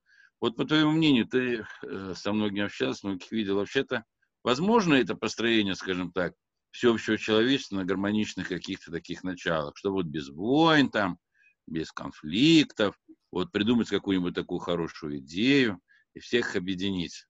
Вот 0.42 0.58
по 0.58 0.66
твоему 0.66 0.92
мнению, 0.92 1.28
ты 1.28 1.66
э, 1.84 2.14
со 2.14 2.34
многими 2.34 2.66
общался, 2.66 3.08
многих 3.08 3.32
видел, 3.32 3.56
вообще-то 3.56 4.04
Возможно 4.48 4.94
это 4.94 5.14
построение, 5.14 5.76
скажем 5.76 6.14
так, 6.14 6.34
всеобщего 6.72 7.18
человечества 7.18 7.76
на 7.76 7.84
гармоничных 7.84 8.48
каких-то 8.48 8.92
таких 8.92 9.26
началах, 9.26 9.76
что 9.76 9.92
вот 9.92 10.06
без 10.06 10.30
войн 10.30 10.90
там, 10.90 11.20
без 11.66 11.92
конфликтов, 11.92 12.98
вот 13.30 13.52
придумать 13.52 13.90
какую-нибудь 13.90 14.34
такую 14.34 14.60
хорошую 14.60 15.18
идею 15.18 15.82
и 16.14 16.22
всех 16.22 16.56
объединить. 16.56 17.28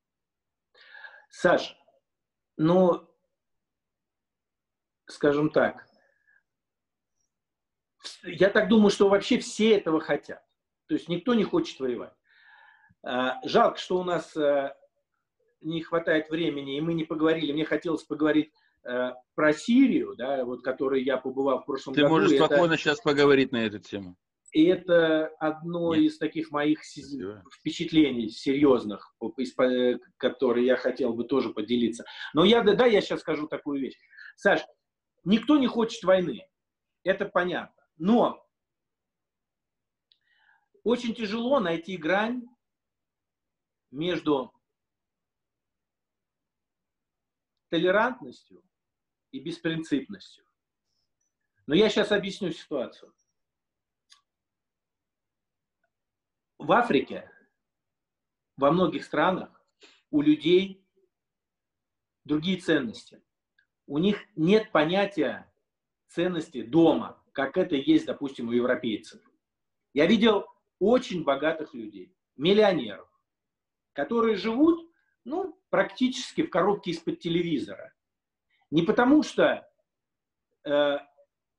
Саш, 1.32 1.76
ну, 2.56 3.10
скажем 5.08 5.50
так, 5.50 5.90
я 8.26 8.52
так 8.52 8.70
думаю, 8.70 8.92
что 8.92 9.10
вообще 9.10 9.40
все 9.40 9.76
этого 9.76 10.02
хотят. 10.02 10.46
То 10.86 10.94
есть 10.94 11.10
никто 11.10 11.34
не 11.34 11.46
хочет 11.46 11.80
воевать. 11.80 12.14
А, 13.02 13.42
жалко, 13.44 13.80
что 13.80 14.02
у 14.02 14.04
нас 14.04 14.38
э, 14.38 14.76
не 15.62 15.82
хватает 15.82 16.30
времени, 16.30 16.78
и 16.78 16.82
мы 16.82 16.94
не 16.94 17.04
поговорили. 17.04 17.52
Мне 17.52 17.66
хотелось 17.66 18.04
поговорить 18.04 18.52
э, 18.84 19.12
про 19.36 19.54
Сирию, 19.54 20.16
да, 20.16 20.44
вот, 20.46 20.64
которой 20.64 21.04
я 21.04 21.18
побывал 21.18 21.62
в 21.62 21.66
прошлом 21.66 21.94
Ты 21.94 22.02
году. 22.02 22.16
Ты 22.16 22.22
можешь 22.22 22.32
это, 22.34 22.46
спокойно 22.46 22.78
сейчас 22.78 23.00
поговорить 23.02 23.52
на 23.52 23.66
эту 23.66 23.80
тему. 23.80 24.16
И 24.54 24.66
это 24.66 25.28
одно 25.40 25.94
Нет. 25.94 26.06
из 26.06 26.18
таких 26.18 26.52
моих 26.52 26.84
Спасибо. 26.84 27.44
впечатлений 27.54 28.30
серьезных, 28.30 29.14
которые 30.18 30.66
я 30.66 30.78
хотел 30.78 31.14
бы 31.14 31.26
тоже 31.26 31.50
поделиться. 31.50 32.06
Но 32.34 32.46
я, 32.46 32.62
да, 32.62 32.86
я 32.86 33.02
сейчас 33.02 33.20
скажу 33.20 33.48
такую 33.48 33.82
вещь. 33.82 33.98
Саш, 34.36 34.62
никто 35.26 35.58
не 35.58 35.68
хочет 35.68 36.04
войны. 36.04 36.48
Это 37.04 37.26
понятно. 37.26 37.84
Но 37.98 38.44
очень 40.84 41.14
тяжело 41.14 41.60
найти 41.60 41.98
грань 41.98 42.44
между 43.92 44.54
толерантностью 47.78 48.64
и 49.32 49.40
беспринципностью. 49.40 50.44
Но 51.68 51.76
я 51.76 51.90
сейчас 51.90 52.12
объясню 52.12 52.52
ситуацию. 52.52 53.14
В 56.58 56.72
Африке, 56.72 57.32
во 58.56 58.72
многих 58.72 59.04
странах 59.04 59.64
у 60.10 60.24
людей 60.24 60.84
другие 62.24 62.60
ценности. 62.60 63.22
У 63.86 64.00
них 64.00 64.26
нет 64.36 64.72
понятия 64.72 65.54
ценности 66.08 66.64
дома, 66.64 67.22
как 67.32 67.58
это 67.58 67.76
есть, 67.76 68.08
допустим, 68.08 68.50
у 68.50 68.54
европейцев. 68.54 69.22
Я 69.94 70.08
видел 70.08 70.48
очень 70.80 71.24
богатых 71.24 71.76
людей, 71.76 72.12
миллионеров, 72.38 73.08
которые 73.94 74.36
живут, 74.36 74.87
ну, 75.28 75.60
практически 75.70 76.44
в 76.44 76.50
коробке 76.50 76.92
из-под 76.92 77.20
телевизора. 77.20 77.94
Не 78.72 78.82
потому 78.82 79.24
что 79.24 79.70
э, 80.66 80.98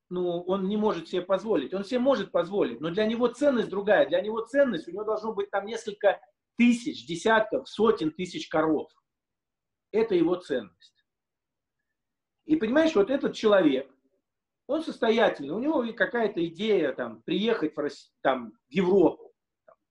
ну, 0.09 0.41
он 0.41 0.69
не 0.69 0.79
может 0.79 1.09
себе 1.09 1.21
позволить. 1.21 1.75
Он 1.75 1.85
себе 1.85 2.01
может 2.01 2.33
позволить, 2.33 2.81
но 2.81 2.91
для 2.91 3.05
него 3.05 3.29
ценность 3.29 3.69
другая. 3.69 4.09
Для 4.09 4.23
него 4.23 4.41
ценность, 4.41 4.89
у 4.89 4.91
него 4.91 5.05
должно 5.05 5.35
быть 5.35 5.51
там 5.51 5.67
несколько 5.67 6.19
тысяч, 6.57 7.07
десятков, 7.07 7.69
сотен 7.69 8.11
тысяч 8.11 8.49
коров. 8.49 8.91
Это 9.93 10.15
его 10.15 10.37
ценность. 10.37 11.05
И 12.47 12.57
понимаешь, 12.57 12.95
вот 12.95 13.11
этот 13.11 13.35
человек, 13.35 13.95
он 14.67 14.83
состоятельный, 14.83 15.55
у 15.55 15.59
него 15.59 15.85
какая-то 15.93 16.45
идея 16.47 16.95
там, 16.95 17.21
приехать 17.23 17.77
в, 17.77 17.79
Россию, 17.79 18.13
там, 18.23 18.53
в 18.69 18.73
Европу, 18.73 19.35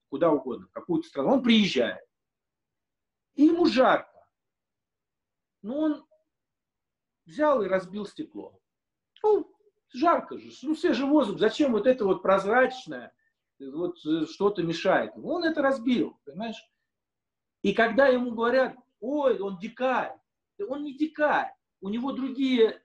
куда 0.10 0.32
угодно, 0.32 0.66
в 0.66 0.72
какую-то 0.72 1.08
страну. 1.08 1.34
Он 1.34 1.44
приезжает. 1.44 2.07
И 3.38 3.46
ему 3.46 3.68
жарко. 3.68 4.28
Но 5.62 5.80
он 5.80 6.08
взял 7.26 7.62
и 7.62 7.68
разбил 7.68 8.06
стекло. 8.06 8.60
Ну, 9.22 9.56
жарко 9.94 10.40
же. 10.40 10.52
Ну, 10.64 10.74
все 10.74 10.94
же 10.94 11.06
воздух. 11.06 11.40
Зачем 11.40 11.72
вот 11.74 11.86
это 11.86 12.04
вот 12.04 12.24
прозрачное, 12.24 13.14
вот 13.60 14.04
э, 14.06 14.26
что-то 14.26 14.64
мешает? 14.64 15.14
Он 15.16 15.44
это 15.44 15.62
разбил, 15.62 16.20
понимаешь? 16.26 16.62
И 17.62 17.74
когда 17.74 18.08
ему 18.08 18.32
говорят, 18.32 18.76
ой, 19.00 19.40
он 19.40 19.60
дикарь, 19.60 20.18
он 20.68 20.84
не 20.84 20.98
дикарь, 20.98 21.54
у 21.80 21.90
него 21.90 22.14
другие 22.14 22.84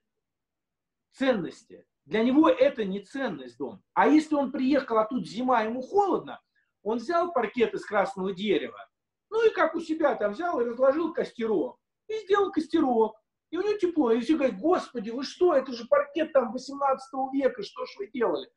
ценности. 1.13 1.87
для 2.05 2.25
него 2.25 2.49
это 2.51 2.85
не 2.85 3.01
ценность 3.01 3.57
дом. 3.57 3.83
А 3.95 4.07
если 4.07 4.35
он 4.35 4.53
приехал, 4.53 4.99
а 4.99 5.07
тут 5.07 5.27
зима, 5.27 5.63
ему 5.63 5.81
холодно, 5.81 6.43
он 6.83 6.99
взял 6.99 7.33
паркет 7.33 7.73
из 7.75 7.87
красного 7.87 8.35
дерева, 8.35 8.89
ну 9.33 9.47
и 9.47 9.51
как 9.51 9.74
у 9.74 9.80
себя 9.80 10.14
там 10.14 10.33
взял 10.33 10.61
и 10.61 10.64
разложил 10.64 11.14
костерок, 11.14 11.80
и 12.07 12.18
сделал 12.18 12.53
костерок. 12.53 13.16
И 13.49 13.57
у 13.57 13.62
него 13.62 13.78
тепло. 13.78 14.12
И 14.12 14.20
все 14.20 14.37
говорят, 14.37 14.59
господи, 14.59 15.09
вы 15.09 15.24
что, 15.24 15.55
это 15.55 15.72
же 15.72 15.87
паркет 15.87 16.33
там 16.33 16.53
18 16.53 17.03
века, 17.33 17.62
что 17.62 17.87
ж 17.87 17.89
вы 17.99 18.11
делали? 18.12 18.51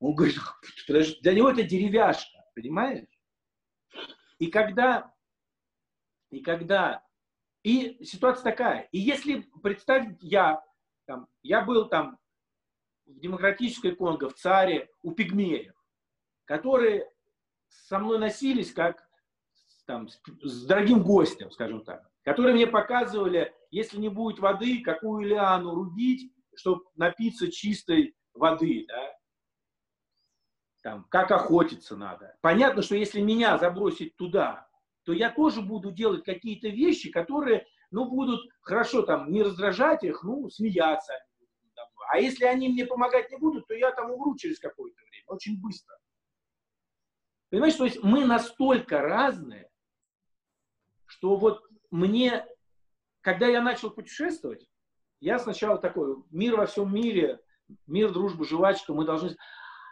Он 0.00 0.14
говорит, 0.14 0.36
для 1.22 1.32
него 1.34 1.50
это 1.50 1.62
деревяшка, 1.62 2.44
понимаешь? 2.54 3.08
И 4.38 4.48
когда, 4.48 5.14
и 6.30 6.40
когда, 6.40 7.02
и 7.62 8.04
ситуация 8.04 8.44
такая, 8.44 8.88
и 8.92 8.98
если 8.98 9.48
представить 9.62 10.18
я, 10.20 10.62
там, 11.06 11.26
я 11.42 11.62
был 11.62 11.88
там 11.88 12.18
в 13.06 13.18
демократической 13.18 13.94
Конго, 13.96 14.28
в 14.28 14.34
царе, 14.34 14.90
у 15.02 15.12
пигмеев, 15.12 15.74
которые 16.44 17.10
со 17.68 17.98
мной 17.98 18.18
носились 18.18 18.72
как 18.72 19.08
там, 19.86 20.08
с, 20.08 20.66
дорогим 20.66 21.02
гостем, 21.02 21.50
скажем 21.50 21.84
так, 21.84 22.08
которые 22.22 22.54
мне 22.54 22.66
показывали, 22.66 23.54
если 23.70 23.98
не 23.98 24.08
будет 24.08 24.38
воды, 24.38 24.82
какую 24.82 25.26
лиану 25.26 25.74
рубить, 25.74 26.32
чтобы 26.54 26.82
напиться 26.94 27.50
чистой 27.50 28.14
воды, 28.34 28.84
да? 28.88 29.12
Там, 30.82 31.04
как 31.10 31.30
охотиться 31.30 31.96
надо. 31.96 32.36
Понятно, 32.40 32.82
что 32.82 32.96
если 32.96 33.20
меня 33.20 33.56
забросить 33.56 34.16
туда, 34.16 34.66
то 35.04 35.12
я 35.12 35.30
тоже 35.30 35.62
буду 35.62 35.92
делать 35.92 36.24
какие-то 36.24 36.68
вещи, 36.68 37.10
которые, 37.10 37.66
ну, 37.90 38.08
будут 38.08 38.40
хорошо 38.60 39.02
там 39.02 39.30
не 39.30 39.42
раздражать 39.42 40.02
их, 40.02 40.22
ну, 40.24 40.48
смеяться. 40.50 41.12
А 42.10 42.18
если 42.18 42.44
они 42.44 42.68
мне 42.68 42.84
помогать 42.84 43.30
не 43.30 43.38
будут, 43.38 43.66
то 43.66 43.74
я 43.74 43.90
там 43.92 44.10
умру 44.10 44.36
через 44.36 44.58
какое-то 44.58 45.00
время, 45.10 45.24
очень 45.28 45.60
быстро. 45.60 45.96
Понимаешь, 47.48 47.74
то 47.74 47.84
есть 47.84 48.02
мы 48.02 48.24
настолько 48.24 49.00
разные, 49.00 49.70
что 51.12 51.36
вот 51.36 51.62
мне, 51.90 52.46
когда 53.20 53.46
я 53.46 53.60
начал 53.60 53.90
путешествовать, 53.90 54.66
я 55.20 55.38
сначала 55.38 55.76
такой, 55.76 56.16
мир 56.30 56.56
во 56.56 56.64
всем 56.64 56.92
мире, 56.92 57.38
мир, 57.86 58.12
дружба, 58.12 58.46
жвачка, 58.46 58.94
мы 58.94 59.04
должны... 59.04 59.36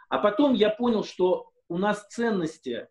А 0.09 0.17
потом 0.17 0.53
я 0.53 0.71
понял, 0.71 1.03
что 1.03 1.51
у 1.67 1.77
нас 1.77 2.07
ценности, 2.07 2.89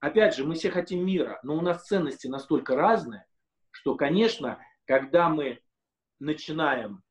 опять 0.00 0.36
же, 0.36 0.46
мы 0.46 0.54
все 0.54 0.70
хотим 0.70 1.04
мира, 1.04 1.38
но 1.42 1.56
у 1.56 1.60
нас 1.60 1.84
ценности 1.84 2.28
настолько 2.28 2.74
разные, 2.74 3.26
что, 3.72 3.94
конечно, 3.94 4.58
когда 4.86 5.28
мы 5.28 5.60
начинаем 6.18 7.02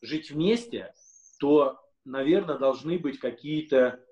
жить 0.00 0.30
вместе, 0.30 0.94
то, 1.38 1.78
наверное, 2.06 2.56
должны 2.56 2.98
быть 2.98 3.18
какие-то 3.18 4.02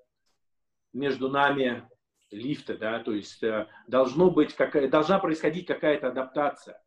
между 0.93 1.27
нами 1.27 1.89
лифта, 2.33 2.77
да, 2.77 2.99
то 2.99 3.11
есть 3.11 3.43
э, 3.43 3.67
должно 3.87 4.29
быть 4.29 4.53
какая, 4.53 4.89
должна 4.89 5.19
происходить 5.19 5.67
какая-то 5.67 6.07
адаптация. 6.07 6.81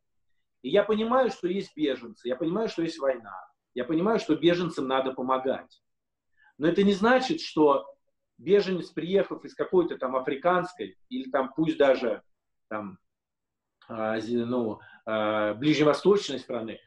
И 0.61 0.69
я 0.69 0.83
понимаю, 0.83 1.29
что 1.29 1.47
есть 1.47 1.75
беженцы, 1.75 2.27
я 2.27 2.35
понимаю, 2.35 2.69
что 2.69 2.81
есть 2.81 2.99
война, 2.99 3.37
я 3.73 3.85
понимаю, 3.85 4.19
что 4.19 4.35
беженцам 4.35 4.87
надо 4.87 5.13
помогать. 5.13 5.81
Но 6.57 6.67
это 6.67 6.83
не 6.83 6.93
значит, 6.93 7.41
что 7.41 7.87
беженец, 8.37 8.89
приехав 8.89 9.43
из 9.45 9.53
какой-то 9.53 9.97
там 9.97 10.15
африканской 10.15 10.97
или 11.09 11.29
там 11.29 11.53
пусть 11.55 11.77
даже 11.77 12.23
там, 12.67 12.97
а, 13.87 14.17
ну, 14.27 14.79
а, 15.05 15.53
ближневосточной 15.53 16.39
страны, 16.39 16.79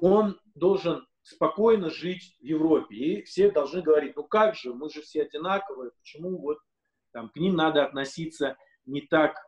он 0.00 0.40
должен 0.54 1.06
спокойно 1.22 1.90
жить 1.90 2.36
в 2.40 2.44
Европе. 2.44 2.94
И 2.94 3.22
все 3.22 3.50
должны 3.50 3.82
говорить, 3.82 4.14
ну 4.16 4.24
как 4.24 4.54
же, 4.54 4.72
мы 4.72 4.88
же 4.90 5.02
все 5.02 5.22
одинаковые, 5.22 5.90
почему 5.98 6.38
вот 6.38 6.58
там, 7.16 7.30
к 7.30 7.36
ним 7.36 7.56
надо 7.56 7.82
относиться 7.82 8.58
не 8.84 9.00
так, 9.00 9.38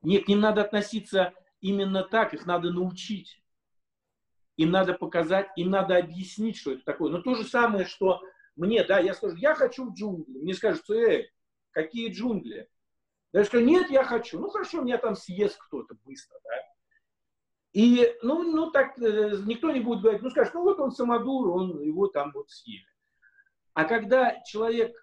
не, 0.00 0.16
к 0.20 0.28
ним 0.28 0.40
надо 0.40 0.62
относиться 0.62 1.34
именно 1.60 2.04
так, 2.04 2.32
их 2.32 2.46
надо 2.46 2.72
научить. 2.72 3.42
Им 4.56 4.70
надо 4.70 4.94
показать, 4.94 5.50
им 5.56 5.68
надо 5.68 5.98
объяснить, 5.98 6.56
что 6.56 6.72
это 6.72 6.82
такое. 6.86 7.12
Но 7.12 7.20
то 7.20 7.34
же 7.34 7.44
самое, 7.44 7.84
что 7.84 8.22
мне, 8.56 8.82
да, 8.82 8.98
я 8.98 9.12
скажу, 9.12 9.36
я 9.36 9.54
хочу 9.54 9.90
в 9.90 9.92
джунгли. 9.92 10.38
Мне 10.38 10.54
скажут, 10.54 10.88
эй, 10.88 11.30
какие 11.72 12.10
джунгли? 12.10 12.66
Я 13.34 13.44
скажу, 13.44 13.66
нет, 13.66 13.90
я 13.90 14.04
хочу. 14.04 14.40
Ну 14.40 14.48
хорошо, 14.48 14.80
меня 14.80 14.96
там 14.96 15.14
съест 15.14 15.58
кто-то 15.58 15.94
быстро, 16.06 16.38
да. 16.44 16.50
И, 17.74 18.10
ну, 18.22 18.42
ну 18.42 18.70
так, 18.70 18.98
э, 18.98 19.36
никто 19.44 19.70
не 19.70 19.80
будет 19.80 20.00
говорить, 20.00 20.22
ну 20.22 20.30
скажет, 20.30 20.54
ну 20.54 20.62
вот 20.62 20.80
он 20.80 20.92
самодур, 20.92 21.50
он 21.50 21.78
его 21.82 22.06
там 22.06 22.32
вот 22.32 22.48
съели. 22.48 22.86
А 23.74 23.84
когда 23.84 24.42
человек 24.44 24.96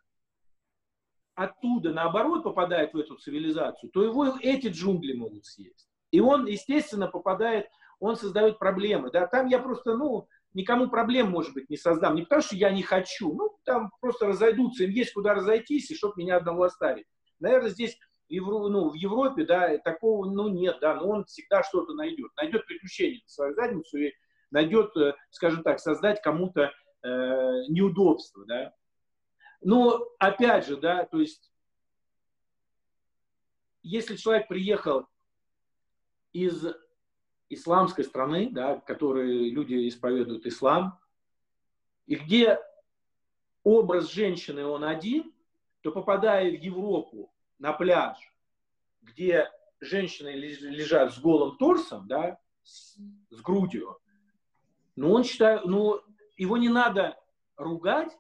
оттуда, 1.39 1.93
наоборот, 1.93 2.43
попадает 2.43 2.93
в 2.93 2.97
эту 2.97 3.15
цивилизацию, 3.15 3.89
то 3.91 4.03
его 4.03 4.35
эти 4.41 4.67
джунгли 4.67 5.13
могут 5.13 5.45
съесть. 5.45 5.87
И 6.11 6.19
он, 6.19 6.45
естественно, 6.45 7.07
попадает, 7.07 7.67
он 7.99 8.17
создает 8.17 8.59
проблемы. 8.59 9.09
Да? 9.09 9.25
Там 9.25 9.47
я 9.47 9.59
просто, 9.59 9.95
ну, 9.95 10.27
никому 10.53 10.89
проблем, 10.89 11.29
может 11.29 11.53
быть, 11.53 11.69
не 11.69 11.77
создам. 11.77 12.15
Не 12.15 12.23
потому, 12.23 12.41
что 12.41 12.57
я 12.57 12.71
не 12.71 12.83
хочу, 12.83 13.33
ну, 13.33 13.57
там 13.63 13.89
просто 14.01 14.27
разойдутся, 14.27 14.83
им 14.83 14.91
есть 14.91 15.13
куда 15.13 15.33
разойтись, 15.33 15.89
и 15.89 15.95
чтобы 15.95 16.15
меня 16.17 16.35
одного 16.35 16.63
оставить. 16.63 17.05
Наверное, 17.39 17.69
здесь 17.69 17.97
ну, 18.29 18.89
в 18.89 18.95
Европе, 18.95 19.45
да, 19.45 19.77
такого, 19.77 20.29
ну, 20.29 20.49
нет, 20.49 20.79
да, 20.81 20.95
но 20.95 21.07
он 21.07 21.25
всегда 21.25 21.63
что-то 21.63 21.93
найдет. 21.93 22.31
Найдет 22.35 22.65
приключение 22.65 23.21
на 23.23 23.29
свою 23.29 23.53
задницу 23.55 23.97
и 23.97 24.11
найдет, 24.51 24.95
э, 24.97 25.13
скажем 25.29 25.63
так, 25.63 25.79
создать 25.79 26.21
кому-то 26.21 26.63
э, 27.03 27.07
неудобство, 27.69 28.45
да. 28.45 28.73
Но, 29.61 30.07
опять 30.19 30.65
же, 30.67 30.77
да, 30.77 31.05
то 31.05 31.19
есть, 31.19 31.51
если 33.81 34.15
человек 34.15 34.47
приехал 34.47 35.07
из 36.31 36.65
исламской 37.49 38.03
страны, 38.03 38.49
да, 38.51 38.79
которые 38.79 39.49
люди 39.49 39.87
исповедуют 39.87 40.45
ислам, 40.45 40.99
и 42.05 42.15
где 42.15 42.59
образ 43.63 44.11
женщины 44.11 44.65
он 44.65 44.83
один, 44.83 45.33
то 45.81 45.91
попадая 45.91 46.49
в 46.49 46.61
Европу 46.61 47.33
на 47.57 47.73
пляж, 47.73 48.17
где 49.01 49.51
женщины 49.79 50.29
лежат 50.29 51.13
с 51.13 51.19
голым 51.19 51.57
торсом, 51.57 52.07
да, 52.07 52.39
с, 52.63 52.97
с 53.29 53.41
грудью, 53.41 53.97
ну, 54.95 55.13
он 55.13 55.23
считает, 55.23 55.65
ну, 55.65 56.01
его 56.35 56.57
не 56.57 56.69
надо 56.69 57.17
ругать, 57.55 58.17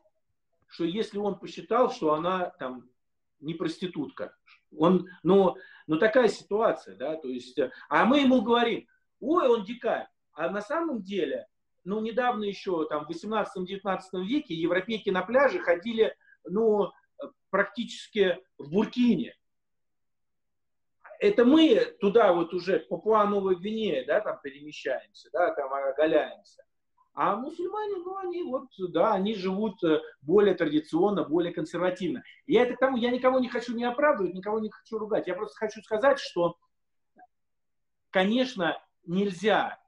что 0.69 0.85
если 0.85 1.17
он 1.17 1.39
посчитал, 1.39 1.91
что 1.91 2.13
она 2.13 2.51
там 2.59 2.89
не 3.39 3.53
проститутка, 3.53 4.35
он, 4.75 5.07
ну, 5.23 5.55
ну 5.87 5.97
такая 5.97 6.27
ситуация, 6.27 6.95
да, 6.95 7.15
то 7.15 7.27
есть, 7.27 7.59
а 7.89 8.05
мы 8.05 8.19
ему 8.19 8.41
говорим, 8.41 8.87
ой, 9.19 9.47
он 9.47 9.63
дикарь, 9.63 10.07
а 10.33 10.49
на 10.49 10.61
самом 10.61 11.01
деле, 11.01 11.47
ну, 11.83 11.99
недавно 12.01 12.43
еще, 12.43 12.87
там, 12.87 13.05
в 13.05 13.09
18-19 13.09 14.25
веке 14.25 14.53
европейки 14.53 15.09
на 15.09 15.23
пляже 15.23 15.59
ходили, 15.59 16.15
ну, 16.45 16.91
практически 17.49 18.37
в 18.57 18.69
Буркине. 18.71 19.35
Это 21.19 21.43
мы 21.43 21.97
туда 21.99 22.31
вот 22.31 22.53
уже, 22.53 22.79
Папуа 22.79 23.25
Новой 23.25 23.57
Гвинея, 23.57 24.05
да, 24.05 24.21
там 24.21 24.39
перемещаемся, 24.41 25.29
да, 25.33 25.53
там 25.53 25.73
оголяемся. 25.73 26.63
А 27.13 27.35
мусульмане, 27.35 27.97
ну, 27.97 28.17
они 28.17 28.43
вот, 28.43 28.69
да, 28.91 29.13
они 29.13 29.35
живут 29.35 29.83
э, 29.83 30.01
более 30.21 30.53
традиционно, 30.53 31.23
более 31.23 31.51
консервативно. 31.51 32.23
Я 32.47 32.63
это 32.63 32.75
к 32.75 32.79
тому, 32.79 32.97
я 32.97 33.11
никого 33.11 33.39
не 33.39 33.49
хочу 33.49 33.75
не 33.75 33.83
оправдывать, 33.83 34.33
никого 34.33 34.59
не 34.59 34.69
хочу 34.69 34.97
ругать. 34.97 35.27
Я 35.27 35.33
просто 35.33 35.57
хочу 35.57 35.81
сказать, 35.81 36.19
что, 36.19 36.57
конечно, 38.09 38.81
нельзя 39.05 39.79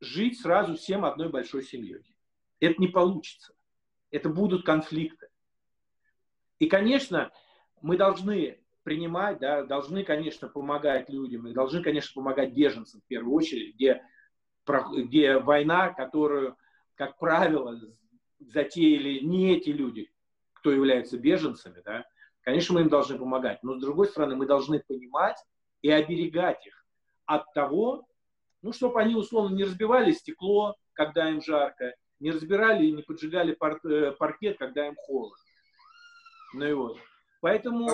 жить 0.00 0.40
сразу 0.40 0.76
всем 0.76 1.04
одной 1.04 1.28
большой 1.28 1.62
семьей. 1.62 2.04
Это 2.60 2.80
не 2.80 2.88
получится. 2.88 3.54
Это 4.10 4.28
будут 4.28 4.64
конфликты. 4.64 5.28
И, 6.58 6.66
конечно, 6.66 7.30
мы 7.82 7.96
должны 7.96 8.58
принимать, 8.82 9.38
да, 9.40 9.64
должны, 9.64 10.04
конечно, 10.04 10.48
помогать 10.48 11.10
людям, 11.10 11.42
мы 11.42 11.52
должны, 11.52 11.82
конечно, 11.82 12.12
помогать 12.14 12.52
беженцам 12.52 13.00
в 13.00 13.04
первую 13.04 13.34
очередь, 13.34 13.74
где 13.74 14.02
где 14.92 15.38
война, 15.38 15.92
которую, 15.92 16.56
как 16.94 17.18
правило, 17.18 17.80
затеяли 18.38 19.20
не 19.20 19.56
эти 19.56 19.70
люди, 19.70 20.10
кто 20.54 20.72
являются 20.72 21.18
беженцами, 21.18 21.82
да, 21.84 22.04
конечно, 22.42 22.74
мы 22.74 22.82
им 22.82 22.88
должны 22.88 23.18
помогать. 23.18 23.62
Но, 23.62 23.76
с 23.76 23.80
другой 23.80 24.08
стороны, 24.08 24.36
мы 24.36 24.46
должны 24.46 24.80
понимать 24.80 25.36
и 25.82 25.90
оберегать 25.90 26.66
их 26.66 26.84
от 27.26 27.52
того, 27.54 28.06
ну, 28.62 28.72
чтобы 28.72 29.00
они, 29.00 29.14
условно, 29.14 29.54
не 29.54 29.64
разбивали 29.64 30.12
стекло, 30.12 30.76
когда 30.92 31.30
им 31.30 31.40
жарко, 31.42 31.94
не 32.20 32.30
разбирали 32.30 32.86
и 32.86 32.92
не 32.92 33.02
поджигали 33.02 33.52
пар 33.52 33.78
э, 33.84 34.12
паркет, 34.12 34.58
когда 34.58 34.88
им 34.88 34.96
холодно. 34.96 35.36
Ну 36.54 36.66
и 36.66 36.72
вот. 36.72 36.98
Поэтому... 37.40 37.86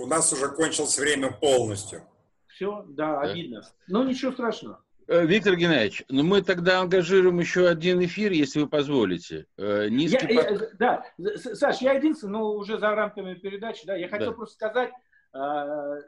У 0.00 0.06
нас 0.06 0.32
уже 0.32 0.48
кончилось 0.48 0.98
время 0.98 1.30
полностью. 1.30 2.02
Все, 2.46 2.84
да, 2.88 3.20
обидно. 3.20 3.62
Но 3.86 4.02
ничего 4.02 4.32
страшного. 4.32 4.82
Э, 5.08 5.24
Виктор 5.24 5.56
Геннадьевич, 5.56 6.04
ну 6.10 6.22
мы 6.22 6.42
тогда 6.42 6.80
ангажируем 6.80 7.40
еще 7.40 7.66
один 7.66 8.04
эфир, 8.04 8.30
если 8.30 8.60
вы 8.60 8.68
позволите. 8.68 9.46
Э, 9.56 9.88
низкий 9.88 10.34
я, 10.34 10.50
я, 10.50 10.58
да, 10.74 11.04
Саш, 11.36 11.78
я 11.80 11.94
единственный, 11.94 12.32
но 12.32 12.52
уже 12.52 12.78
за 12.78 12.94
рамками 12.94 13.32
передачи, 13.34 13.86
да, 13.86 13.96
я 13.96 14.08
хотел 14.08 14.32
да. 14.32 14.36
просто 14.36 14.54
сказать, 14.54 14.92
э, 15.32 16.02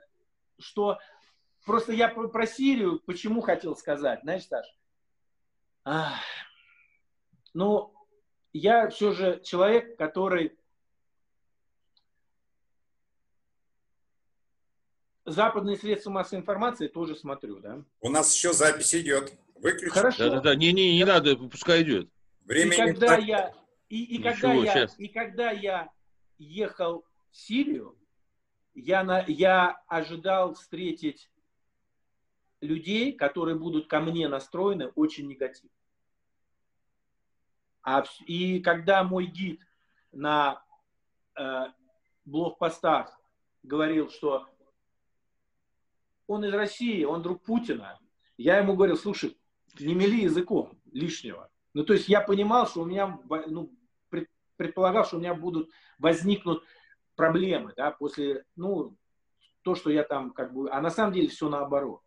что 0.59 0.99
просто 1.65 1.95
я 1.95 2.09
про, 2.09 2.47
Сирию 2.47 3.01
почему 3.07 3.41
хотел 3.41 3.75
сказать, 3.75 4.21
знаешь, 4.23 4.47
Саш? 4.47 4.67
Ну, 7.55 7.95
я 8.53 8.91
все 8.91 9.13
же 9.13 9.41
человек, 9.43 9.97
который 9.97 10.59
западные 15.31 15.77
средства 15.77 16.11
массовой 16.11 16.41
информации 16.41 16.89
тоже 16.89 17.15
смотрю, 17.15 17.61
да? 17.61 17.83
У 18.01 18.09
нас 18.09 18.35
еще 18.35 18.53
запись 18.53 18.95
идет. 18.95 19.33
Выключи. 19.57 19.93
Хорошо. 19.93 20.31
Да-да-да, 20.31 20.55
не-не, 20.55 20.97
не 20.97 21.05
надо, 21.05 21.37
пускай 21.37 21.83
идет. 21.83 22.09
Времени 22.45 22.75
и 22.75 22.79
когда 22.79 23.07
так... 23.07 23.25
я, 23.25 23.55
и, 23.89 24.17
и, 24.17 24.23
когда 24.23 24.53
я, 24.53 24.89
и 24.97 25.09
когда 25.09 25.51
я 25.51 25.91
ехал 26.39 27.05
в 27.31 27.37
Сирию, 27.37 27.97
я, 28.75 29.05
на, 29.05 29.25
я 29.27 29.83
ожидал 29.87 30.55
встретить 30.55 31.31
людей, 32.61 33.13
которые 33.13 33.57
будут 33.57 33.87
ко 33.87 34.01
мне 34.01 34.29
настроены 34.29 34.89
очень 34.95 35.27
негативно. 35.27 35.71
А, 37.83 38.05
и 38.27 38.61
когда 38.61 39.05
мой 39.05 39.27
гид 39.27 39.61
на 40.13 40.63
э, 41.39 41.67
блокпостах 42.25 43.19
говорил, 43.63 44.11
что 44.11 44.47
он 46.31 46.45
из 46.45 46.55
России, 46.55 47.03
он 47.03 47.23
друг 47.23 47.43
Путина, 47.43 47.99
я 48.37 48.59
ему 48.59 48.75
говорил, 48.77 48.97
слушай, 48.97 49.37
не 49.81 49.95
мели 49.95 50.23
языком 50.23 50.79
лишнего. 50.93 51.51
Ну, 51.75 51.85
то 51.85 51.93
есть 51.93 52.09
я 52.09 52.21
понимал, 52.21 52.69
что 52.69 52.83
у 52.83 52.85
меня, 52.85 53.19
ну, 53.49 53.73
предполагал, 54.57 55.05
что 55.05 55.17
у 55.17 55.19
меня 55.19 55.35
будут, 55.35 55.71
возникнут 55.99 56.63
проблемы, 57.17 57.73
да, 57.77 57.91
после, 57.91 58.45
ну, 58.55 58.97
то, 59.63 59.75
что 59.75 59.91
я 59.91 60.05
там 60.05 60.31
как 60.31 60.55
бы, 60.55 60.71
а 60.71 60.81
на 60.81 60.91
самом 60.91 61.15
деле 61.15 61.29
все 61.29 61.49
наоборот. 61.49 62.01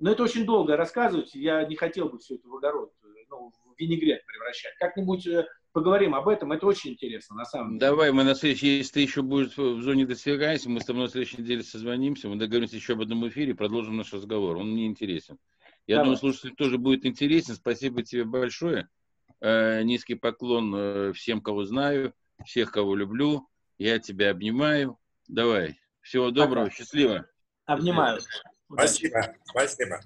Но 0.00 0.10
это 0.10 0.24
очень 0.24 0.44
долго 0.44 0.76
рассказывать, 0.76 1.34
я 1.34 1.64
не 1.64 1.76
хотел 1.76 2.08
бы 2.08 2.18
все 2.18 2.34
это 2.34 2.48
в 2.48 2.56
огород, 2.56 2.92
ну, 3.30 3.50
в 3.50 3.78
винегрет 3.78 4.26
превращать. 4.26 4.74
Как-нибудь 4.78 5.26
э, 5.28 5.46
поговорим 5.74 6.14
об 6.14 6.28
этом, 6.28 6.52
это 6.52 6.66
очень 6.66 6.92
интересно, 6.92 7.36
на 7.36 7.44
самом 7.44 7.78
деле. 7.78 7.80
Давай, 7.80 8.12
мы 8.12 8.24
на 8.24 8.34
следующей, 8.34 8.78
если 8.78 8.94
ты 8.94 9.00
еще 9.00 9.20
будешь 9.22 9.56
в 9.56 9.82
зоне 9.82 10.06
достигаемости, 10.06 10.68
мы 10.68 10.80
с 10.80 10.84
тобой 10.86 11.02
на 11.02 11.08
следующей 11.08 11.42
неделе 11.42 11.62
созвонимся, 11.62 12.28
мы 12.28 12.36
договоримся 12.36 12.76
еще 12.76 12.94
об 12.94 13.02
одном 13.02 13.28
эфире, 13.28 13.54
продолжим 13.54 13.96
наш 13.96 14.12
разговор, 14.12 14.56
он 14.56 14.70
мне 14.70 14.86
интересен. 14.86 15.36
Я 15.86 15.96
Давай. 15.96 16.06
думаю, 16.06 16.18
слушателям 16.18 16.56
тоже 16.56 16.78
будет 16.78 17.04
интересен, 17.04 17.56
спасибо 17.56 18.02
тебе 18.02 18.24
большое. 18.24 18.88
Э, 19.40 19.82
низкий 19.82 20.14
поклон 20.14 20.74
э, 20.74 21.12
всем, 21.12 21.42
кого 21.42 21.64
знаю, 21.64 22.14
всех, 22.46 22.70
кого 22.70 22.94
люблю, 22.94 23.48
я 23.76 23.98
тебя 23.98 24.30
обнимаю. 24.30 24.96
Давай, 25.26 25.78
всего 26.00 26.30
доброго, 26.30 26.66
Пока. 26.66 26.76
счастливо. 26.76 27.26
Обнимаю. 27.66 28.20
Спасибо, 28.70 29.34
спасибо. 29.44 30.00